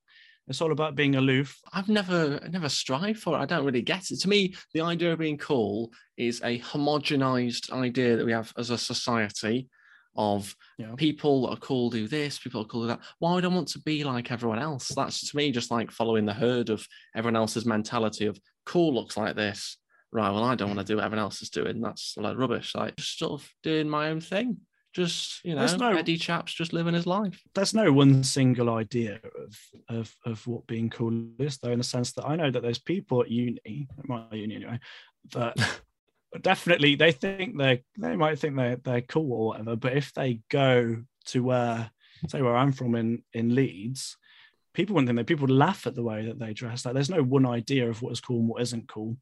It's 0.48 0.60
all 0.60 0.72
about 0.72 0.96
being 0.96 1.14
aloof. 1.14 1.56
I've 1.72 1.88
never 1.88 2.40
never 2.50 2.68
strived 2.68 3.20
for 3.20 3.36
it. 3.36 3.40
I 3.40 3.46
don't 3.46 3.64
really 3.64 3.82
get 3.82 4.10
it. 4.10 4.20
To 4.20 4.28
me, 4.28 4.54
the 4.74 4.80
idea 4.80 5.12
of 5.12 5.18
being 5.20 5.38
cool 5.38 5.92
is 6.16 6.40
a 6.42 6.58
homogenized 6.60 7.72
idea 7.72 8.16
that 8.16 8.26
we 8.26 8.32
have 8.32 8.52
as 8.58 8.70
a 8.70 8.78
society 8.78 9.68
of 10.16 10.56
Yeah. 10.76 10.92
people 10.96 11.42
that 11.42 11.52
are 11.52 11.56
cool 11.58 11.88
do 11.88 12.08
this, 12.08 12.38
people 12.40 12.62
are 12.62 12.64
cool 12.64 12.82
do 12.82 12.88
that. 12.88 13.00
Why 13.20 13.34
would 13.34 13.44
I 13.44 13.48
want 13.48 13.68
to 13.68 13.78
be 13.80 14.02
like 14.02 14.32
everyone 14.32 14.58
else? 14.58 14.88
That's 14.88 15.30
to 15.30 15.36
me 15.36 15.52
just 15.52 15.70
like 15.70 15.92
following 15.92 16.24
the 16.26 16.34
herd 16.34 16.68
of 16.68 16.84
everyone 17.14 17.36
else's 17.36 17.64
mentality 17.64 18.26
of 18.26 18.40
cool 18.66 18.92
looks 18.92 19.16
like 19.16 19.36
this. 19.36 19.76
Right. 20.12 20.30
Well, 20.30 20.42
I 20.42 20.56
don't 20.56 20.68
want 20.68 20.80
to 20.80 20.84
do 20.84 20.96
what 20.96 21.04
everyone 21.04 21.22
else 21.24 21.40
is 21.42 21.50
doing. 21.50 21.80
That's 21.80 22.16
like 22.16 22.36
rubbish. 22.36 22.74
Like 22.74 22.96
just 22.96 23.18
sort 23.20 23.40
of 23.40 23.48
doing 23.62 23.88
my 23.88 24.08
own 24.10 24.20
thing. 24.20 24.56
Just, 24.92 25.44
you 25.44 25.54
know, 25.54 25.60
There's 25.60 25.76
no- 25.78 25.92
Eddie 25.96 26.16
Chaps 26.16 26.52
just 26.52 26.72
living 26.72 26.94
his 26.94 27.06
life. 27.06 27.40
there's 27.54 27.74
no 27.74 27.92
one 27.92 28.24
single 28.24 28.70
idea 28.70 29.20
of, 29.38 29.58
of 29.88 30.16
of 30.26 30.46
what 30.46 30.66
being 30.66 30.90
cool 30.90 31.12
is 31.38 31.58
though 31.58 31.70
in 31.70 31.78
the 31.78 31.84
sense 31.84 32.12
that 32.12 32.26
i 32.26 32.34
know 32.34 32.50
that 32.50 32.62
there's 32.62 32.78
people 32.80 33.22
at 33.22 33.30
uni 33.30 33.86
at 33.98 34.08
my 34.08 34.24
uni 34.32 34.56
anyway 34.56 34.80
that 35.32 35.56
definitely 36.42 36.94
they 36.96 37.12
think 37.12 37.56
they 37.56 37.82
they 37.98 38.16
might 38.16 38.38
think 38.38 38.56
they're, 38.56 38.76
they're 38.76 39.00
cool 39.02 39.32
or 39.32 39.46
whatever 39.48 39.76
but 39.76 39.96
if 39.96 40.12
they 40.14 40.40
go 40.50 41.02
to 41.26 41.42
where 41.44 41.90
say 42.28 42.42
where 42.42 42.56
i'm 42.56 42.72
from 42.72 42.94
in 42.94 43.22
in 43.32 43.54
leeds 43.54 44.16
people 44.74 44.94
wouldn't 44.94 45.08
think 45.08 45.16
that 45.18 45.26
people 45.26 45.48
laugh 45.48 45.86
at 45.86 45.94
the 45.94 46.02
way 46.02 46.26
that 46.26 46.38
they 46.38 46.52
dress 46.52 46.84
like 46.84 46.94
there's 46.94 47.10
no 47.10 47.22
one 47.22 47.46
idea 47.46 47.88
of 47.88 48.02
what 48.02 48.12
is 48.12 48.20
cool 48.20 48.38
and 48.40 48.48
what 48.48 48.62
isn't 48.62 48.88
cool 48.88 49.16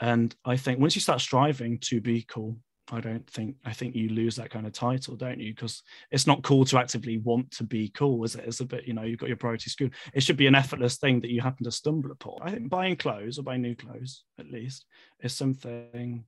and 0.00 0.34
i 0.44 0.56
think 0.56 0.78
once 0.78 0.94
you 0.94 1.00
start 1.00 1.20
striving 1.20 1.78
to 1.78 2.00
be 2.00 2.22
cool 2.22 2.56
i 2.92 3.00
don't 3.00 3.28
think 3.28 3.56
i 3.64 3.72
think 3.72 3.94
you 3.94 4.08
lose 4.08 4.36
that 4.36 4.50
kind 4.50 4.66
of 4.66 4.72
title 4.72 5.16
don't 5.16 5.40
you 5.40 5.54
because 5.54 5.82
it's 6.10 6.26
not 6.26 6.42
cool 6.42 6.64
to 6.64 6.78
actively 6.78 7.18
want 7.18 7.50
to 7.50 7.64
be 7.64 7.90
cool, 7.90 8.24
is 8.24 8.34
it? 8.34 8.44
It's 8.46 8.60
a 8.60 8.64
bit, 8.64 8.86
you 8.86 8.94
know, 8.94 9.02
you've 9.02 9.18
got 9.18 9.28
your 9.28 9.36
priority 9.36 9.70
school. 9.70 9.90
It 10.14 10.22
should 10.22 10.36
be 10.36 10.46
an 10.46 10.54
effortless 10.54 10.96
thing 10.96 11.20
that 11.20 11.30
you 11.30 11.40
happen 11.40 11.64
to 11.64 11.70
stumble 11.70 12.10
upon. 12.10 12.38
I 12.42 12.50
think 12.50 12.68
buying 12.68 12.96
clothes 12.96 13.38
or 13.38 13.42
buying 13.42 13.62
new 13.62 13.74
clothes, 13.74 14.24
at 14.38 14.50
least, 14.50 14.86
is 15.20 15.34
something 15.34 16.24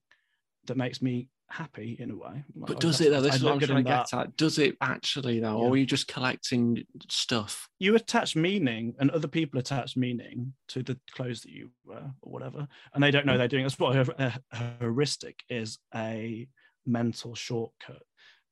that 0.66 0.76
makes 0.76 1.00
me 1.00 1.28
happy 1.50 1.96
in 1.98 2.10
a 2.10 2.16
way. 2.16 2.44
But 2.54 2.80
does 2.80 3.00
it 3.00 3.10
though? 3.10 3.20
This 3.20 3.32
I 3.32 3.36
is 3.36 3.44
what 3.44 3.52
I'm 3.54 3.60
trying 3.60 3.84
to 3.84 3.90
get 3.90 4.14
at. 4.14 4.36
Does 4.36 4.58
it 4.58 4.76
actually 4.80 5.40
though? 5.40 5.58
Yeah. 5.58 5.64
Or 5.64 5.72
are 5.72 5.76
you 5.76 5.86
just 5.86 6.08
collecting 6.08 6.84
stuff? 7.08 7.68
You 7.78 7.96
attach 7.96 8.36
meaning, 8.36 8.94
and 8.98 9.10
other 9.10 9.28
people 9.28 9.60
attach 9.60 9.96
meaning 9.96 10.54
to 10.68 10.82
the 10.82 10.98
clothes 11.12 11.40
that 11.42 11.50
you 11.50 11.70
wear 11.84 12.12
or 12.22 12.32
whatever, 12.32 12.68
and 12.94 13.02
they 13.02 13.10
don't 13.10 13.26
know 13.26 13.32
hmm. 13.32 13.38
they're 13.38 13.48
doing. 13.48 13.64
That's 13.64 13.78
what 13.78 13.96
a, 13.96 14.40
a 14.52 14.78
heuristic 14.80 15.40
is 15.48 15.78
a 15.94 16.48
mental 16.86 17.34
shortcut 17.34 18.02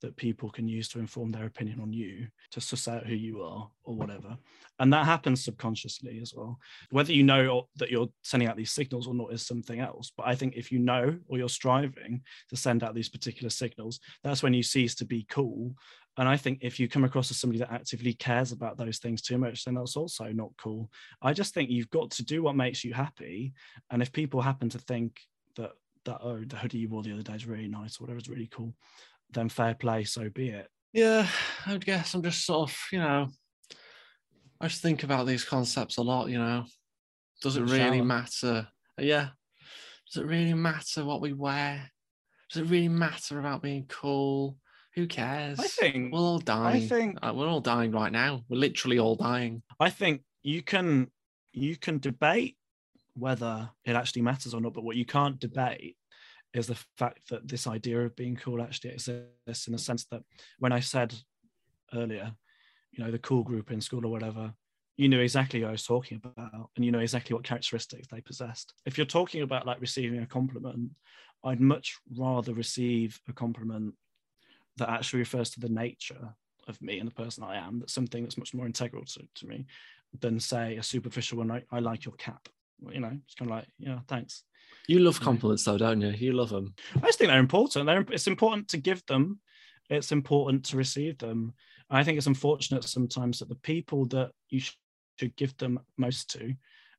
that 0.00 0.16
people 0.16 0.50
can 0.50 0.68
use 0.68 0.88
to 0.88 0.98
inform 0.98 1.30
their 1.30 1.46
opinion 1.46 1.80
on 1.80 1.92
you 1.92 2.26
to 2.50 2.60
suss 2.60 2.86
out 2.88 3.06
who 3.06 3.14
you 3.14 3.42
are 3.42 3.68
or 3.84 3.94
whatever. 3.94 4.36
And 4.78 4.92
that 4.92 5.06
happens 5.06 5.44
subconsciously 5.44 6.20
as 6.22 6.32
well. 6.34 6.58
Whether 6.90 7.12
you 7.12 7.24
know 7.24 7.68
that 7.76 7.90
you're 7.90 8.08
sending 8.22 8.48
out 8.48 8.56
these 8.56 8.70
signals 8.70 9.08
or 9.08 9.14
not 9.14 9.32
is 9.32 9.46
something 9.46 9.80
else. 9.80 10.12
But 10.16 10.26
i 10.26 10.34
think 10.34 10.54
if 10.56 10.70
you 10.70 10.78
know 10.78 11.16
or 11.26 11.38
you're 11.38 11.48
striving 11.48 12.22
to 12.48 12.56
send 12.56 12.82
out 12.84 12.94
these 12.94 13.08
particular 13.08 13.50
signals 13.50 14.00
that's 14.22 14.42
when 14.42 14.54
you 14.54 14.62
cease 14.62 14.94
to 14.96 15.04
be 15.04 15.26
cool. 15.28 15.74
And 16.16 16.28
i 16.28 16.36
think 16.36 16.58
if 16.62 16.78
you 16.78 16.88
come 16.88 17.04
across 17.04 17.30
as 17.30 17.38
somebody 17.38 17.58
that 17.60 17.72
actively 17.72 18.12
cares 18.12 18.52
about 18.52 18.76
those 18.76 18.98
things 18.98 19.22
too 19.22 19.38
much 19.38 19.64
then 19.64 19.74
that's 19.74 19.96
also 19.96 20.26
not 20.32 20.50
cool. 20.62 20.90
I 21.22 21.32
just 21.32 21.54
think 21.54 21.70
you've 21.70 21.90
got 21.90 22.10
to 22.12 22.24
do 22.24 22.42
what 22.42 22.56
makes 22.56 22.84
you 22.84 22.94
happy. 22.94 23.52
And 23.90 24.02
if 24.02 24.12
people 24.12 24.40
happen 24.40 24.68
to 24.70 24.78
think 24.78 25.20
that 25.56 25.72
that 26.04 26.20
oh 26.22 26.42
the 26.46 26.56
hoodie 26.56 26.78
you 26.78 26.88
wore 26.88 27.02
the 27.02 27.12
other 27.12 27.22
day 27.22 27.34
is 27.34 27.46
really 27.46 27.68
nice 27.68 27.98
or 27.98 28.04
whatever 28.04 28.18
is 28.18 28.28
really 28.28 28.48
cool 28.50 28.72
then 29.32 29.48
fair 29.48 29.74
play 29.74 30.04
so 30.04 30.28
be 30.30 30.48
it 30.48 30.68
Yeah, 30.92 31.26
I 31.66 31.72
would 31.72 31.84
guess 31.84 32.14
I'm 32.14 32.22
just 32.22 32.44
sort 32.46 32.70
of, 32.70 32.76
you 32.92 32.98
know, 32.98 33.28
I 34.60 34.68
just 34.68 34.82
think 34.82 35.02
about 35.04 35.26
these 35.26 35.44
concepts 35.44 35.98
a 35.98 36.02
lot, 36.02 36.28
you 36.30 36.38
know. 36.38 36.64
Does 37.42 37.56
it 37.56 37.62
really 37.62 38.00
matter? 38.00 38.66
Yeah. 38.98 39.28
Does 40.10 40.22
it 40.22 40.26
really 40.26 40.54
matter 40.54 41.04
what 41.04 41.20
we 41.20 41.32
wear? 41.32 41.90
Does 42.50 42.62
it 42.62 42.70
really 42.70 42.88
matter 42.88 43.38
about 43.38 43.62
being 43.62 43.84
cool? 43.86 44.56
Who 44.94 45.06
cares? 45.06 45.60
I 45.60 45.68
think- 45.68 46.12
we're 46.12 46.18
all 46.18 46.38
dying. 46.40 46.82
I 46.84 46.88
think- 46.88 47.18
Uh, 47.22 47.32
we're 47.34 47.46
all 47.46 47.60
dying 47.60 47.92
right 47.92 48.10
now. 48.10 48.42
We're 48.48 48.58
literally 48.58 48.98
all 48.98 49.14
dying. 49.14 49.62
I 49.78 49.90
think 49.90 50.22
you 50.42 50.62
can 50.62 51.10
you 51.52 51.76
can 51.76 51.98
debate 51.98 52.56
whether 53.14 53.70
it 53.84 53.94
actually 53.96 54.22
matters 54.22 54.54
or 54.54 54.60
not, 54.60 54.72
but 54.74 54.84
what 54.84 54.96
you 54.96 55.04
can't 55.04 55.38
debate 55.40 55.96
is 56.54 56.66
the 56.66 56.78
fact 56.96 57.28
that 57.30 57.46
this 57.46 57.66
idea 57.66 58.00
of 58.00 58.16
being 58.16 58.36
cool 58.36 58.62
actually 58.62 58.90
exists 58.90 59.66
in 59.66 59.72
the 59.72 59.78
sense 59.78 60.04
that 60.06 60.22
when 60.58 60.72
I 60.72 60.80
said 60.80 61.14
earlier, 61.94 62.32
you 62.92 63.04
know, 63.04 63.10
the 63.10 63.18
cool 63.18 63.42
group 63.42 63.70
in 63.70 63.80
school 63.80 64.04
or 64.04 64.10
whatever, 64.10 64.52
you 64.96 65.08
knew 65.08 65.20
exactly 65.20 65.60
who 65.60 65.66
I 65.66 65.72
was 65.72 65.84
talking 65.84 66.20
about 66.22 66.70
and 66.74 66.84
you 66.84 66.90
know 66.90 66.98
exactly 66.98 67.34
what 67.34 67.44
characteristics 67.44 68.08
they 68.08 68.20
possessed. 68.20 68.74
If 68.86 68.98
you're 68.98 69.06
talking 69.06 69.42
about 69.42 69.66
like 69.66 69.80
receiving 69.80 70.20
a 70.20 70.26
compliment, 70.26 70.90
I'd 71.44 71.60
much 71.60 71.96
rather 72.16 72.52
receive 72.52 73.20
a 73.28 73.32
compliment 73.32 73.94
that 74.78 74.90
actually 74.90 75.20
refers 75.20 75.50
to 75.50 75.60
the 75.60 75.68
nature 75.68 76.34
of 76.66 76.80
me 76.82 76.98
and 76.98 77.08
the 77.08 77.14
person 77.14 77.44
I 77.44 77.56
am, 77.56 77.80
that's 77.80 77.94
something 77.94 78.22
that's 78.22 78.38
much 78.38 78.54
more 78.54 78.66
integral 78.66 79.04
to, 79.04 79.22
to 79.36 79.46
me 79.46 79.66
than 80.20 80.40
say 80.40 80.76
a 80.76 80.82
superficial 80.82 81.38
one. 81.38 81.50
I, 81.50 81.62
I 81.70 81.78
like 81.78 82.04
your 82.04 82.14
cap. 82.14 82.48
You 82.90 83.00
know, 83.00 83.16
it's 83.24 83.34
kind 83.34 83.50
of 83.50 83.56
like, 83.56 83.66
yeah, 83.78 84.00
thanks. 84.08 84.44
You 84.88 85.00
love 85.00 85.20
compliments 85.20 85.64
though, 85.64 85.78
don't 85.78 86.00
you? 86.00 86.08
You 86.08 86.32
love 86.32 86.48
them. 86.48 86.74
I 86.96 87.06
just 87.06 87.18
think 87.18 87.28
they're 87.28 87.38
important. 87.38 87.86
They're, 87.86 88.04
it's 88.10 88.26
important 88.26 88.68
to 88.68 88.78
give 88.78 89.04
them. 89.06 89.38
It's 89.90 90.12
important 90.12 90.64
to 90.66 90.76
receive 90.76 91.18
them. 91.18 91.52
I 91.90 92.02
think 92.02 92.16
it's 92.16 92.26
unfortunate 92.26 92.84
sometimes 92.84 93.38
that 93.38 93.48
the 93.48 93.54
people 93.54 94.06
that 94.06 94.30
you 94.48 94.60
should 94.60 95.36
give 95.36 95.56
them 95.58 95.80
most 95.98 96.30
to 96.32 96.54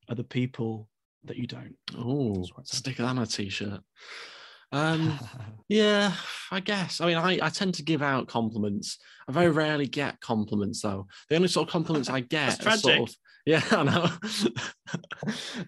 are 0.08 0.16
the 0.16 0.24
people 0.24 0.88
that 1.26 1.38
you 1.38 1.48
don't. 1.48 1.76
Oh, 1.98 2.46
stick 2.64 2.98
that 2.98 3.06
on 3.06 3.18
a 3.18 3.26
t-shirt. 3.26 3.82
Um, 4.72 5.20
yeah, 5.68 6.14
I 6.52 6.60
guess. 6.60 7.02
I 7.02 7.08
mean, 7.08 7.18
I, 7.18 7.40
I 7.42 7.50
tend 7.50 7.74
to 7.76 7.84
give 7.84 8.02
out 8.02 8.28
compliments. 8.28 9.00
I 9.28 9.32
very 9.32 9.50
rarely 9.50 9.88
get 9.88 10.22
compliments, 10.22 10.82
though. 10.82 11.08
The 11.30 11.36
only 11.36 11.48
sort 11.48 11.68
of 11.68 11.72
compliments 11.72 12.10
I 12.10 12.20
get 12.22 12.66
are 12.66 12.78
sort 12.78 13.10
of 13.10 13.16
yeah, 13.50 13.64
I 13.72 13.84
know. 13.84 14.08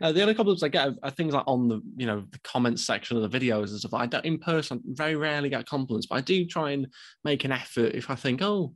uh, 0.02 0.12
the 0.12 0.22
only 0.22 0.36
compliments 0.36 0.62
I 0.62 0.68
get 0.68 0.94
are, 1.02 1.10
things 1.10 1.34
like 1.34 1.46
on 1.48 1.68
the 1.68 1.82
you 1.98 2.06
know 2.06 2.24
the 2.30 2.40
comments 2.44 2.86
section 2.86 3.18
of 3.18 3.30
the 3.30 3.40
videos 3.40 3.70
and 3.70 3.80
stuff. 3.80 3.96
I 3.96 4.06
don't 4.06 4.24
in 4.24 4.38
person 4.38 4.82
very 4.86 5.16
rarely 5.16 5.50
get 5.50 5.66
compliments, 5.66 6.06
but 6.06 6.18
I 6.18 6.22
do 6.22 6.46
try 6.46 6.72
and 6.72 6.86
make 7.24 7.44
an 7.44 7.52
effort 7.52 7.96
if 7.96 8.12
I 8.12 8.16
think 8.16 8.44
oh 8.44 8.76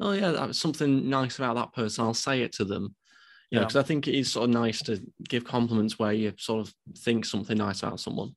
oh 0.00 0.12
yeah 0.12 0.52
something 0.52 1.10
nice 1.10 1.36
about 1.36 1.56
that 1.56 1.74
person, 1.74 2.04
I'll 2.04 2.14
say 2.14 2.40
it 2.40 2.52
to 2.54 2.64
them. 2.64 2.94
You 3.50 3.60
know, 3.60 3.66
because 3.66 3.76
I 3.76 3.82
think 3.82 4.08
it 4.08 4.14
is 4.14 4.32
sort 4.32 4.48
of 4.48 4.54
nice 4.54 4.82
to 4.84 5.00
give 5.28 5.44
compliments 5.44 5.98
where 5.98 6.12
you 6.12 6.32
sort 6.38 6.66
of 6.66 6.74
think 6.98 7.26
something 7.26 7.58
nice 7.58 7.82
about 7.82 8.00
someone. 8.00 8.34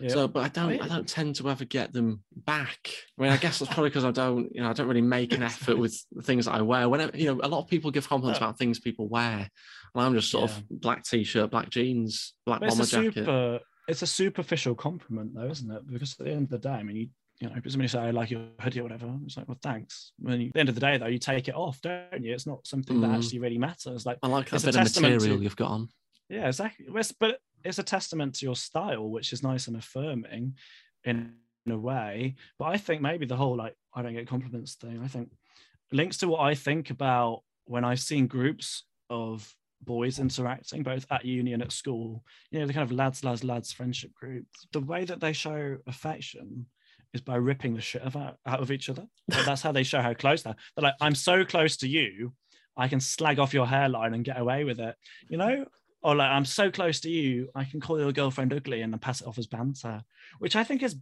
Yeah. 0.00 0.10
So, 0.10 0.28
but 0.28 0.44
I 0.44 0.48
don't, 0.48 0.80
I 0.82 0.88
don't 0.88 1.08
tend 1.08 1.36
to 1.36 1.48
ever 1.48 1.64
get 1.64 1.92
them 1.92 2.22
back. 2.34 2.90
I 3.18 3.22
mean, 3.22 3.32
I 3.32 3.36
guess 3.36 3.58
that's 3.58 3.72
probably 3.72 3.90
because 3.90 4.04
I 4.04 4.10
don't, 4.10 4.54
you 4.54 4.62
know, 4.62 4.70
I 4.70 4.72
don't 4.72 4.88
really 4.88 5.00
make 5.00 5.32
an 5.32 5.42
effort 5.42 5.78
with 5.78 5.98
the 6.12 6.22
things 6.22 6.46
that 6.46 6.52
I 6.54 6.62
wear. 6.62 6.88
Whenever, 6.88 7.16
you 7.16 7.34
know, 7.34 7.40
a 7.42 7.48
lot 7.48 7.60
of 7.60 7.68
people 7.68 7.90
give 7.90 8.08
compliments 8.08 8.38
about 8.38 8.58
things 8.58 8.78
people 8.78 9.08
wear, 9.08 9.48
and 9.94 10.04
I'm 10.04 10.14
just 10.14 10.30
sort 10.30 10.50
yeah. 10.50 10.56
of 10.56 10.68
black 10.68 11.04
t-shirt, 11.04 11.50
black 11.50 11.70
jeans, 11.70 12.34
black 12.44 12.60
but 12.60 12.68
bomber 12.68 12.82
it's 12.82 12.90
jacket. 12.90 13.14
Super, 13.14 13.60
it's 13.88 14.02
a 14.02 14.06
superficial 14.06 14.74
compliment, 14.74 15.34
though, 15.34 15.48
isn't 15.48 15.70
it? 15.70 15.90
Because 15.90 16.16
at 16.18 16.26
the 16.26 16.32
end 16.32 16.44
of 16.44 16.50
the 16.50 16.58
day, 16.58 16.74
I 16.74 16.82
mean, 16.82 16.96
you, 16.96 17.08
you 17.40 17.48
know, 17.48 17.54
somebody 17.68 17.88
say 17.88 18.00
I 18.00 18.10
like 18.10 18.30
your 18.30 18.46
hoodie 18.60 18.80
or 18.80 18.84
whatever. 18.84 19.14
It's 19.24 19.36
like, 19.36 19.48
well, 19.48 19.58
thanks. 19.62 20.12
When 20.18 20.40
you, 20.40 20.48
at 20.48 20.54
the 20.54 20.60
end 20.60 20.68
of 20.70 20.74
the 20.74 20.80
day, 20.80 20.96
though, 20.98 21.06
you 21.06 21.18
take 21.18 21.48
it 21.48 21.54
off, 21.54 21.80
don't 21.82 22.22
you? 22.24 22.32
It's 22.32 22.46
not 22.46 22.66
something 22.66 22.96
mm. 22.96 23.02
that 23.02 23.10
actually 23.10 23.40
really 23.40 23.58
matters. 23.58 24.06
Like 24.06 24.18
I 24.22 24.28
like 24.28 24.50
that 24.50 24.64
bit 24.64 24.74
of 24.74 24.82
material 24.82 25.36
to, 25.36 25.42
you've 25.42 25.56
got 25.56 25.70
on. 25.70 25.88
Yeah, 26.28 26.46
exactly. 26.48 26.86
But 27.20 27.38
it's 27.66 27.78
a 27.78 27.82
testament 27.82 28.34
to 28.36 28.46
your 28.46 28.56
style, 28.56 29.08
which 29.08 29.32
is 29.32 29.42
nice 29.42 29.66
and 29.66 29.76
affirming 29.76 30.54
in, 31.04 31.34
in 31.64 31.72
a 31.72 31.78
way. 31.78 32.36
But 32.58 32.66
I 32.66 32.76
think 32.76 33.02
maybe 33.02 33.26
the 33.26 33.36
whole 33.36 33.56
like 33.56 33.76
I 33.94 34.02
don't 34.02 34.14
get 34.14 34.28
compliments 34.28 34.74
thing, 34.74 35.00
I 35.02 35.08
think 35.08 35.30
links 35.92 36.18
to 36.18 36.28
what 36.28 36.40
I 36.40 36.54
think 36.54 36.90
about 36.90 37.42
when 37.64 37.84
I've 37.84 38.00
seen 38.00 38.26
groups 38.26 38.84
of 39.10 39.54
boys 39.82 40.18
interacting 40.18 40.82
both 40.82 41.06
at 41.10 41.24
uni 41.24 41.52
and 41.52 41.62
at 41.62 41.72
school, 41.72 42.24
you 42.50 42.58
know, 42.58 42.66
the 42.66 42.72
kind 42.72 42.88
of 42.88 42.96
lads, 42.96 43.24
lads, 43.24 43.44
lads 43.44 43.72
friendship 43.72 44.12
groups. 44.14 44.66
The 44.72 44.80
way 44.80 45.04
that 45.04 45.20
they 45.20 45.32
show 45.32 45.76
affection 45.86 46.66
is 47.14 47.20
by 47.20 47.36
ripping 47.36 47.74
the 47.74 47.80
shit 47.80 48.02
out, 48.16 48.38
of 48.46 48.70
each 48.70 48.88
other. 48.88 49.06
But 49.28 49.46
that's 49.46 49.62
how 49.62 49.72
they 49.72 49.82
show 49.82 50.00
how 50.00 50.14
close 50.14 50.42
they're. 50.42 50.56
They're 50.74 50.84
like, 50.84 50.94
I'm 51.00 51.14
so 51.14 51.44
close 51.44 51.76
to 51.78 51.88
you, 51.88 52.32
I 52.76 52.88
can 52.88 53.00
slag 53.00 53.38
off 53.38 53.54
your 53.54 53.66
hairline 53.66 54.14
and 54.14 54.24
get 54.24 54.38
away 54.38 54.64
with 54.64 54.80
it. 54.80 54.94
You 55.28 55.38
know, 55.38 55.66
or 56.06 56.14
like 56.14 56.30
I'm 56.30 56.44
so 56.44 56.70
close 56.70 57.00
to 57.00 57.10
you, 57.10 57.48
I 57.56 57.64
can 57.64 57.80
call 57.80 57.98
your 57.98 58.12
girlfriend 58.12 58.52
ugly 58.52 58.82
and 58.82 58.92
then 58.92 59.00
pass 59.00 59.20
it 59.20 59.26
off 59.26 59.38
as 59.38 59.48
banter, 59.48 60.04
which 60.38 60.54
I 60.54 60.62
think 60.62 60.84
is 60.84 60.94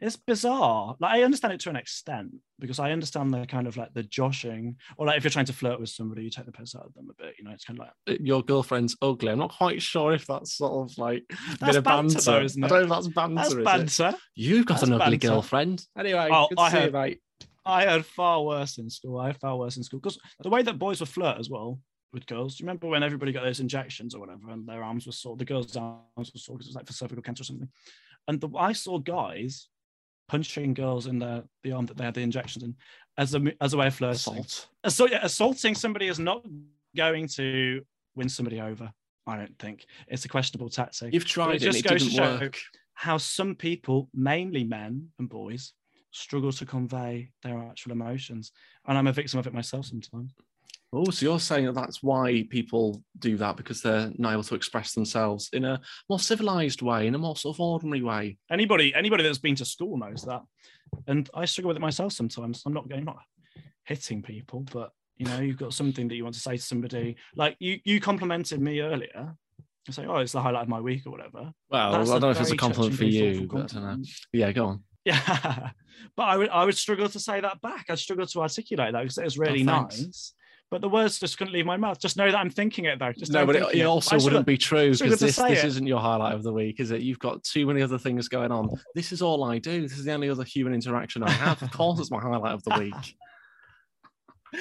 is 0.00 0.16
bizarre. 0.16 0.96
Like 0.98 1.12
I 1.12 1.22
understand 1.22 1.54
it 1.54 1.60
to 1.60 1.70
an 1.70 1.76
extent 1.76 2.34
because 2.58 2.80
I 2.80 2.90
understand 2.90 3.32
the 3.32 3.46
kind 3.46 3.68
of 3.68 3.76
like 3.76 3.94
the 3.94 4.02
joshing, 4.02 4.74
or 4.96 5.06
like 5.06 5.18
if 5.18 5.22
you're 5.22 5.30
trying 5.30 5.44
to 5.44 5.52
flirt 5.52 5.78
with 5.78 5.88
somebody, 5.88 6.24
you 6.24 6.30
take 6.30 6.46
the 6.46 6.52
piss 6.52 6.74
out 6.74 6.84
of 6.84 6.94
them 6.94 7.10
a 7.10 7.22
bit. 7.22 7.36
You 7.38 7.44
know, 7.44 7.52
it's 7.52 7.64
kind 7.64 7.78
of 7.78 7.86
like 7.86 7.92
uh, 8.08 8.20
your 8.20 8.42
girlfriend's 8.42 8.96
ugly. 9.00 9.30
I'm 9.30 9.38
not 9.38 9.56
quite 9.56 9.80
sure 9.80 10.12
if 10.12 10.26
that's 10.26 10.54
sort 10.54 10.90
of 10.90 10.98
like 10.98 11.22
a 11.30 11.66
bit 11.66 11.76
of 11.76 11.84
banter, 11.84 12.14
banter. 12.14 12.20
Though, 12.20 12.42
isn't 12.42 12.64
it? 12.64 12.66
I 12.66 12.68
don't 12.68 12.88
know 12.88 12.96
if 12.96 13.04
that's 13.04 13.14
banter. 13.14 13.62
That's 13.62 13.98
banter. 13.98 14.18
You've 14.34 14.66
got 14.66 14.80
that's 14.80 14.88
an 14.88 14.94
ugly 14.94 15.10
banter. 15.16 15.28
girlfriend. 15.28 15.86
Anyway, 15.96 16.28
oh, 16.32 16.48
I 16.58 16.70
had, 16.70 16.92
you, 16.92 17.16
I 17.64 17.82
had 17.84 18.04
far 18.04 18.42
worse 18.42 18.78
in 18.78 18.90
school. 18.90 19.16
I 19.20 19.28
had 19.28 19.38
far 19.38 19.56
worse 19.56 19.76
in 19.76 19.84
school 19.84 20.00
because 20.00 20.18
the 20.40 20.50
way 20.50 20.62
that 20.62 20.76
boys 20.76 20.98
would 20.98 21.08
flirt 21.08 21.38
as 21.38 21.48
well 21.48 21.78
with 22.14 22.26
girls. 22.26 22.56
Do 22.56 22.62
you 22.62 22.66
remember 22.66 22.86
when 22.86 23.02
everybody 23.02 23.32
got 23.32 23.44
those 23.44 23.60
injections 23.60 24.14
or 24.14 24.20
whatever, 24.20 24.50
and 24.50 24.66
their 24.66 24.82
arms 24.82 25.04
were 25.04 25.12
sore? 25.12 25.36
The 25.36 25.44
girls' 25.44 25.76
arms 25.76 26.00
were 26.16 26.38
sore 26.38 26.56
because 26.56 26.68
it 26.68 26.70
was 26.70 26.76
like 26.76 26.86
for 26.86 26.92
cervical 26.92 27.22
cancer 27.22 27.42
or 27.42 27.44
something. 27.44 27.68
And 28.28 28.40
the, 28.40 28.48
I 28.56 28.72
saw 28.72 28.98
guys 28.98 29.68
punching 30.28 30.72
girls 30.72 31.06
in 31.06 31.18
the, 31.18 31.44
the 31.62 31.72
arm 31.72 31.84
that 31.86 31.98
they 31.98 32.04
had 32.04 32.14
the 32.14 32.22
injections 32.22 32.64
in 32.64 32.74
as 33.18 33.34
a 33.34 33.42
as 33.60 33.74
a 33.74 33.76
way 33.76 33.88
of 33.88 33.94
flirting. 33.94 34.38
Assault. 34.38 34.68
So 34.88 35.06
yeah, 35.06 35.20
assaulting 35.22 35.74
somebody 35.74 36.08
is 36.08 36.18
not 36.18 36.44
going 36.96 37.28
to 37.28 37.82
win 38.14 38.28
somebody 38.28 38.60
over. 38.60 38.90
I 39.26 39.36
don't 39.36 39.58
think 39.58 39.86
it's 40.08 40.24
a 40.24 40.28
questionable 40.28 40.68
tactic. 40.68 41.12
You've 41.12 41.24
tried 41.24 41.56
it, 41.56 41.58
just 41.60 41.78
it 41.78 41.88
goes 41.88 42.04
to 42.04 42.10
show 42.10 42.38
work. 42.38 42.58
how 42.94 43.16
some 43.16 43.54
people, 43.54 44.08
mainly 44.14 44.64
men 44.64 45.08
and 45.18 45.28
boys, 45.28 45.72
struggle 46.10 46.52
to 46.52 46.66
convey 46.66 47.30
their 47.42 47.58
actual 47.58 47.92
emotions, 47.92 48.52
and 48.86 48.96
I'm 48.96 49.06
a 49.06 49.12
victim 49.12 49.38
of 49.38 49.46
it 49.46 49.54
myself 49.54 49.86
sometimes. 49.86 50.32
Oh, 50.94 51.10
so 51.10 51.26
you're 51.26 51.40
saying 51.40 51.66
that 51.66 51.74
that's 51.74 52.02
why 52.02 52.46
people 52.48 53.02
do 53.18 53.36
that 53.38 53.56
because 53.56 53.82
they're 53.82 54.12
not 54.16 54.32
able 54.32 54.44
to 54.44 54.54
express 54.54 54.94
themselves 54.94 55.50
in 55.52 55.64
a 55.64 55.80
more 56.08 56.20
civilized 56.20 56.82
way, 56.82 57.08
in 57.08 57.14
a 57.16 57.18
more 57.18 57.36
sort 57.36 57.56
of 57.56 57.60
ordinary 57.60 58.02
way. 58.02 58.38
Anybody, 58.48 58.94
anybody 58.94 59.24
that's 59.24 59.38
been 59.38 59.56
to 59.56 59.64
school 59.64 59.96
knows 59.96 60.22
that, 60.22 60.42
and 61.08 61.28
I 61.34 61.46
struggle 61.46 61.68
with 61.68 61.78
it 61.78 61.80
myself 61.80 62.12
sometimes. 62.12 62.62
I'm 62.64 62.72
not 62.72 62.88
going, 62.88 63.04
not 63.04 63.18
hitting 63.84 64.22
people, 64.22 64.60
but 64.72 64.92
you 65.16 65.26
know, 65.26 65.40
you've 65.40 65.58
got 65.58 65.74
something 65.74 66.06
that 66.06 66.14
you 66.14 66.22
want 66.22 66.34
to 66.36 66.40
say 66.40 66.56
to 66.56 66.62
somebody. 66.62 67.16
Like 67.34 67.56
you, 67.58 67.80
you 67.84 68.00
complimented 68.00 68.60
me 68.60 68.80
earlier. 68.80 69.34
I 69.88 69.92
say, 69.92 70.06
oh, 70.06 70.18
it's 70.18 70.32
the 70.32 70.42
highlight 70.42 70.62
of 70.62 70.68
my 70.68 70.80
week 70.80 71.06
or 71.06 71.10
whatever. 71.10 71.52
Well, 71.70 71.92
that's 71.92 72.08
I 72.08 72.12
don't 72.14 72.22
know 72.22 72.30
if 72.30 72.40
it's 72.40 72.52
a 72.52 72.56
compliment 72.56 72.94
for 72.94 73.04
you, 73.04 73.48
but 73.50 73.74
uh, 73.76 73.96
yeah, 74.32 74.52
go 74.52 74.66
on. 74.66 74.84
Yeah, 75.06 75.68
but 76.16 76.22
I 76.22 76.38
would, 76.38 76.48
I 76.48 76.64
would 76.64 76.78
struggle 76.78 77.10
to 77.10 77.20
say 77.20 77.38
that 77.38 77.60
back. 77.60 77.84
I'd 77.90 77.98
struggle 77.98 78.26
to 78.26 78.40
articulate 78.40 78.94
that 78.94 79.02
because 79.02 79.18
it 79.18 79.24
was 79.24 79.38
oh, 79.38 79.42
really 79.42 79.60
oh, 79.60 79.82
nice 79.82 80.32
but 80.70 80.80
the 80.80 80.88
words 80.88 81.18
just 81.18 81.38
couldn't 81.38 81.52
leave 81.52 81.66
my 81.66 81.76
mouth. 81.76 82.00
Just 82.00 82.16
know 82.16 82.30
that 82.30 82.36
I'm 82.36 82.50
thinking 82.50 82.86
it 82.86 82.98
though. 82.98 83.12
Just 83.12 83.32
no, 83.32 83.46
but 83.46 83.56
it, 83.56 83.74
it 83.74 83.82
also 83.82 84.18
wouldn't 84.18 84.46
be 84.46 84.56
true 84.56 84.90
because 84.92 85.20
this, 85.20 85.36
this 85.36 85.64
isn't 85.64 85.86
your 85.86 86.00
highlight 86.00 86.34
of 86.34 86.42
the 86.42 86.52
week, 86.52 86.80
is 86.80 86.90
it? 86.90 87.02
You've 87.02 87.18
got 87.18 87.42
too 87.44 87.66
many 87.66 87.82
other 87.82 87.98
things 87.98 88.28
going 88.28 88.50
on. 88.50 88.70
This 88.94 89.12
is 89.12 89.22
all 89.22 89.44
I 89.44 89.58
do. 89.58 89.82
This 89.82 89.98
is 89.98 90.04
the 90.04 90.12
only 90.12 90.30
other 90.30 90.44
human 90.44 90.74
interaction 90.74 91.22
I 91.22 91.30
have. 91.30 91.62
of 91.62 91.70
course, 91.70 92.00
it's 92.00 92.10
my 92.10 92.20
highlight 92.20 92.52
of 92.52 92.62
the 92.64 92.78
week. 92.78 93.16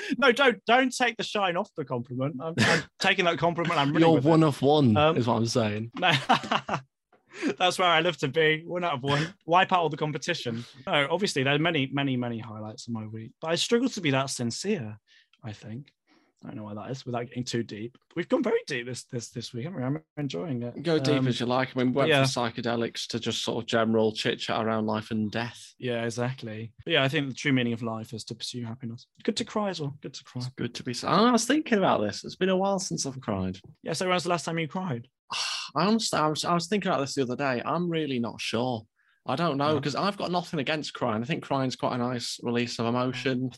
no, 0.18 0.32
don't 0.32 0.64
don't 0.66 0.96
take 0.96 1.18
the 1.18 1.24
shine 1.24 1.58
off 1.58 1.70
the 1.76 1.86
compliment. 1.86 2.36
I'm, 2.42 2.54
I'm 2.58 2.84
taking 3.00 3.26
that 3.26 3.38
compliment. 3.38 3.80
I'm 3.80 3.98
you're 3.98 4.20
one 4.20 4.44
it. 4.44 4.48
of 4.48 4.62
one, 4.62 4.96
um, 4.98 5.18
is 5.18 5.28
what 5.28 5.36
I'm 5.36 5.46
saying. 5.46 5.92
That's 7.58 7.80
where 7.80 7.88
I 7.88 8.00
love 8.00 8.18
to 8.18 8.28
be. 8.28 8.64
One 8.66 8.84
out 8.84 8.94
of 8.94 9.04
one. 9.04 9.34
Wipe 9.46 9.74
out 9.74 9.80
all 9.80 9.90
the 9.90 9.98
competition. 9.98 10.64
No, 10.86 11.08
obviously 11.10 11.44
there 11.44 11.56
are 11.56 11.60
many, 11.60 11.90
many, 11.92 12.16
many 12.16 12.38
highlights 12.38 12.88
of 12.88 12.94
my 12.94 13.08
week, 13.08 13.32
but 13.42 13.50
I 13.50 13.56
struggle 13.56 13.90
to 13.90 14.02
be 14.02 14.12
that 14.12 14.30
sincere. 14.30 15.00
I 15.44 15.52
think. 15.52 15.92
I 16.44 16.50
don't 16.50 16.58
know 16.58 16.64
why 16.64 16.74
that 16.74 16.92
is 16.92 17.06
without 17.06 17.28
getting 17.28 17.46
too 17.46 17.64
deep. 17.64 17.98
We've 18.16 18.28
gone 18.28 18.44
very 18.44 18.60
deep 18.68 18.86
this 18.86 19.04
this 19.06 19.30
this 19.30 19.54
week, 19.54 19.64
haven't 19.64 19.80
we? 19.80 19.86
I'm 19.86 20.02
enjoying 20.18 20.62
it. 20.64 20.84
Go 20.84 21.00
deep 21.00 21.20
um, 21.20 21.28
as 21.28 21.40
you 21.40 21.46
like. 21.46 21.70
I 21.74 21.80
mean, 21.80 21.94
we 21.94 22.00
went 22.00 22.10
yeah. 22.10 22.26
from 22.26 22.52
psychedelics 22.52 23.08
to 23.08 23.20
just 23.20 23.44
sort 23.44 23.64
of 23.64 23.68
general 23.68 24.12
chit 24.12 24.40
chat 24.40 24.64
around 24.64 24.86
life 24.86 25.12
and 25.12 25.32
death. 25.32 25.74
Yeah, 25.80 26.04
exactly. 26.04 26.74
But 26.84 26.92
yeah, 26.94 27.04
I 27.04 27.08
think 27.08 27.30
the 27.30 27.34
true 27.34 27.54
meaning 27.54 27.72
of 27.72 27.82
life 27.82 28.14
is 28.14 28.26
to 28.26 28.36
pursue 28.36 28.66
happiness. 28.66 29.08
Good 29.24 29.38
to 29.38 29.46
cry 29.46 29.70
as 29.70 29.80
well. 29.80 29.96
Good 30.02 30.16
to 30.16 30.24
cry. 30.26 30.42
It's 30.42 30.52
good 30.56 30.76
to 30.76 30.84
be. 30.84 30.94
sad. 30.94 31.12
I 31.12 31.32
was 31.32 31.46
thinking 31.46 31.78
about 31.78 32.02
this. 32.02 32.26
It's 32.26 32.36
been 32.36 32.50
a 32.50 32.58
while 32.58 32.80
since 32.80 33.06
I've 33.06 33.22
cried. 33.22 33.58
Yeah. 33.82 33.94
So 33.94 34.06
when 34.06 34.14
was 34.14 34.24
the 34.24 34.30
last 34.30 34.44
time 34.44 34.60
you 34.60 34.68
cried? 34.68 35.08
I 35.76 35.86
honestly, 35.86 36.20
I 36.20 36.28
was, 36.28 36.44
I 36.44 36.54
was 36.54 36.68
thinking 36.68 36.92
about 36.92 37.00
this 37.00 37.16
the 37.16 37.24
other 37.24 37.38
day. 37.38 37.62
I'm 37.66 37.90
really 37.90 38.20
not 38.20 38.42
sure. 38.42 38.86
I 39.26 39.38
don't 39.38 39.58
know 39.58 39.76
because 39.76 39.94
yeah. 39.94 40.02
I've 40.02 40.18
got 40.18 40.32
nothing 40.32 40.60
against 40.60 40.94
crying. 40.94 41.24
I 41.24 41.26
think 41.26 41.44
crying's 41.44 41.78
quite 41.78 41.96
a 41.96 41.98
nice 41.98 42.38
release 42.44 42.78
of 42.80 42.86
emotion. 42.86 43.52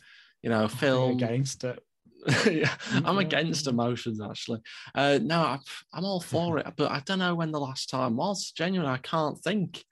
You 0.46 0.52
know, 0.52 0.68
film 0.86 1.14
against 1.14 1.64
it. 1.64 1.84
yeah, 2.50 2.74
I'm 3.04 3.18
against 3.18 3.68
emotions 3.68 4.22
actually. 4.22 4.60
Uh, 4.94 5.20
no, 5.22 5.58
I'm 5.92 6.06
all 6.06 6.22
for 6.22 6.58
it, 6.60 6.68
but 6.78 6.92
I 6.92 7.02
don't 7.06 7.20
know 7.20 7.34
when 7.34 7.52
the 7.52 7.60
last 7.60 7.90
time 7.90 8.16
was. 8.16 8.52
Genuinely, 8.56 8.94
I 8.94 8.98
can't 8.98 9.38
think 9.40 9.84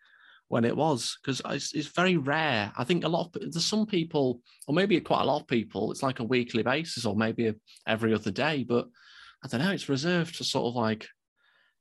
when 0.49 0.63
it 0.63 0.77
was 0.77 1.17
because 1.21 1.41
it's, 1.45 1.73
it's, 1.73 1.87
very 1.87 2.17
rare. 2.17 2.71
I 2.77 2.83
think 2.83 3.03
a 3.03 3.09
lot 3.09 3.35
of 3.35 3.51
there's 3.51 3.65
some 3.65 3.87
people, 3.87 4.41
or 4.67 4.75
maybe 4.75 4.99
quite 5.01 5.21
a 5.21 5.25
lot 5.25 5.41
of 5.41 5.47
people, 5.47 5.91
it's 5.91 6.03
like 6.03 6.19
a 6.19 6.23
weekly 6.23 6.61
basis 6.61 7.05
or 7.05 7.15
maybe 7.15 7.53
every 7.87 8.13
other 8.13 8.31
day. 8.31 8.63
But 8.63 8.87
I 9.43 9.47
don't 9.47 9.61
know. 9.61 9.71
It's 9.71 9.89
reserved 9.89 10.37
to 10.37 10.43
sort 10.43 10.67
of 10.67 10.75
like 10.75 11.07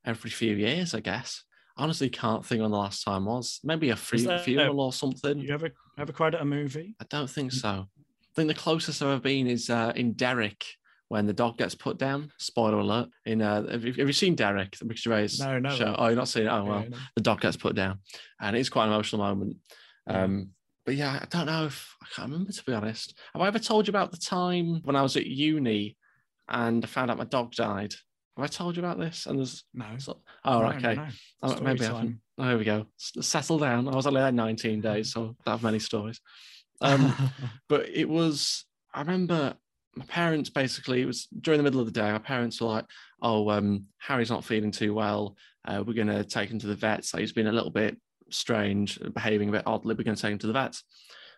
every 0.06 0.30
few 0.30 0.54
years, 0.54 0.94
I 0.94 1.00
guess. 1.00 1.44
honestly 1.76 2.08
can't 2.08 2.44
think 2.44 2.62
when 2.62 2.70
the 2.70 2.76
last 2.78 3.04
time 3.04 3.26
was. 3.26 3.60
Maybe 3.62 3.90
a 3.90 3.96
free 3.96 4.26
funeral 4.38 4.80
or 4.80 4.94
something. 4.94 5.38
You 5.38 5.52
ever 5.52 5.70
ever 5.98 6.12
cried 6.12 6.34
at 6.34 6.40
a 6.40 6.46
movie? 6.46 6.94
I 7.00 7.04
don't 7.10 7.28
think 7.28 7.52
so. 7.52 7.88
I 8.32 8.40
think 8.40 8.48
the 8.48 8.54
closest 8.54 9.02
I've 9.02 9.08
ever 9.08 9.20
been 9.20 9.46
is 9.46 9.68
uh, 9.68 9.92
in 9.94 10.14
Derek 10.14 10.64
when 11.08 11.26
the 11.26 11.34
dog 11.34 11.58
gets 11.58 11.74
put 11.74 11.98
down. 11.98 12.32
Spoiler 12.38 12.78
alert. 12.78 13.10
In 13.26 13.42
uh, 13.42 13.68
have, 13.70 13.84
you, 13.84 13.92
have 13.92 14.06
you 14.06 14.12
seen 14.14 14.34
Derek, 14.34 14.76
the 14.78 14.86
Ricky 14.86 15.00
Gervais 15.02 15.28
No, 15.38 15.58
no. 15.58 15.70
show? 15.74 15.94
Oh, 15.98 16.06
you're 16.06 16.16
not 16.16 16.28
seen 16.28 16.44
it. 16.46 16.48
Oh 16.48 16.64
well, 16.64 16.82
Yeah, 16.82 16.88
no. 16.88 16.96
the 17.14 17.22
dog 17.22 17.40
gets 17.42 17.58
put 17.58 17.76
down, 17.76 17.98
and 18.40 18.56
it's 18.56 18.70
quite 18.70 18.86
an 18.86 18.92
emotional 18.92 19.22
moment. 19.22 19.56
Um, 20.06 20.50
but 20.86 20.94
yeah, 20.96 21.18
I 21.22 21.26
don't 21.28 21.46
know 21.46 21.66
if 21.66 21.94
I 22.02 22.06
can't 22.14 22.30
remember 22.30 22.52
to 22.52 22.64
be 22.64 22.72
honest. 22.72 23.18
Have 23.34 23.42
I 23.42 23.46
ever 23.48 23.58
told 23.58 23.86
you 23.86 23.90
about 23.90 24.10
the 24.12 24.16
time 24.18 24.80
when 24.82 24.96
I 24.96 25.02
was 25.02 25.16
at 25.16 25.26
uni 25.26 25.96
and 26.48 26.82
I 26.82 26.86
found 26.88 27.10
out 27.10 27.18
my 27.18 27.24
dog 27.24 27.52
died? 27.52 27.94
Have 28.38 28.44
I 28.44 28.48
told 28.48 28.76
you 28.76 28.82
about 28.82 28.98
this? 28.98 29.26
And 29.26 29.38
there's 29.38 29.62
No. 29.74 29.84
oh, 30.08 30.14
No, 30.58 30.62
right, 30.62 30.80
no, 30.80 30.88
okay. 30.90 31.00
no. 31.00 31.06
Oh, 31.42 31.60
maybe 31.60 31.82
I 31.84 31.88
haven't. 31.88 32.20
Oh, 32.38 32.48
here 32.48 32.58
we 32.58 32.64
go. 32.64 32.86
S- 32.98 33.26
Settle 33.26 33.58
down. 33.58 33.86
I 33.88 33.94
was 33.94 34.06
only 34.06 34.22
there 34.22 34.32
19 34.32 34.80
days, 34.80 35.12
so 35.12 35.36
I 35.46 35.50
have 35.50 35.62
many 35.62 35.78
stories. 35.78 36.18
Um, 36.82 37.14
but 37.68 37.88
it 37.88 38.08
was 38.08 38.64
i 38.94 39.00
remember 39.00 39.54
my 39.96 40.04
parents 40.06 40.50
basically 40.50 41.02
it 41.02 41.06
was 41.06 41.28
during 41.40 41.58
the 41.58 41.64
middle 41.64 41.80
of 41.80 41.86
the 41.86 41.92
day 41.92 42.10
my 42.12 42.18
parents 42.18 42.60
were 42.60 42.68
like 42.68 42.86
oh 43.22 43.50
um 43.50 43.86
harry's 43.98 44.30
not 44.30 44.44
feeling 44.44 44.70
too 44.70 44.94
well. 44.94 45.36
Uh, 45.64 45.82
we're 45.86 45.94
going 45.94 46.08
to 46.08 46.24
take 46.24 46.50
him 46.50 46.58
to 46.58 46.66
the 46.66 46.74
vets. 46.74 47.14
Like, 47.14 47.20
he's 47.20 47.32
been 47.32 47.46
a 47.46 47.52
little 47.52 47.70
bit 47.70 47.96
strange 48.30 48.98
behaving 49.14 49.48
a 49.48 49.52
bit 49.52 49.62
oddly. 49.66 49.94
We're 49.94 50.04
going 50.04 50.16
to 50.16 50.22
take 50.22 50.32
him 50.32 50.38
to 50.38 50.46
the 50.46 50.52
vets. 50.52 50.82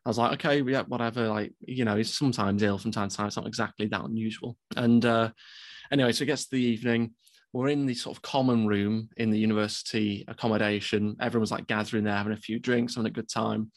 I 0.05 0.11
was 0.11 0.19
like 0.19 0.33
okay 0.33 0.61
yeah 0.61 0.83
whatever. 0.83 1.29
Like 1.29 1.55
you 1.61 1.85
know 1.85 1.97
he's 1.97 2.15
sometimes 2.15 2.63
ill 2.63 2.79
from 2.79 2.93
time 2.93 3.09
to 3.09 3.17
time. 3.17 3.27
It's 3.27 3.37
not 3.37 3.47
exactly 3.47 3.87
that 3.87 4.05
unusual. 4.05 4.57
And 4.77 5.05
uh 5.05 5.31
anyway 5.91 6.13
so 6.13 6.25
it 6.25 6.27
gets 6.27 6.45
to 6.45 6.57
the 6.57 6.63
evening. 6.63 7.15
We're 7.55 7.69
in 7.69 7.87
the 7.87 7.95
sort 7.95 8.17
of 8.17 8.23
common 8.23 8.67
room 8.67 9.09
in 9.17 9.31
the 9.31 9.39
university 9.39 10.25
accommodation. 10.29 11.17
Everyone 11.21 11.43
was 11.43 11.53
like 11.53 11.69
gathering 11.69 12.05
there 12.05 12.17
having 12.17 12.33
a 12.33 12.37
few 12.37 12.59
drinks 12.59 12.97
having 12.97 13.09
a 13.09 13.15
good 13.15 13.31
time 13.31 13.71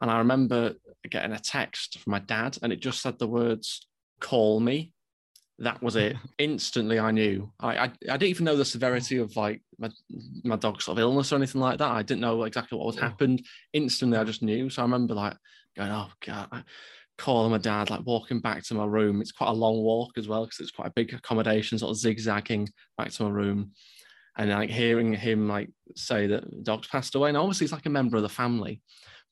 and 0.00 0.10
I 0.10 0.18
remember 0.18 0.74
getting 1.10 1.32
a 1.32 1.38
text 1.38 1.98
from 1.98 2.10
my 2.12 2.18
dad, 2.20 2.58
and 2.62 2.72
it 2.72 2.80
just 2.80 3.02
said 3.02 3.18
the 3.18 3.28
words 3.28 3.86
"call 4.20 4.60
me." 4.60 4.92
That 5.58 5.82
was 5.82 5.94
it. 5.96 6.16
Instantly, 6.38 6.98
I 6.98 7.10
knew. 7.10 7.52
I, 7.60 7.76
I 7.76 7.82
I 7.84 8.16
didn't 8.16 8.22
even 8.24 8.44
know 8.46 8.56
the 8.56 8.64
severity 8.64 9.18
of 9.18 9.36
like 9.36 9.62
my 9.78 9.90
my 10.44 10.56
dog's 10.56 10.84
sort 10.84 10.98
of 10.98 11.02
illness 11.02 11.32
or 11.32 11.36
anything 11.36 11.60
like 11.60 11.78
that. 11.78 11.90
I 11.90 12.02
didn't 12.02 12.22
know 12.22 12.42
exactly 12.44 12.78
what 12.78 12.86
was 12.86 12.98
happened. 12.98 13.44
Instantly, 13.72 14.18
I 14.18 14.24
just 14.24 14.42
knew. 14.42 14.70
So 14.70 14.82
I 14.82 14.84
remember 14.84 15.14
like 15.14 15.36
going, 15.76 15.90
"Oh 15.90 16.08
God." 16.24 16.48
I- 16.52 16.64
Calling 17.18 17.50
my 17.50 17.58
dad, 17.58 17.90
like 17.90 18.00
walking 18.06 18.40
back 18.40 18.62
to 18.64 18.72
my 18.74 18.86
room. 18.86 19.20
It's 19.20 19.30
quite 19.30 19.50
a 19.50 19.52
long 19.52 19.82
walk 19.82 20.16
as 20.16 20.26
well 20.26 20.46
because 20.46 20.58
it's 20.60 20.70
quite 20.70 20.88
a 20.88 20.92
big 20.96 21.12
accommodation, 21.12 21.76
sort 21.76 21.90
of 21.90 21.98
zigzagging 21.98 22.66
back 22.96 23.10
to 23.10 23.24
my 23.24 23.28
room, 23.28 23.72
and 24.38 24.48
like 24.48 24.70
hearing 24.70 25.12
him 25.12 25.46
like 25.46 25.68
say 25.94 26.26
that 26.28 26.50
the 26.50 26.62
dog's 26.62 26.88
passed 26.88 27.14
away. 27.14 27.28
And 27.28 27.36
obviously, 27.36 27.66
he's 27.66 27.72
like 27.72 27.84
a 27.84 27.90
member 27.90 28.16
of 28.16 28.22
the 28.22 28.30
family 28.30 28.80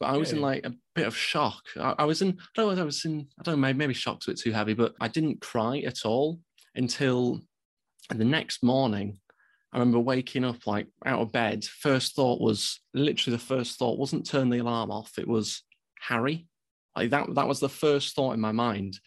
but 0.01 0.07
I 0.07 0.17
was 0.17 0.33
in 0.33 0.41
like 0.41 0.65
a 0.65 0.75
bit 0.95 1.07
of 1.07 1.17
shock. 1.17 1.63
I, 1.77 1.95
I 1.99 2.05
was 2.05 2.23
in, 2.23 2.39
I 2.41 2.47
don't 2.55 2.75
know 2.75 2.83
I 2.83 2.85
was 2.85 3.05
in, 3.05 3.27
I 3.39 3.43
don't 3.43 3.55
know, 3.55 3.61
maybe, 3.61 3.79
maybe 3.79 3.95
shock's 3.95 4.27
a 4.27 4.31
bit 4.31 4.41
too 4.41 4.53
heavy, 4.53 4.75
but 4.75 4.95
I 5.01 5.09
didn't 5.09 5.41
cry 5.41 5.79
at 5.79 6.05
all 6.05 6.41
until 6.75 7.41
the 8.11 8.25
next 8.25 8.63
morning. 8.63 9.19
I 9.73 9.79
remember 9.79 9.99
waking 9.99 10.45
up 10.45 10.67
like 10.67 10.87
out 11.05 11.21
of 11.21 11.33
bed. 11.33 11.65
First 11.65 12.15
thought 12.15 12.41
was 12.41 12.81
literally 12.95 13.37
the 13.37 13.43
first 13.43 13.79
thought 13.79 13.99
wasn't 13.99 14.27
turn 14.27 14.49
the 14.49 14.59
alarm 14.59 14.91
off. 14.91 15.19
It 15.19 15.29
was 15.29 15.63
Harry. 16.01 16.47
Like 16.97 17.11
that, 17.11 17.35
that 17.35 17.49
was 17.49 17.61
the 17.61 17.69
first 17.69 18.15
thought 18.15 18.33
in 18.33 18.41
my 18.41 18.53
mind. 18.53 18.99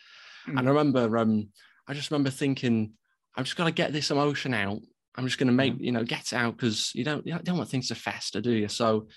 And 0.47 0.59
I 0.59 0.71
remember, 0.71 1.17
um, 1.17 1.49
I 1.87 1.93
just 1.93 2.11
remember 2.11 2.29
thinking, 2.29 2.93
I've 3.35 3.45
just 3.45 3.57
got 3.57 3.65
to 3.65 3.71
get 3.71 3.93
this 3.93 4.11
emotion 4.11 4.53
out. 4.53 4.79
I'm 5.15 5.25
just 5.25 5.37
going 5.37 5.47
to 5.47 5.53
make, 5.53 5.75
you 5.79 5.91
know, 5.91 6.03
get 6.03 6.31
it 6.31 6.33
out 6.33 6.57
because 6.57 6.91
you 6.95 7.03
don't, 7.03 7.25
you 7.25 7.37
don't 7.43 7.57
want 7.57 7.69
things 7.69 7.89
to 7.89 7.95
fester, 7.95 8.41
do 8.41 8.51
you? 8.51 8.67
So 8.67 9.07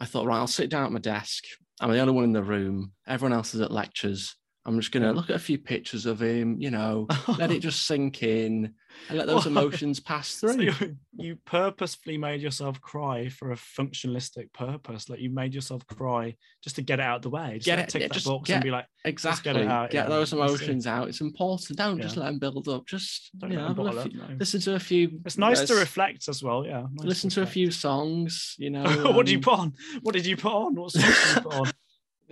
I 0.00 0.04
thought, 0.04 0.26
right, 0.26 0.38
I'll 0.38 0.46
sit 0.46 0.70
down 0.70 0.84
at 0.84 0.92
my 0.92 0.98
desk. 0.98 1.44
I'm 1.80 1.90
the 1.90 2.00
only 2.00 2.12
one 2.12 2.24
in 2.24 2.32
the 2.32 2.42
room. 2.42 2.92
Everyone 3.06 3.32
else 3.32 3.54
is 3.54 3.60
at 3.60 3.70
lectures. 3.70 4.36
I'm 4.64 4.78
just 4.78 4.92
going 4.92 5.02
to 5.02 5.08
Yeah. 5.08 5.14
look 5.14 5.28
at 5.30 5.36
a 5.36 5.40
few 5.40 5.58
pictures 5.58 6.06
of 6.06 6.22
him, 6.22 6.56
you 6.60 6.70
know, 6.70 7.08
let 7.38 7.50
it 7.50 7.58
just 7.60 7.84
sink 7.84 8.22
in 8.22 8.72
and 9.08 9.18
let 9.18 9.26
those 9.26 9.46
emotions 9.46 9.98
pass 9.98 10.34
through. 10.40 10.60
you, 10.60 10.72
you 11.16 11.36
purposefully 11.44 12.16
made 12.16 12.40
yourself 12.40 12.80
cry 12.80 13.28
for 13.28 13.50
a 13.50 13.56
functionalistic 13.56 14.52
purpose. 14.52 15.08
Like 15.08 15.18
you 15.18 15.30
made 15.30 15.52
yourself 15.52 15.84
cry 15.88 16.36
just 16.62 16.76
to 16.76 16.82
get 16.82 17.00
it 17.00 17.02
out 17.02 17.16
of 17.16 17.22
the 17.22 17.30
way. 17.30 17.54
Just 17.54 17.66
Get 17.66 17.78
like 17.78 17.88
it- 17.88 17.90
tick 17.90 18.02
yeah, 18.02 18.08
that 18.08 18.24
box 18.24 18.46
get- 18.46 18.54
and 18.54 18.64
be 18.64 18.70
like, 18.70 18.86
Exactly. 19.04 19.52
get 19.52 19.60
it 19.62 19.66
out, 19.68 19.90
Get 19.90 20.04
yeah, 20.04 20.08
those 20.08 20.32
emotions 20.32 20.86
out. 20.86 21.08
It's 21.08 21.20
important. 21.20 21.76
Don't 21.76 22.00
just 22.00 22.16
let 22.16 22.26
them 22.26 22.38
build 22.38 22.68
up. 22.68 22.86
Just 22.86 23.30
don't 23.36 23.50
you 23.50 23.56
know, 23.56 23.62
them 23.66 23.76
have 23.76 23.78
a 23.78 23.82
bottle 23.84 23.98
up. 24.00 24.10
few- 24.10 24.18
no. 24.20 24.26
listen 24.38 24.60
to 24.60 24.74
a 24.76 24.78
few. 24.78 25.20
It's 25.26 25.38
nice 25.38 25.62
to 25.62 25.74
reflect 25.74 26.28
as 26.28 26.40
well. 26.40 26.64
Yeah. 26.64 26.82
nice 26.92 27.04
Listen 27.08 27.30
to 27.30 27.42
a 27.42 27.46
few 27.46 27.72
songs. 27.72 28.54
You 28.58 28.70
know. 28.70 28.84
what 29.12 29.26
did 29.26 29.32
you 29.32 29.38
um, 29.38 29.42
put 29.42 29.58
on? 29.58 29.72
What 30.02 30.12
did 30.12 30.24
you 30.24 30.36
put 30.36 30.52
on? 30.52 30.76
What 30.76 30.92
songs 30.92 31.04
did 31.04 31.36
you 31.36 31.42
put 31.42 31.54
on? 31.54 31.72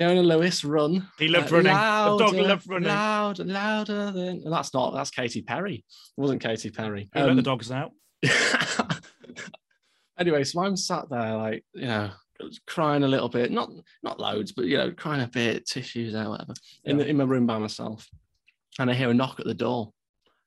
Leona 0.01 0.23
Lewis, 0.23 0.65
run. 0.65 1.07
He 1.19 1.29
loved 1.29 1.53
Uh, 1.53 1.57
running. 1.57 1.73
The 1.73 2.17
dog 2.19 2.21
louder, 2.35 2.43
loved 2.49 2.69
running. 2.69 2.89
Louder, 2.89 3.45
louder 3.45 4.11
than. 4.13 4.29
and 4.45 4.53
That's 4.53 4.73
not. 4.73 4.95
That's 4.95 5.11
Katy 5.11 5.43
Perry. 5.43 5.77
It 5.77 5.85
wasn't 6.21 6.41
Katy 6.43 6.71
Perry. 6.71 7.11
Who 7.13 7.21
let 7.21 7.27
the 7.27 7.31
Um, 7.33 7.43
dogs 7.43 7.71
out? 7.71 7.93
anyway, 10.19 10.45
so 10.45 10.61
I'm 10.63 10.77
sat 10.77 11.09
there 11.11 11.37
like 11.37 11.65
you 11.75 11.87
know 11.87 12.11
crying 12.67 13.03
a 13.03 13.09
little 13.09 13.29
bit, 13.29 13.51
not 13.53 13.71
not 14.03 14.19
loads, 14.21 14.53
but 14.53 14.65
you 14.65 14.77
know 14.79 14.91
crying 14.93 15.23
a 15.23 15.29
bit, 15.29 15.67
tissues 15.67 16.15
out, 16.15 16.31
whatever, 16.31 16.55
in 16.85 16.97
the, 16.97 17.07
in 17.07 17.17
my 17.17 17.25
room 17.25 17.47
by 17.47 17.59
myself, 17.59 18.09
and 18.79 18.91
I 18.91 18.95
hear 18.95 19.11
a 19.11 19.15
knock 19.15 19.39
at 19.41 19.47
the 19.47 19.55
door. 19.55 19.93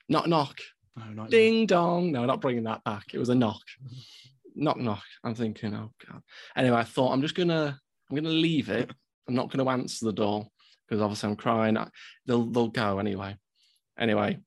Knock, 0.10 0.28
knock, 0.28 0.60
No, 0.98 1.06
not 1.06 1.30
ding 1.30 1.66
dong. 1.66 2.12
No, 2.12 2.26
not 2.26 2.42
bringing 2.42 2.64
that 2.64 2.84
back. 2.84 3.04
It 3.14 3.20
was 3.20 3.30
a 3.30 3.36
knock. 3.36 3.62
Knock, 4.56 4.78
knock. 4.78 5.02
I'm 5.24 5.34
thinking, 5.34 5.74
oh 5.74 5.92
god. 6.08 6.22
Anyway, 6.56 6.78
I 6.78 6.84
thought 6.84 7.12
I'm 7.12 7.22
just 7.24 7.34
gonna 7.34 7.80
I'm 8.10 8.16
gonna 8.16 8.30
leave 8.30 8.70
it. 8.70 8.92
I'm 9.28 9.36
not 9.36 9.52
gonna 9.52 9.70
answer 9.70 10.06
the 10.06 10.14
door 10.14 10.48
because 10.88 11.02
obviously 11.02 11.30
I'm 11.30 11.36
crying. 11.36 11.78
I- 11.78 11.90
They'll 12.26 12.46
they'll 12.46 12.68
go 12.70 13.00
anyway. 13.00 13.36
Anyway, 14.00 14.40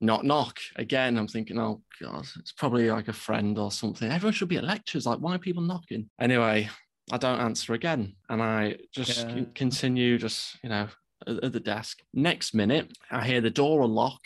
knock 0.00 0.24
knock 0.24 0.58
again. 0.76 1.16
I'm 1.18 1.28
thinking, 1.28 1.58
oh 1.58 1.82
god, 2.00 2.26
it's 2.38 2.52
probably 2.52 2.90
like 2.90 3.08
a 3.08 3.12
friend 3.12 3.58
or 3.58 3.70
something. 3.70 4.10
Everyone 4.10 4.32
should 4.34 4.48
be 4.48 4.56
at 4.56 4.64
lectures. 4.64 5.06
Like, 5.06 5.18
why 5.18 5.34
are 5.34 5.38
people 5.38 5.62
knocking? 5.62 6.08
Anyway, 6.20 6.68
I 7.12 7.16
don't 7.18 7.40
answer 7.40 7.74
again, 7.74 8.14
and 8.28 8.42
I 8.42 8.76
just 8.94 9.18
Yeah. 9.18 9.32
con- 9.32 9.52
continue, 9.54 10.18
just 10.18 10.56
you 10.62 10.68
know, 10.70 10.88
at, 11.26 11.44
at 11.44 11.52
the 11.52 11.60
desk. 11.60 11.98
Next 12.14 12.54
minute, 12.54 12.92
I 13.10 13.26
hear 13.26 13.40
the 13.40 13.50
door 13.50 13.82
unlock. 13.82 14.20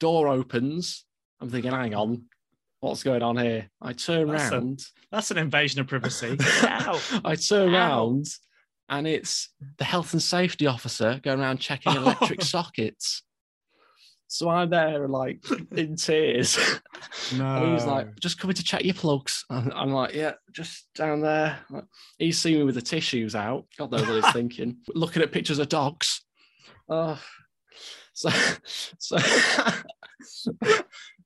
Door 0.00 0.28
opens. 0.28 1.04
I'm 1.40 1.50
thinking, 1.50 1.70
hang 1.72 1.94
on, 1.94 2.24
what's 2.80 3.02
going 3.02 3.22
on 3.22 3.36
here? 3.36 3.70
I 3.80 3.92
turn 3.92 4.28
That's 4.28 4.52
a- 4.52 4.76
That's 5.10 5.30
an 5.30 5.38
invasion 5.38 5.80
of 5.80 5.86
privacy. 5.88 6.36
I 6.40 7.36
turn 7.36 7.70
Ow. 7.70 7.72
round, 7.74 8.26
and 8.88 9.06
it's 9.06 9.50
the 9.78 9.84
health 9.84 10.12
and 10.12 10.22
safety 10.22 10.66
officer 10.66 11.20
going 11.22 11.40
around 11.40 11.58
checking 11.58 11.94
electric 11.94 12.42
sockets. 12.42 13.22
So 14.26 14.48
I'm 14.48 14.70
there, 14.70 15.06
like 15.06 15.44
in 15.72 15.96
tears. 15.96 16.58
No. 17.36 17.44
And 17.62 17.72
he's 17.72 17.86
like, 17.86 18.18
just 18.18 18.38
coming 18.38 18.56
to 18.56 18.64
check 18.64 18.84
your 18.84 18.94
plugs. 18.94 19.44
And 19.48 19.72
I'm 19.72 19.92
like, 19.92 20.14
yeah, 20.14 20.32
just 20.52 20.88
down 20.94 21.20
there. 21.20 21.58
Like, 21.70 21.84
He's 22.18 22.40
seen 22.40 22.58
me 22.58 22.64
with 22.64 22.74
the 22.74 22.82
tissues 22.82 23.34
out. 23.34 23.66
God 23.78 23.92
knows 23.92 24.06
what 24.06 24.24
he's 24.24 24.32
thinking. 24.32 24.78
Looking 24.94 25.22
at 25.22 25.30
pictures 25.30 25.58
of 25.58 25.68
dogs. 25.68 26.24
Oh, 26.88 27.20
so, 28.12 28.30
so, 28.98 29.16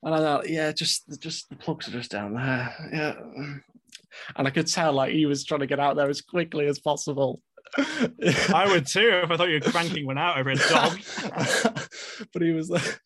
and 0.02 0.14
I 0.14 0.18
thought, 0.18 0.48
yeah, 0.48 0.72
just, 0.72 1.20
just 1.20 1.48
the 1.50 1.56
plugs 1.56 1.88
are 1.88 1.92
just 1.92 2.10
down 2.10 2.34
there. 2.34 2.74
Yeah. 2.92 3.14
And 4.36 4.46
I 4.46 4.50
could 4.50 4.66
tell 4.66 4.92
like 4.92 5.12
he 5.12 5.26
was 5.26 5.44
trying 5.44 5.60
to 5.60 5.66
get 5.66 5.80
out 5.80 5.96
there 5.96 6.08
as 6.08 6.20
quickly 6.20 6.66
as 6.66 6.78
possible. 6.78 7.40
I 7.76 8.66
would 8.68 8.86
too 8.86 9.20
if 9.24 9.30
I 9.30 9.36
thought 9.36 9.48
you 9.48 9.60
were 9.64 9.70
cranking 9.72 10.06
one 10.06 10.18
out 10.18 10.38
over 10.38 10.50
a 10.50 10.56
dog. 10.56 10.98
but 12.32 12.42
he 12.42 12.50
was 12.52 12.70
like, 12.70 13.00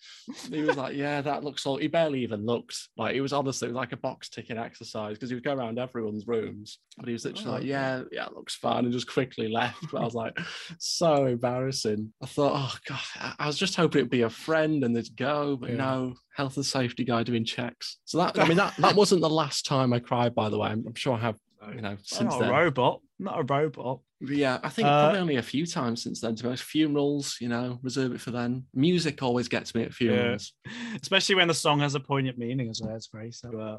he 0.51 0.63
was 0.63 0.77
like, 0.77 0.95
yeah, 0.95 1.21
that 1.21 1.45
looks 1.45 1.67
all. 1.67 1.77
He 1.77 1.89
barely 1.89 2.23
even 2.23 2.45
looked 2.47 2.77
like 2.97 3.15
he 3.15 3.21
was 3.21 3.33
honestly 3.33 3.67
it 3.67 3.73
was 3.73 3.77
like 3.77 3.93
a 3.93 3.97
box 3.97 4.29
ticking 4.29 4.59
exercise 4.59 5.15
because 5.15 5.31
he 5.31 5.35
would 5.35 5.45
go 5.45 5.55
around 5.55 5.79
everyone's 5.79 6.27
rooms, 6.27 6.79
but 6.97 7.07
he 7.07 7.13
was 7.13 7.25
literally 7.25 7.49
Oh, 7.49 7.53
like, 7.55 7.65
yeah, 7.65 8.03
yeah, 8.13 8.27
it 8.27 8.35
looks 8.35 8.55
fine, 8.55 8.85
and 8.85 8.93
just 8.93 9.11
quickly 9.13 9.49
left. 9.49 9.79
But 9.91 10.01
I 10.01 10.05
was 10.05 10.15
like, 10.15 10.39
so 10.79 11.27
embarrassing. 11.27 12.13
I 12.23 12.27
thought, 12.27 12.53
oh 12.55 12.77
god, 12.89 13.35
I- 13.39 13.47
was 13.47 13.59
just 13.59 13.77
hoping 13.77 14.01
it'd 14.01 14.11
be 14.11 14.23
a 14.23 14.31
friend 14.31 14.85
and 14.85 14.95
they'd 14.97 15.17
go, 15.17 15.57
but 15.57 15.71
Yeah. 15.71 15.77
no, 15.77 16.15
health 16.37 16.57
and 16.57 16.65
safety 16.67 17.05
guy 17.05 17.23
doing 17.23 17.45
checks. 17.45 17.99
So 18.05 18.19
that, 18.19 18.39
I 18.39 18.47
mean, 18.47 18.57
that 18.57 18.75
that 18.79 18.95
wasn't 18.95 19.21
the 19.21 19.29
last 19.31 19.67
time 19.67 19.93
I 19.93 19.99
cried. 19.99 20.35
By 20.35 20.49
the 20.49 20.59
way, 20.59 20.69
I'm, 20.71 20.85
I'm 20.87 20.95
sure 20.95 21.15
I 21.15 21.21
have, 21.21 21.37
you 21.75 21.81
know, 21.83 21.97
since 22.03 22.31
not 22.33 22.41
then. 22.41 22.51
robot. 22.51 23.01
Not 23.23 23.39
a 23.39 23.43
robot. 23.45 24.01
Yeah, 24.21 24.59
I 24.63 24.69
think 24.69 24.87
Uh, 24.87 25.03
probably 25.05 25.21
only 25.21 25.37
a 25.37 25.43
few 25.43 25.65
times 25.65 26.03
since 26.03 26.21
then. 26.21 26.35
To 26.35 26.43
be 26.43 26.49
honest, 26.49 26.65
funerals, 26.65 27.37
you 27.41 27.49
know, 27.49 27.79
reserve 27.83 28.13
it 28.13 28.21
for 28.21 28.33
then. 28.33 28.67
Music 28.75 29.23
always 29.23 29.49
gets 29.49 29.75
me 29.75 29.83
at 29.85 29.95
funerals. 29.95 30.53
Especially 31.01 31.37
when 31.37 31.49
the 31.49 31.55
song 31.55 31.81
has 31.81 31.95
a 31.95 32.01
poignant 32.01 32.37
meaning 32.39 32.69
as 32.69 32.81
well. 32.83 32.97
It's 32.97 33.09
very 33.13 33.31
So 33.33 33.59
uh, 33.59 33.79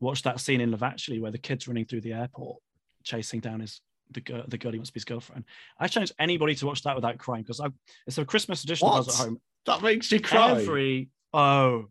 watch 0.00 0.22
that 0.22 0.40
scene 0.40 0.60
in 0.60 0.70
Love 0.70 0.82
Actually 0.82 1.20
where 1.20 1.30
the 1.30 1.38
kid's 1.38 1.68
running 1.68 1.84
through 1.84 2.00
the 2.00 2.12
airport, 2.14 2.58
chasing 3.02 3.40
down 3.40 3.60
his 3.60 3.80
the 4.10 4.20
girl, 4.20 4.44
the 4.48 4.58
girl 4.58 4.72
he 4.72 4.78
wants 4.78 4.90
to 4.90 4.94
be 4.94 4.98
his 4.98 5.04
girlfriend. 5.04 5.44
I 5.78 5.88
challenge 5.88 6.12
anybody 6.18 6.54
to 6.56 6.66
watch 6.66 6.82
that 6.82 6.94
without 6.94 7.18
crying 7.18 7.42
because 7.42 7.60
I 7.60 7.68
it's 8.06 8.18
a 8.18 8.24
Christmas 8.24 8.64
edition. 8.64 8.88
I 8.88 8.96
was 8.98 9.06
What? 9.06 9.20
at 9.20 9.24
home. 9.26 9.40
That 9.66 9.82
makes 9.82 10.12
you 10.12 10.20
cry. 10.20 10.52
Every 10.52 11.10
oh, 11.32 11.86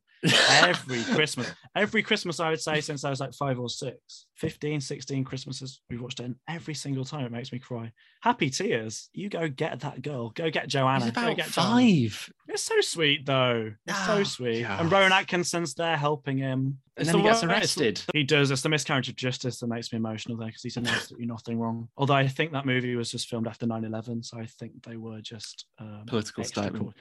every 0.49 1.03
Christmas. 1.15 1.51
Every 1.75 2.03
Christmas, 2.03 2.39
I 2.39 2.49
would 2.51 2.61
say, 2.61 2.81
since 2.81 3.03
I 3.03 3.09
was 3.09 3.19
like 3.19 3.33
five 3.33 3.59
or 3.59 3.69
six, 3.69 4.25
15, 4.35 4.79
16 4.81 5.23
Christmases, 5.23 5.81
we've 5.89 6.01
watched 6.01 6.19
it. 6.19 6.25
And 6.25 6.35
every 6.47 6.73
single 6.73 7.03
time 7.05 7.25
it 7.25 7.31
makes 7.31 7.51
me 7.51 7.59
cry. 7.59 7.91
Happy 8.21 8.49
tears. 8.49 9.09
You 9.13 9.29
go 9.29 9.49
get 9.49 9.81
that 9.81 10.01
girl. 10.01 10.29
Go 10.29 10.49
get 10.49 10.67
Joanna. 10.67 11.11
Go 11.11 11.33
get 11.35 11.47
Joanna. 11.49 11.49
five. 11.49 12.31
It's 12.47 12.63
so 12.63 12.79
sweet, 12.81 13.25
though. 13.25 13.73
It's 13.87 14.05
so 14.05 14.17
Oh, 14.19 14.23
sweet. 14.23 14.63
God. 14.63 14.81
And 14.81 14.91
Rowan 14.91 15.11
Atkinson's 15.11 15.73
there 15.73 15.97
helping 15.97 16.37
him. 16.37 16.79
And 16.95 17.07
It's 17.07 17.11
then 17.11 17.17
he 17.21 17.23
gets 17.27 17.43
arrested. 17.43 18.01
He 18.13 18.23
does. 18.23 18.51
It's 18.51 18.61
the 18.61 18.69
miscarriage 18.69 19.09
of 19.09 19.15
justice 19.15 19.59
that 19.59 19.67
makes 19.67 19.91
me 19.91 19.97
emotional 19.97 20.37
there 20.37 20.47
because 20.47 20.61
he's 20.61 20.75
done 20.75 20.85
absolutely 20.87 21.25
nothing 21.25 21.57
wrong. 21.59 21.89
Although 21.97 22.13
I 22.13 22.27
think 22.27 22.51
that 22.51 22.65
movie 22.67 22.95
was 22.95 23.09
just 23.09 23.27
filmed 23.27 23.47
after 23.47 23.65
9 23.65 23.83
11. 23.83 24.21
So 24.23 24.37
I 24.39 24.45
think 24.45 24.83
they 24.83 24.95
were 24.97 25.19
just 25.19 25.65
um, 25.79 26.03
Political 26.07 26.43
statement. 26.43 26.93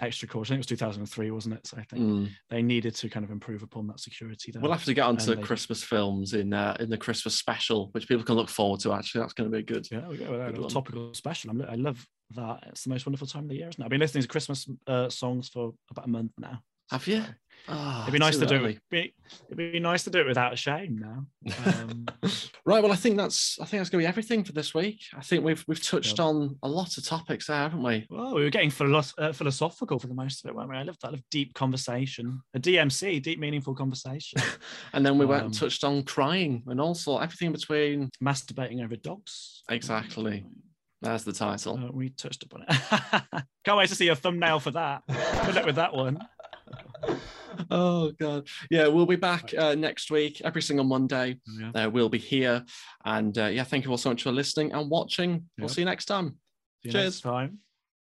Extra 0.00 0.28
caution. 0.28 0.54
I 0.54 0.56
think 0.56 0.70
it 0.70 0.70
was 0.70 0.78
2003, 0.78 1.30
wasn't 1.30 1.54
it? 1.56 1.66
So 1.66 1.76
I 1.78 1.82
think 1.84 2.02
Mm. 2.02 2.28
they 2.50 2.62
needed 2.62 2.94
to 2.96 3.08
kind 3.08 3.24
of 3.24 3.30
improve 3.30 3.62
upon 3.62 3.86
that 3.88 4.00
security 4.00 4.52
there. 4.52 4.62
We'll 4.62 4.72
have 4.72 4.84
to 4.84 4.94
get 4.94 5.06
onto 5.06 5.34
they- 5.34 5.42
Christmas 5.42 5.82
films 5.82 6.34
in 6.34 6.52
uh, 6.52 6.76
in 6.80 6.88
the 6.90 6.98
Christmas 6.98 7.36
special, 7.36 7.88
which 7.92 8.08
people 8.08 8.24
can 8.24 8.36
look 8.36 8.48
forward 8.48 8.80
to. 8.80 8.92
Actually, 8.92 9.22
that's 9.22 9.32
going 9.34 9.50
to 9.50 9.56
be 9.56 9.62
good. 9.62 9.86
yeah, 9.90 10.06
we 10.08 10.16
go. 10.16 10.50
Good 10.52 10.64
A 10.64 10.68
topical 10.68 11.12
special. 11.14 11.50
I'm, 11.50 11.62
I 11.62 11.74
love 11.74 12.06
that. 12.34 12.64
It's 12.68 12.84
the 12.84 12.90
most 12.90 13.06
wonderful 13.06 13.26
time 13.26 13.44
of 13.44 13.48
the 13.48 13.56
year, 13.56 13.68
isn't 13.68 13.80
it? 13.80 13.84
I've 13.84 13.90
been 13.90 14.00
listening 14.00 14.22
to 14.22 14.28
Christmas 14.28 14.68
uh, 14.86 15.08
songs 15.08 15.48
for 15.48 15.72
about 15.90 16.06
a 16.06 16.08
month 16.08 16.32
now. 16.38 16.60
Have 16.90 17.06
you? 17.06 17.22
So 17.22 17.74
Ah, 17.74 18.02
it'd 18.04 18.12
be 18.14 18.18
nice 18.18 18.38
to 18.38 18.46
do 18.46 18.54
early. 18.54 18.72
it. 18.74 18.80
Be, 18.88 19.14
it'd 19.46 19.58
be 19.72 19.78
nice 19.78 20.02
to 20.04 20.10
do 20.10 20.20
it 20.20 20.26
without 20.26 20.56
shame 20.58 20.96
now. 20.96 21.26
Um, 21.66 22.06
right. 22.64 22.82
Well, 22.82 22.92
I 22.92 22.96
think 22.96 23.18
that's 23.18 23.58
I 23.60 23.66
think 23.66 23.80
that's 23.80 23.90
going 23.90 24.00
to 24.02 24.06
be 24.06 24.08
everything 24.08 24.42
for 24.42 24.52
this 24.52 24.72
week. 24.72 25.02
I 25.14 25.20
think 25.20 25.44
we've 25.44 25.62
we've 25.68 25.82
touched 25.84 26.18
Yeah. 26.18 26.24
on 26.24 26.56
a 26.62 26.68
lot 26.68 26.96
of 26.96 27.04
topics 27.04 27.46
there, 27.48 27.58
haven't 27.58 27.82
we? 27.82 28.06
Well, 28.08 28.34
we 28.34 28.42
were 28.44 28.48
getting 28.48 28.70
philo- 28.70 29.02
uh, 29.18 29.32
philosophical 29.32 29.98
for 29.98 30.06
the 30.06 30.14
most 30.14 30.42
of 30.42 30.48
it, 30.48 30.54
weren't 30.54 30.70
we? 30.70 30.76
I 30.76 30.82
love 30.82 30.96
that. 31.02 31.08
I 31.08 31.10
love 31.10 31.22
deep 31.30 31.52
conversation. 31.52 32.40
A 32.54 32.58
DMC, 32.58 33.20
deep, 33.22 33.38
meaningful 33.38 33.74
conversation. 33.74 34.40
And 34.94 35.04
then 35.04 35.18
we 35.18 35.26
went 35.26 35.42
Um, 35.42 35.46
and 35.48 35.54
touched 35.58 35.84
on 35.84 36.04
crying 36.04 36.62
and 36.68 36.80
also 36.80 37.18
everything 37.18 37.48
in 37.48 37.52
between. 37.52 38.08
Masturbating 38.22 38.82
over 38.82 38.96
dogs. 38.96 39.62
Exactly. 39.68 40.46
That's 41.02 41.24
the 41.24 41.32
title. 41.34 41.78
Uh, 41.78 41.92
we 41.92 42.08
touched 42.08 42.44
upon 42.44 42.64
it. 42.66 43.44
Can't 43.64 43.76
wait 43.76 43.88
to 43.90 43.94
see 43.94 44.06
your 44.06 44.14
thumbnail 44.16 44.58
for 44.58 44.70
that. 44.70 45.02
Good 45.44 45.54
luck 45.54 45.66
with 45.66 45.76
that 45.76 45.92
one. 45.94 46.18
oh 47.70 48.12
god. 48.18 48.46
Yeah 48.70 48.88
we'll 48.88 49.06
be 49.06 49.16
back 49.16 49.52
uh, 49.56 49.74
next 49.74 50.10
week 50.10 50.40
every 50.42 50.62
single 50.62 50.84
monday. 50.84 51.38
Yeah. 51.46 51.70
uh, 51.74 51.90
we'll 51.90 52.08
be 52.08 52.18
here. 52.18 52.64
And 53.04 53.36
uh, 53.36 53.46
yeah 53.46 53.64
thank 53.64 53.84
you 53.84 53.90
all 53.90 53.98
so 53.98 54.10
much 54.10 54.22
for 54.22 54.32
listening 54.32 54.72
and 54.72 54.90
watching. 54.90 55.46
We'll 55.58 55.68
see 55.68 55.82
you 55.82 55.86
next 55.86 56.06
time. 56.06 56.36
See 56.82 56.88
you 56.88 56.92
Cheers. 56.92 57.04
next 57.04 57.20
time. 57.22 57.58